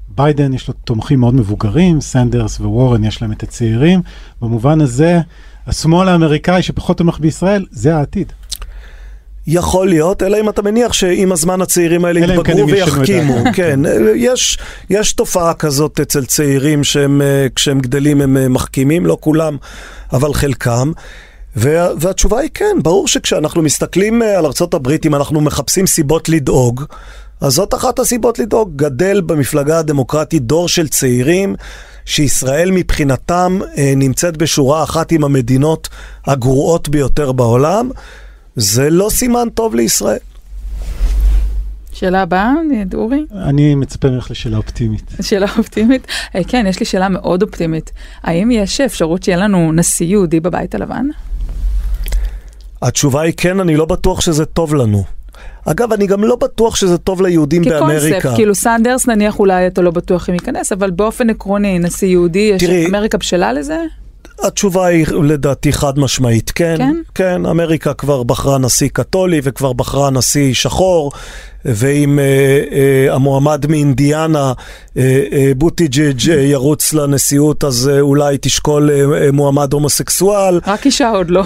ביידן 0.09 0.53
יש 0.53 0.68
לו 0.68 0.74
תומכים 0.84 1.20
מאוד 1.20 1.34
מבוגרים, 1.34 2.01
סנדרס 2.01 2.61
ווורן 2.61 3.05
יש 3.05 3.22
להם 3.22 3.32
את 3.32 3.43
הצעירים. 3.43 4.03
במובן 4.43 4.80
הזה, 4.80 5.20
השמאל 5.66 6.09
האמריקאי 6.09 6.62
שפחות 6.62 6.97
תומך 6.97 7.20
בישראל, 7.20 7.66
זה 7.70 7.97
העתיד. 7.97 8.32
יכול 9.51 9.88
להיות, 9.88 10.22
אלא 10.22 10.40
אם 10.40 10.49
אתה 10.49 10.62
מניח 10.62 10.92
שעם 10.92 11.32
הזמן 11.32 11.61
הצעירים 11.61 12.05
האלה 12.05 12.26
כן 12.26 12.32
יתבגרו 12.32 12.68
ויחכימו. 12.68 13.36
כן, 13.55 13.80
יש, 14.14 14.59
יש 14.90 15.12
תופעה 15.12 15.55
כזאת 15.55 16.01
אצל 16.01 16.24
צעירים 16.24 16.84
שהם, 16.84 17.22
אה, 17.22 17.46
כשהם 17.55 17.80
גדלים 17.80 18.20
הם 18.20 18.36
אה, 18.36 18.49
מחכימים, 18.49 19.07
לא 19.07 19.16
כולם, 19.20 19.57
אבל 20.12 20.34
חלקם. 20.34 20.92
וה, 21.57 21.88
והתשובה 22.01 22.40
היא 22.40 22.51
כן, 22.55 22.76
ברור 22.82 23.09
שכשאנחנו 23.09 23.62
מסתכלים 23.62 24.22
אה, 24.22 24.38
על 24.38 24.44
ארה"ב, 24.46 24.88
אם 25.07 25.14
אנחנו 25.14 25.40
מחפשים 25.40 25.86
סיבות 25.86 26.28
לדאוג, 26.28 26.84
אז 27.40 27.53
זאת 27.53 27.74
אחת 27.74 27.99
הסיבות 27.99 28.38
לדאוג. 28.38 28.76
גדל 28.76 29.20
במפלגה 29.20 29.78
הדמוקרטית 29.78 30.42
דור 30.42 30.68
של 30.68 30.88
צעירים 30.88 31.55
שישראל 32.05 32.70
מבחינתם 32.70 33.59
נמצאת 33.96 34.36
בשורה 34.36 34.82
אחת 34.82 35.12
עם 35.12 35.24
המדינות 35.24 35.88
הגרועות 36.26 36.88
ביותר 36.88 37.32
בעולם. 37.32 37.90
זה 38.59 38.91
לא 38.91 39.09
סימן 39.11 39.49
טוב 39.55 39.75
לישראל. 39.75 40.19
שאלה 41.93 42.23
הבאה, 42.23 42.53
אורי? 42.95 43.25
אני 43.33 43.75
מצפה 43.75 44.09
ממך 44.09 44.31
לשאלה 44.31 44.57
אופטימית. 44.57 45.13
שאלה 45.23 45.47
אופטימית? 45.59 46.07
אה, 46.35 46.41
כן, 46.45 46.67
יש 46.69 46.81
לי 46.81 46.87
שאלה 46.87 47.09
מאוד 47.09 47.43
אופטימית. 47.43 47.93
האם 48.23 48.51
יש 48.51 48.81
אפשרות 48.81 49.23
שיהיה 49.23 49.39
לנו 49.39 49.73
נשיא 49.73 50.07
יהודי 50.07 50.41
בבית 50.41 50.75
הלבן? 50.75 51.07
התשובה 52.83 53.21
היא 53.21 53.33
כן, 53.37 53.61
אני 53.61 53.77
לא 53.77 53.85
בטוח 53.85 54.21
שזה 54.21 54.45
טוב 54.45 54.75
לנו. 54.75 55.05
אגב, 55.65 55.93
אני 55.93 56.07
גם 56.07 56.25
לא 56.25 56.37
בטוח 56.37 56.77
שזה 56.77 56.99
טוב 56.99 57.23
ליהודים 57.23 57.65
כקונספט, 57.65 57.83
באמריקה. 57.83 58.21
כקונספט, 58.21 58.37
כאילו 58.37 58.55
סנדרס 58.55 59.09
נניח 59.09 59.39
אולי 59.39 59.67
אתה 59.67 59.83
לא 59.83 59.91
בטוח 59.91 60.29
אם 60.29 60.35
ייכנס, 60.35 60.73
אבל 60.73 60.91
באופן 60.91 61.31
עקרוני, 61.31 61.79
נשיא 61.79 62.09
יהודי, 62.09 62.51
יש 62.55 62.65
תראי, 62.65 62.87
אמריקה 62.87 63.19
בשלה 63.19 63.53
לזה? 63.53 63.79
התשובה 64.43 64.86
היא 64.86 65.07
לדעתי 65.22 65.72
חד 65.72 65.99
משמעית, 65.99 66.51
כן. 66.55 66.76
כן? 66.78 66.97
כן, 67.14 67.47
אמריקה 67.47 67.95
כבר 67.95 68.22
בחרה 68.22 68.59
נשיא 68.59 68.89
קתולי 68.93 69.41
וכבר 69.43 69.72
בחרה 69.72 70.11
נשיא 70.11 70.55
שחור, 70.55 71.12
ואם 71.65 72.19
אה, 72.19 72.25
אה, 72.73 73.15
המועמד 73.15 73.67
מאינדיאנה, 73.69 74.53
אה, 74.97 75.53
בוטיג'יג', 75.57 76.27
ירוץ 76.27 76.93
לנשיאות, 76.93 77.65
אז 77.65 77.91
אולי 78.01 78.39
תשקול 78.41 78.91
מועמד 79.33 79.73
הומוסקסואל. 79.73 80.61
רק 80.67 80.87
אישה 80.87 81.11
עוד 81.11 81.31
לא. 81.31 81.45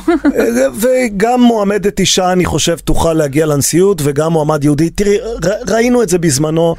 וגם 0.80 1.42
מועמדת 1.42 2.00
אישה, 2.00 2.32
אני 2.32 2.44
חושב, 2.44 2.76
תוכל 2.76 3.12
להגיע 3.12 3.46
לנשיאות, 3.46 4.00
וגם 4.04 4.32
מועמד 4.32 4.64
יהודי. 4.64 4.90
תראי, 4.90 5.18
ראינו 5.68 6.02
את 6.02 6.08
זה 6.08 6.18
בזמנו, 6.18 6.74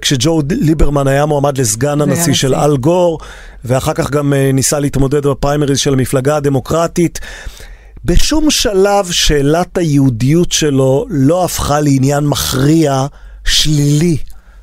כשג'ו 0.00 0.40
ליברמן 0.50 1.08
היה 1.08 1.26
מועמד 1.26 1.58
לסגן 1.58 2.00
הנשיא 2.00 2.34
של 2.34 2.54
אל 2.54 2.76
גור, 2.76 3.18
ואחר 3.64 3.92
כך 3.94 4.10
גם 4.10 4.32
ניסה 4.52 4.78
להתמודד 4.78 5.26
בפריימריז 5.26 5.78
של 5.78 5.92
המפלגה 5.92 6.36
הדמוקרטית. 6.36 7.20
בשום 8.04 8.50
שלב 8.50 9.10
שאלת 9.10 9.78
היהודיות 9.78 10.52
שלו 10.52 11.06
לא 11.10 11.44
הפכה 11.44 11.80
לעניין 11.80 12.24
מכריע 12.24 13.06
שלילי 13.44 14.16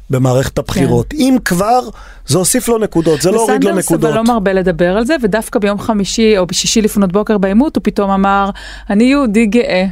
במערכת 0.10 0.58
הבחירות. 0.58 1.08
כן. 1.10 1.18
אם 1.20 1.38
כבר, 1.46 1.80
זה 2.28 2.38
הוסיף 2.38 2.68
לו 2.68 2.78
נקודות, 2.78 3.22
זה 3.22 3.32
לא 3.32 3.42
הוריד 3.42 3.64
לו 3.64 3.70
נקודות. 3.70 3.80
וסנדרס 3.80 4.12
אבל 4.12 4.16
לא 4.16 4.24
מרבה 4.24 4.54
לדבר 4.54 4.98
על 4.98 5.06
זה, 5.06 5.16
ודווקא 5.24 5.60
ביום 5.60 5.80
חמישי 5.80 6.38
או 6.38 6.46
בשישי 6.46 6.82
לפנות 6.82 7.12
בוקר 7.12 7.38
בעימות, 7.38 7.76
הוא 7.76 7.84
פתאום 7.84 8.12
אמר, 8.12 8.50
אני 8.90 9.04
יהודי 9.04 9.46
גאה. 9.46 9.86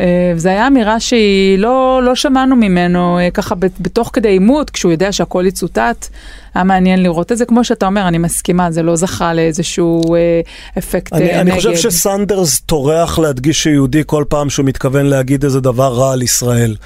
אה, 0.00 0.32
זו 0.36 0.48
הייתה 0.48 0.66
אמירה 0.66 1.00
שהיא 1.00 1.58
לא, 1.58 2.00
לא 2.04 2.14
שמענו 2.14 2.56
ממנו 2.56 3.18
אה, 3.18 3.30
ככה 3.30 3.54
בתוך 3.54 4.10
כדי 4.12 4.28
עימות, 4.28 4.70
כשהוא 4.70 4.92
יודע 4.92 5.12
שהכל 5.12 5.44
יצוטט, 5.46 6.08
היה 6.54 6.64
מעניין 6.64 7.02
לראות 7.02 7.32
את 7.32 7.38
זה. 7.38 7.44
כמו 7.44 7.64
שאתה 7.64 7.86
אומר, 7.86 8.08
אני 8.08 8.18
מסכימה, 8.18 8.70
זה 8.70 8.82
לא 8.82 8.96
זכה 8.96 9.34
לאיזשהו 9.34 10.14
אה, 10.14 10.40
אפקט 10.78 11.12
אני, 11.12 11.24
נגד. 11.24 11.34
אני 11.34 11.52
חושב 11.52 11.76
שסנדרס 11.76 12.60
טורח 12.60 13.18
להדגיש 13.18 13.62
שיהודי 13.62 14.02
כל 14.06 14.24
פעם 14.28 14.50
שהוא 14.50 14.66
מתכוון 14.66 15.06
להגיד 15.06 15.44
איזה 15.44 15.60
דבר 15.60 15.94
רע 15.94 16.12
על 16.12 16.22
ישראל. 16.22 16.76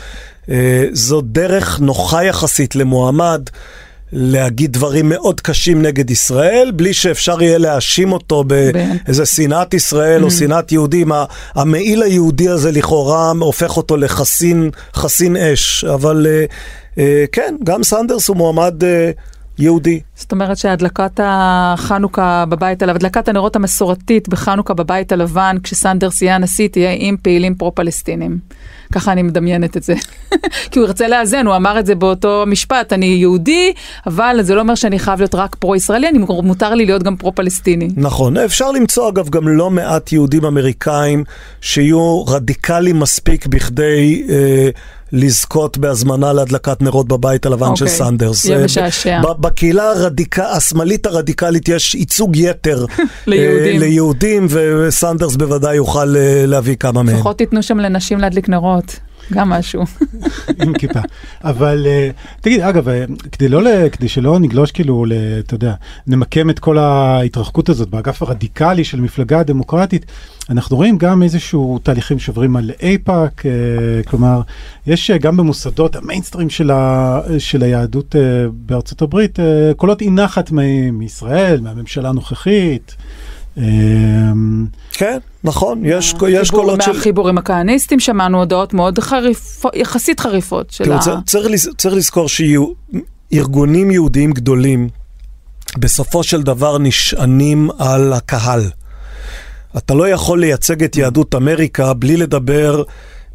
זו 0.92 1.20
דרך 1.20 1.80
נוחה 1.80 2.24
יחסית 2.24 2.76
למועמד. 2.76 3.42
להגיד 4.16 4.72
דברים 4.72 5.08
מאוד 5.08 5.40
קשים 5.40 5.82
נגד 5.82 6.10
ישראל, 6.10 6.72
בלי 6.76 6.94
שאפשר 6.94 7.42
יהיה 7.42 7.58
להאשים 7.58 8.12
אותו 8.12 8.44
באיזה 8.44 9.26
שנאת 9.26 9.74
ישראל 9.74 10.22
או 10.22 10.28
mm-hmm. 10.28 10.30
שנאת 10.30 10.72
יהודים. 10.72 11.12
המעיל 11.54 12.02
היהודי 12.02 12.48
הזה 12.48 12.72
לכאורה 12.72 13.32
הופך 13.40 13.76
אותו 13.76 13.96
לחסין 13.96 14.70
חסין 14.94 15.36
אש, 15.36 15.84
אבל 15.84 16.26
אה, 16.26 16.44
אה, 16.98 17.24
כן, 17.32 17.56
גם 17.64 17.82
סנדרס 17.82 18.28
הוא 18.28 18.36
מועמד... 18.36 18.84
אה, 18.84 19.10
יהודי. 19.58 20.00
זאת 20.14 20.32
אומרת 20.32 20.56
שהדלקת 20.56 21.20
החנוכה 21.22 22.44
בבית 22.48 22.82
הלבן, 22.82 22.96
הדלקת 22.96 23.28
הנרות 23.28 23.56
המסורתית 23.56 24.28
בחנוכה 24.28 24.74
בבית 24.74 25.12
הלבן, 25.12 25.56
כשסנדרס 25.62 26.22
יהיה 26.22 26.34
הנשיא, 26.34 26.68
תהיה 26.68 26.90
עם 26.98 27.16
פעילים 27.22 27.54
פרו-פלסטינים. 27.54 28.38
ככה 28.94 29.12
אני 29.12 29.22
מדמיינת 29.22 29.76
את 29.76 29.82
זה. 29.82 29.94
כי 30.70 30.78
הוא 30.78 30.86
ירצה 30.86 31.08
לאזן, 31.08 31.46
הוא 31.46 31.56
אמר 31.56 31.78
את 31.78 31.86
זה 31.86 31.94
באותו 31.94 32.44
משפט, 32.46 32.92
אני 32.92 33.06
יהודי, 33.06 33.72
אבל 34.06 34.38
זה 34.40 34.54
לא 34.54 34.60
אומר 34.60 34.74
שאני 34.74 34.98
חייב 34.98 35.18
להיות 35.18 35.34
רק 35.34 35.54
פרו-ישראלי, 35.54 36.08
אני 36.08 36.18
מותר 36.18 36.74
לי 36.74 36.86
להיות 36.86 37.02
גם 37.02 37.16
פרו-פלסטיני. 37.16 37.88
נכון, 37.96 38.36
אפשר 38.36 38.70
למצוא 38.70 39.08
אגב 39.08 39.28
גם 39.28 39.48
לא 39.48 39.70
מעט 39.70 40.12
יהודים 40.12 40.44
אמריקאים 40.44 41.24
שיהיו 41.60 42.24
רדיקליים 42.24 42.98
מספיק 42.98 43.46
בכדי... 43.46 44.26
אה, 44.28 44.70
לזכות 45.14 45.78
בהזמנה 45.78 46.32
להדלקת 46.32 46.82
נרות 46.82 47.08
בבית 47.08 47.46
הלבן 47.46 47.66
okay. 47.72 47.76
של 47.76 47.84
אוקיי. 47.84 47.98
סנדרס. 47.98 48.44
יהיה 48.44 48.64
משעשע. 48.64 49.20
בקהילה 49.40 49.90
הרדיק... 49.90 50.38
השמאלית 50.38 51.06
הרדיקלית 51.06 51.68
יש 51.68 51.94
ייצוג 51.94 52.36
יתר 52.36 52.86
ליהודים. 53.26 53.74
אה, 53.74 53.78
ליהודים, 53.78 54.46
וסנדרס 54.50 55.36
בוודאי 55.36 55.76
יוכל 55.76 56.16
אה, 56.16 56.46
להביא 56.46 56.76
כמה 56.76 57.02
מהם. 57.02 57.16
לפחות 57.16 57.38
תיתנו 57.38 57.62
שם 57.62 57.78
לנשים 57.78 58.18
להדליק 58.18 58.48
נרות. 58.48 58.96
גם 59.32 59.48
משהו. 59.48 59.84
עם 60.62 60.72
כיפה. 60.78 61.00
אבל 61.44 61.86
uh, 61.86 62.40
תגיד, 62.40 62.60
אגב, 62.60 62.88
uh, 62.88 63.28
כדי, 63.32 63.48
לא, 63.48 63.88
כדי 63.88 64.08
שלא 64.08 64.38
נגלוש 64.38 64.72
כאילו, 64.72 65.04
אתה 65.38 65.54
יודע, 65.54 65.74
נמקם 66.06 66.50
את 66.50 66.58
כל 66.58 66.78
ההתרחקות 66.78 67.68
הזאת 67.68 67.88
באגף 67.88 68.22
הרדיקלי 68.22 68.84
של 68.84 69.00
מפלגה 69.00 69.42
דמוקרטית, 69.42 70.06
אנחנו 70.50 70.76
רואים 70.76 70.98
גם 70.98 71.22
איזשהו 71.22 71.78
תהליכים 71.82 72.18
שעוברים 72.18 72.56
על 72.56 72.70
אייפאק, 72.82 73.42
uh, 73.42 74.08
כלומר, 74.08 74.40
יש 74.86 75.10
גם 75.10 75.36
במוסדות 75.36 75.96
המיינסטרים 75.96 76.50
של, 76.50 76.70
ה, 76.70 77.20
של 77.38 77.62
היהדות 77.62 78.16
בארצות 78.52 79.02
הברית, 79.02 79.38
קולות 79.76 80.00
אי 80.00 80.10
נחת 80.10 80.50
מישראל, 80.92 81.60
מהממשלה 81.60 82.08
הנוכחית. 82.08 82.96
אמ, 83.58 84.66
כן, 84.92 85.18
נכון, 85.44 85.82
יש, 85.84 86.14
יש 86.28 86.50
קולות 86.50 86.82
של... 86.82 86.92
מהחיבורים 86.92 87.38
הכהניסטים 87.38 88.00
שמענו 88.00 88.38
הודעות 88.38 88.74
מאוד 88.74 88.98
חריפות, 88.98 89.72
יחסית 89.76 90.20
חריפות 90.20 90.70
של 90.70 90.92
ה... 90.92 90.98
צריך, 91.26 91.46
צריך 91.76 91.94
לזכור 91.94 92.26
שארגונים 92.28 93.90
יהודיים 93.90 94.32
גדולים 94.32 94.88
בסופו 95.78 96.22
של 96.22 96.42
דבר 96.42 96.78
נשענים 96.78 97.70
על 97.78 98.12
הקהל. 98.12 98.70
אתה 99.76 99.94
לא 99.94 100.08
יכול 100.08 100.40
לייצג 100.40 100.82
את 100.84 100.96
יהדות 100.96 101.34
אמריקה 101.34 101.92
בלי 101.92 102.16
לדבר 102.16 102.82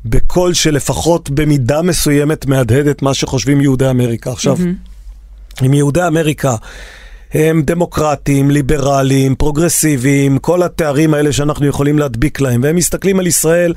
בקול 0.06 0.54
שלפחות 0.54 1.30
במידה 1.30 1.82
מסוימת 1.82 2.46
מהדהד 2.46 2.88
את 2.88 3.02
מה 3.02 3.14
שחושבים 3.14 3.62
יהודי 3.62 3.90
אמריקה. 3.90 4.32
עכשיו, 4.32 4.58
mm-hmm. 4.58 5.66
אם 5.66 5.74
יהודי 5.74 6.08
אמריקה 6.08 6.56
הם 7.34 7.62
דמוקרטים, 7.62 8.52
ליברליים, 8.52 9.36
פרוגרסיביים, 9.36 10.38
כל 10.38 10.64
התארים 10.64 11.14
האלה 11.14 11.34
שאנחנו 11.34 11.66
יכולים 11.66 12.00
להדביק 12.00 12.42
להם, 12.42 12.62
והם 12.64 12.76
מסתכלים 12.76 13.20
על 13.20 13.28
ישראל, 13.28 13.74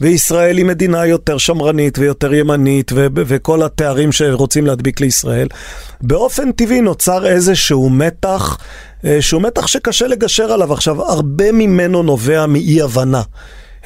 וישראל 0.00 0.56
היא 0.56 0.64
מדינה 0.64 1.06
יותר 1.06 1.38
שמרנית 1.38 1.98
ויותר 1.98 2.34
ימנית, 2.34 2.92
ו- 2.94 3.06
וכל 3.14 3.62
התארים 3.62 4.12
שרוצים 4.12 4.66
להדביק 4.66 5.00
לישראל. 5.00 5.48
באופן 6.00 6.52
טבעי 6.52 6.80
נוצר 6.80 7.26
איזשהו 7.26 7.90
מתח, 7.90 8.58
אה, 9.04 9.22
שהוא 9.22 9.42
מתח 9.42 9.66
שקשה 9.66 10.06
לגשר 10.06 10.52
עליו. 10.52 10.72
עכשיו, 10.72 11.02
הרבה 11.02 11.52
ממנו 11.52 12.02
נובע 12.02 12.46
מאי 12.46 12.82
הבנה. 12.82 13.22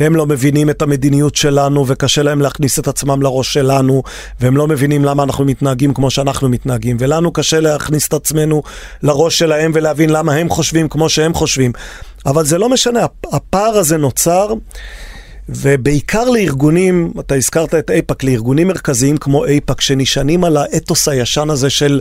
הם 0.01 0.17
לא 0.17 0.27
מבינים 0.27 0.71
את 0.71 0.83
המדיניות 0.83 1.35
שלנו 1.35 1.85
וקשה 1.87 2.23
להם 2.23 2.41
להכניס 2.41 2.79
את 2.79 2.89
עצמם 2.89 3.23
לראש 3.23 3.55
שלנו 3.55 4.03
והם 4.41 4.57
לא 4.57 4.69
מבינים 4.69 5.05
למה 5.05 5.23
אנחנו 5.23 5.45
מתנהגים 5.45 5.95
כמו 5.95 6.11
שאנחנו 6.11 6.49
מתנהגים. 6.49 6.97
ולנו 7.01 7.33
קשה 7.33 7.61
להכניס 7.61 8.09
את 8.09 8.13
עצמנו 8.13 8.63
לראש 9.03 9.39
שלהם 9.39 9.73
ולהבין 9.75 10.11
למה 10.11 10.35
הם 10.35 10.49
חושבים 10.49 10.89
כמו 10.89 11.09
שהם 11.09 11.35
חושבים. 11.35 11.73
אבל 12.27 12.45
זה 12.45 12.59
לא 12.59 12.69
משנה, 12.69 13.07
הפער 13.33 13.79
הזה 13.79 13.97
נוצר 13.97 14.55
ובעיקר 15.49 16.31
לארגונים, 16.31 17.13
אתה 17.21 17.35
הזכרת 17.35 17.75
את 17.75 17.91
אייפאק, 17.91 18.25
לארגונים 18.25 18.69
מרכזיים 18.69 19.17
כמו 19.17 19.45
אייפאק 19.45 19.81
שנשענים 19.81 20.45
על 20.45 20.57
האתוס 20.57 21.09
הישן 21.09 21.51
הזה 21.51 21.71
של 21.71 22.01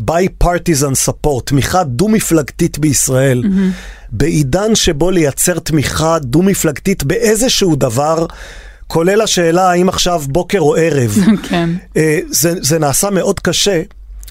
bipartisan 0.00 1.08
support, 1.08 1.42
תמיכה 1.44 1.84
דו-מפלגתית 1.84 2.78
בישראל, 2.78 3.42
mm-hmm. 3.44 4.08
בעידן 4.12 4.74
שבו 4.74 5.10
לייצר 5.10 5.58
תמיכה 5.58 6.18
דו-מפלגתית 6.18 7.04
באיזשהו 7.04 7.76
דבר, 7.76 8.26
כולל 8.86 9.20
השאלה 9.20 9.70
האם 9.70 9.88
עכשיו 9.88 10.22
בוקר 10.28 10.60
או 10.60 10.76
ערב, 10.76 11.16
כן. 11.48 11.70
אה, 11.96 12.18
זה, 12.30 12.54
זה 12.60 12.78
נעשה 12.78 13.10
מאוד 13.10 13.40
קשה. 13.40 13.82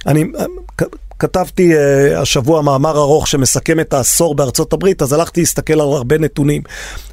אני 0.08 0.24
אה, 0.40 0.46
כתבתי 1.20 1.74
uh, 1.74 2.18
השבוע 2.18 2.62
מאמר 2.62 2.98
ארוך 2.98 3.28
שמסכם 3.28 3.80
את 3.80 3.94
העשור 3.94 4.36
בארצות 4.36 4.74
הברית, 4.74 5.02
אז 5.02 5.14
הלכתי 5.14 5.40
להסתכל 5.40 5.74
על 5.74 5.80
הרבה 5.80 6.18
נתונים. 6.18 6.62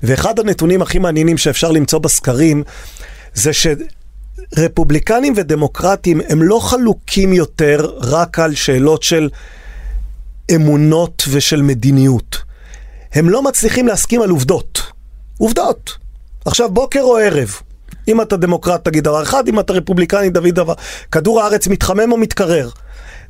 ואחד 0.03 0.39
הנתונים 0.39 0.83
הכי 0.83 0.99
מעניינים 0.99 1.39
שאפשר 1.39 1.71
למצוא 1.71 1.99
בסקרים, 1.99 2.63
זה 3.35 3.53
ש... 3.53 3.67
רפובליקנים 4.57 5.33
ודמוקרטים 5.37 6.21
הם 6.29 6.43
לא 6.43 6.59
חלוקים 6.61 7.33
יותר 7.33 7.93
רק 8.01 8.39
על 8.39 8.55
שאלות 8.55 9.03
של 9.03 9.29
אמונות 10.55 11.25
ושל 11.31 11.63
מדיניות. 11.63 12.39
הם 13.13 13.29
לא 13.29 13.43
מצליחים 13.43 13.87
להסכים 13.87 14.23
על 14.23 14.31
עובדות. 14.31 14.83
עובדות. 15.39 15.97
עכשיו, 16.45 16.71
בוקר 16.71 17.03
או 17.03 17.17
ערב, 17.17 17.55
אם 18.09 18.21
אתה 18.21 18.37
דמוקרט 18.37 18.85
תגיד 18.85 19.05
דבר 19.05 19.23
אחד, 19.23 19.49
אם 19.49 19.61
אתה 19.61 19.73
רפובליקני 19.73 20.31
תגיד 20.31 20.55
דבר... 20.55 20.75
כדור 21.13 21.43
הארץ 21.43 21.69
מתחמם 21.69 22.13
או 22.13 22.17
מתקרר. 22.17 22.69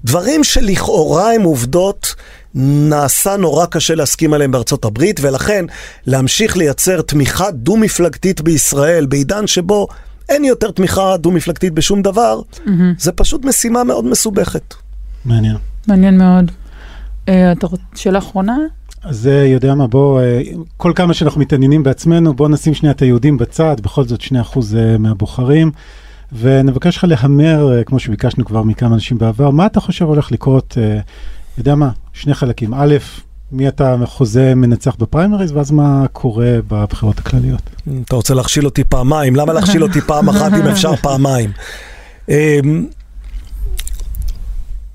דברים 0.04 0.44
שלכאורה 0.44 1.32
הם 1.32 1.42
עובדות, 1.42 2.14
נעשה 2.54 3.36
נורא 3.36 3.66
קשה 3.66 3.94
להסכים 3.94 4.32
עליהם 4.32 4.50
בארצות 4.50 4.84
הברית, 4.84 5.20
ולכן 5.22 5.64
להמשיך 6.06 6.56
לייצר 6.56 7.02
תמיכה 7.02 7.50
דו-מפלגתית 7.50 8.40
בישראל, 8.40 9.06
בעידן 9.06 9.46
שבו 9.46 9.88
אין 10.30 10.44
יותר 10.44 10.70
תמיכה 10.70 11.16
דו-מפלגתית 11.16 11.72
בשום 11.72 12.02
דבר, 12.02 12.40
mm-hmm. 12.54 12.70
זה 12.98 13.12
פשוט 13.12 13.44
משימה 13.44 13.84
מאוד 13.84 14.04
מסובכת. 14.04 14.74
מעניין. 15.24 15.56
מעניין 15.88 16.18
מאוד. 16.18 16.50
Uh, 17.26 17.30
אתה 17.52 17.66
רוצה 17.66 17.82
שאלה 17.94 18.18
אחרונה? 18.18 18.56
אז 19.02 19.26
יודע 19.26 19.74
מה, 19.74 19.86
בוא, 19.86 20.20
uh, 20.20 20.58
כל 20.76 20.92
כמה 20.96 21.14
שאנחנו 21.14 21.40
מתעניינים 21.40 21.82
בעצמנו, 21.82 22.34
בוא 22.34 22.48
נשים 22.48 22.74
שנייה 22.74 22.92
את 22.92 23.02
היהודים 23.02 23.38
בצד, 23.38 23.76
בכל 23.80 24.04
זאת 24.04 24.20
2% 24.20 24.24
uh, 24.32 24.58
מהבוחרים, 24.98 25.70
ונבקש 26.32 26.96
לך 26.96 27.04
להמר, 27.08 27.80
uh, 27.80 27.84
כמו 27.84 27.98
שביקשנו 27.98 28.44
כבר 28.44 28.62
מכמה 28.62 28.94
אנשים 28.94 29.18
בעבר, 29.18 29.50
מה 29.50 29.66
אתה 29.66 29.80
חושב 29.80 30.04
הולך 30.04 30.32
לקרות, 30.32 30.76
uh, 30.76 31.58
יודע 31.58 31.74
מה, 31.74 31.90
שני 32.12 32.34
חלקים. 32.34 32.74
א', 32.74 32.94
מי 33.52 33.68
אתה 33.68 33.96
חוזה 34.04 34.54
מנצח 34.54 34.96
בפריימריז, 34.98 35.52
ואז 35.52 35.70
מה 35.70 36.06
קורה 36.12 36.56
בבחירות 36.68 37.18
הכלליות. 37.18 37.70
אתה 38.04 38.16
רוצה 38.16 38.34
להכשיל 38.34 38.64
אותי 38.64 38.84
פעמיים, 38.84 39.36
למה 39.36 39.52
להכשיל 39.52 39.82
אותי 39.82 40.00
פעם 40.00 40.28
אחת 40.28 40.52
אם 40.52 40.66
אפשר 40.66 40.96
פעמיים? 40.96 41.50
אמ, 42.28 42.86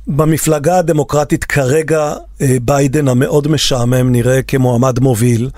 במפלגה 0.08 0.78
הדמוקרטית 0.78 1.44
כרגע 1.44 2.14
אה, 2.42 2.58
ביידן 2.62 3.08
המאוד 3.08 3.48
משעמם 3.48 4.12
נראה 4.12 4.42
כמועמד 4.42 5.00
מוביל. 5.00 5.50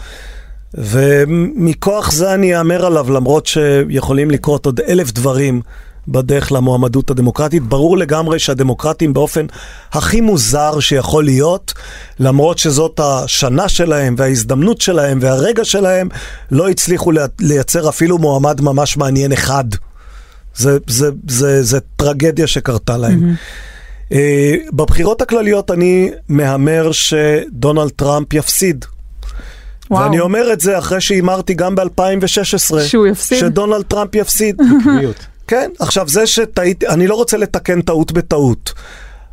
ומכוח 0.73 2.11
זה 2.11 2.33
אני 2.33 2.57
אאמר 2.57 2.85
עליו, 2.85 3.11
למרות 3.11 3.45
שיכולים 3.45 4.31
לקרות 4.31 4.65
עוד 4.65 4.79
אלף 4.79 5.11
דברים 5.11 5.61
בדרך 6.08 6.51
למועמדות 6.51 7.10
הדמוקרטית. 7.10 7.64
ברור 7.64 7.97
לגמרי 7.97 8.39
שהדמוקרטים 8.39 9.14
באופן 9.14 9.45
הכי 9.91 10.22
מוזר 10.22 10.80
שיכול 10.80 11.24
להיות, 11.24 11.74
למרות 12.20 12.58
שזאת 12.58 12.99
השנה 13.03 13.70
שלהם 13.70 14.16
וההזדמנות 14.18 14.82
שלהם 14.82 15.20
והרגע 15.22 15.66
שלהם, 15.66 16.10
לא 16.51 16.70
הצליחו 16.70 17.12
לייצר 17.39 17.89
אפילו 17.89 18.18
מועמד 18.18 18.62
ממש 18.62 18.97
מעניין 18.97 19.32
אחד. 19.32 19.66
זה, 20.55 20.78
זה, 20.88 21.10
זה, 21.28 21.64
זה 21.64 21.80
טרגדיה 21.95 22.47
שקרתה 22.47 22.97
להם. 22.97 23.20
Mm-hmm. 23.34 24.14
Uh, 24.14 24.16
בבחירות 24.74 25.22
הכלליות 25.22 25.72
אני 25.72 26.12
מהמר 26.30 26.91
שדונלד 26.91 27.89
טראמפ 27.89 28.34
יפסיד. 28.34 28.86
וואו. 29.91 30.03
ואני 30.03 30.20
אומר 30.20 30.53
את 30.53 30.60
זה 30.60 30.78
אחרי 30.78 31.01
שהימרתי 31.01 31.53
גם 31.53 31.76
ב-2016. 31.76 32.80
שהוא 32.88 33.08
יפסיד? 33.08 33.39
שדונלד 33.39 33.84
טראמפ 33.84 34.16
יפסיד. 34.16 34.62
כן, 35.47 35.71
עכשיו 35.79 36.09
זה 36.09 36.27
שטעיתי, 36.27 36.87
אני 36.87 37.07
לא 37.07 37.15
רוצה 37.15 37.37
לתקן 37.37 37.81
טעות 37.81 38.11
בטעות. 38.11 38.73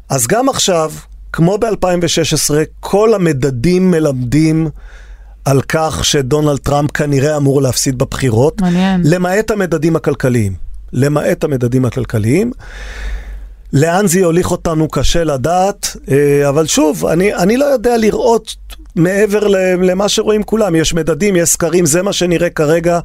אז 0.09 0.27
גם 0.27 0.49
עכשיו, 0.49 0.93
כמו 1.33 1.59
ב-2016, 1.59 2.55
כל 2.81 3.15
המדדים 3.15 3.91
מלמדים 3.91 4.69
על 5.45 5.61
כך 5.69 6.05
שדונלד 6.05 6.59
טראמפ 6.59 6.91
כנראה 6.91 7.37
אמור 7.37 7.63
להפסיד 7.63 7.99
בבחירות. 7.99 8.61
מעניין. 8.61 9.01
למעט 9.05 9.51
המדדים 9.51 9.97
הכלכליים. 9.97 10.55
למעט 10.93 11.45
המדדים 11.45 11.85
הכלכליים. 11.85 12.53
לאן 13.73 14.07
זה 14.07 14.21
יוליך 14.21 14.51
אותנו 14.51 14.89
קשה 14.89 15.25
לדעת, 15.25 15.97
אה, 16.11 16.49
אבל 16.49 16.67
שוב, 16.67 17.07
אני, 17.07 17.35
אני 17.35 17.57
לא 17.57 17.65
יודע 17.65 17.97
לראות 17.97 18.55
מעבר 18.97 19.47
למה 19.83 20.09
שרואים 20.09 20.43
כולם. 20.43 20.75
יש 20.75 20.95
מדדים, 20.95 21.37
יש 21.37 21.49
סקרים, 21.49 21.87
זה 21.87 22.03
מה 22.03 22.13
שנראה 22.13 22.51
כרגע. 22.51 23.01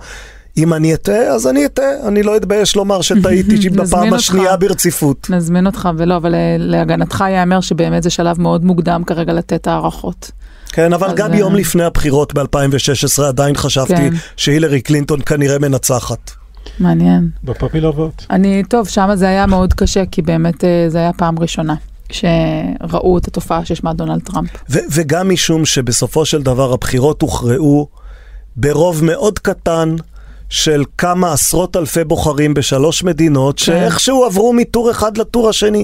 אם 0.63 0.73
אני 0.73 0.93
אטעה, 0.93 1.27
אז 1.27 1.47
אני 1.47 1.65
אטעה. 1.65 2.07
אני 2.07 2.23
לא 2.23 2.37
אתבייש 2.37 2.75
לומר 2.75 3.01
שטעיתי 3.01 3.69
בפעם 3.69 4.13
השנייה 4.13 4.57
ברציפות. 4.57 5.29
נזמין 5.29 5.65
אותך, 5.65 5.89
ולא, 5.97 6.17
אבל 6.17 6.35
אה, 6.35 6.55
להגנתך 6.59 7.23
ייאמר 7.29 7.61
שבאמת 7.61 8.03
זה 8.03 8.09
שלב 8.09 8.41
מאוד 8.41 8.65
מוקדם 8.65 9.03
כרגע 9.07 9.33
לתת 9.33 9.67
הערכות. 9.67 10.31
כן, 10.71 10.93
אבל 10.93 11.13
גם 11.15 11.33
יום 11.33 11.53
אה, 11.55 11.59
לפני 11.59 11.83
הבחירות 11.83 12.33
ב-2016 12.33 13.23
עדיין 13.27 13.55
חשבתי 13.55 13.95
כן. 13.95 14.13
שהילרי 14.37 14.81
קלינטון 14.81 15.21
כנראה 15.21 15.59
מנצחת. 15.59 16.31
מעניין. 16.79 17.29
בפפילובות. 17.43 18.25
אני, 18.29 18.63
טוב, 18.69 18.87
שם 18.87 19.09
זה 19.13 19.27
היה 19.27 19.45
מאוד 19.45 19.73
קשה, 19.73 20.05
כי 20.05 20.21
באמת 20.21 20.63
אה, 20.63 20.85
זה 20.87 20.97
היה 20.97 21.13
פעם 21.13 21.39
ראשונה. 21.39 21.75
שראו 22.11 23.17
את 23.17 23.27
התופעה 23.27 23.65
ששמה 23.65 23.93
דונלד 23.93 24.21
טראמפ. 24.21 24.49
וגם 24.69 25.29
משום 25.29 25.65
שבסופו 25.65 26.25
של 26.25 26.41
דבר 26.41 26.73
הבחירות 26.73 27.21
הוכרעו 27.21 27.87
ברוב 28.55 29.03
מאוד 29.03 29.39
קטן, 29.39 29.95
של 30.49 30.83
כמה 30.97 31.33
עשרות 31.33 31.75
אלפי 31.75 32.03
בוחרים 32.03 32.53
בשלוש 32.53 33.03
מדינות, 33.03 33.57
כן. 33.57 33.63
שאיכשהו 33.63 34.25
עברו 34.25 34.53
מטור 34.53 34.91
אחד 34.91 35.17
לטור 35.17 35.49
השני. 35.49 35.83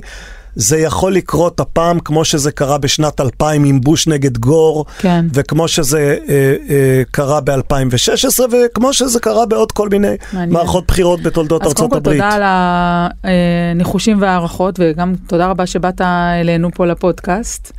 זה 0.56 0.78
יכול 0.78 1.14
לקרות 1.14 1.60
הפעם 1.60 2.00
כמו 2.00 2.26
שזה 2.26 2.52
קרה 2.52 2.78
בשנת 2.78 3.22
2000 3.22 3.64
עם 3.64 3.82
בוש 3.82 4.08
נגד 4.08 4.38
גור, 4.38 4.86
כן. 4.98 5.26
וכמו 5.34 5.68
שזה 5.68 6.18
אה, 6.30 6.56
אה, 6.70 7.02
קרה 7.12 7.42
ב-2016, 7.42 8.40
וכמו 8.52 8.94
שזה 8.94 9.20
קרה 9.20 9.46
בעוד 9.46 9.72
כל 9.72 9.90
מיני 9.90 10.08
מעניין. 10.34 10.54
מערכות 10.54 10.88
בחירות 10.88 11.22
בתולדות 11.22 11.64
ארצות 11.64 11.94
הברית. 11.94 12.22
אז 12.22 12.34
קודם 12.34 12.40
כל 12.40 12.40
תודה 12.40 13.24
על 13.24 13.32
הניחושים 13.74 14.22
וההערכות, 14.22 14.80
וגם 14.80 15.14
תודה 15.28 15.48
רבה 15.48 15.66
שבאת 15.66 16.02
אלינו 16.42 16.70
פה 16.74 16.86
לפודקאסט. 16.86 17.72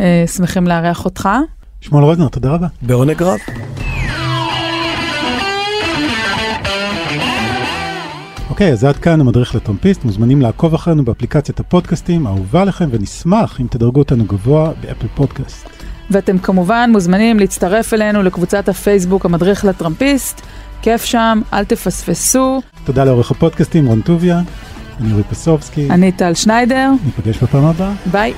אה, 0.00 0.24
שמחים 0.36 0.66
לארח 0.66 1.04
אותך. 1.04 1.28
שמואל 1.80 2.04
רוזנר, 2.04 2.28
תודה 2.28 2.50
רבה. 2.50 2.66
בעונג 2.82 3.22
רב. 3.22 3.38
אוקיי, 8.52 8.72
אז 8.72 8.84
עד 8.84 8.96
כאן 8.96 9.20
המדריך 9.20 9.54
לטרמפיסט, 9.54 10.04
מוזמנים 10.04 10.42
לעקוב 10.42 10.74
אחרינו 10.74 11.04
באפליקציית 11.04 11.60
הפודקאסטים, 11.60 12.26
אהובה 12.26 12.64
לכם, 12.64 12.88
ונשמח 12.90 13.60
אם 13.60 13.66
תדרגו 13.70 13.98
אותנו 13.98 14.24
גבוה 14.24 14.72
באפל 14.80 15.06
פודקאסט. 15.14 15.68
ואתם 16.10 16.38
כמובן 16.38 16.90
מוזמנים 16.92 17.38
להצטרף 17.38 17.94
אלינו 17.94 18.22
לקבוצת 18.22 18.68
הפייסבוק 18.68 19.24
המדריך 19.24 19.64
לטרמפיסט, 19.64 20.40
כיף 20.82 21.04
שם, 21.04 21.40
אל 21.52 21.64
תפספסו. 21.64 22.62
תודה 22.84 23.04
לעורך 23.04 23.30
הפודקאסטים 23.30 23.86
רון 23.86 24.00
טוביה, 24.00 24.40
אני 25.00 25.12
אורי 25.12 25.22
פסובסקי. 25.22 25.90
אני 25.90 26.12
טל 26.12 26.34
שניידר. 26.34 26.90
ניפגש 27.04 27.42
בפעם 27.42 27.64
הבאה. 27.64 27.92
ביי. 28.06 28.34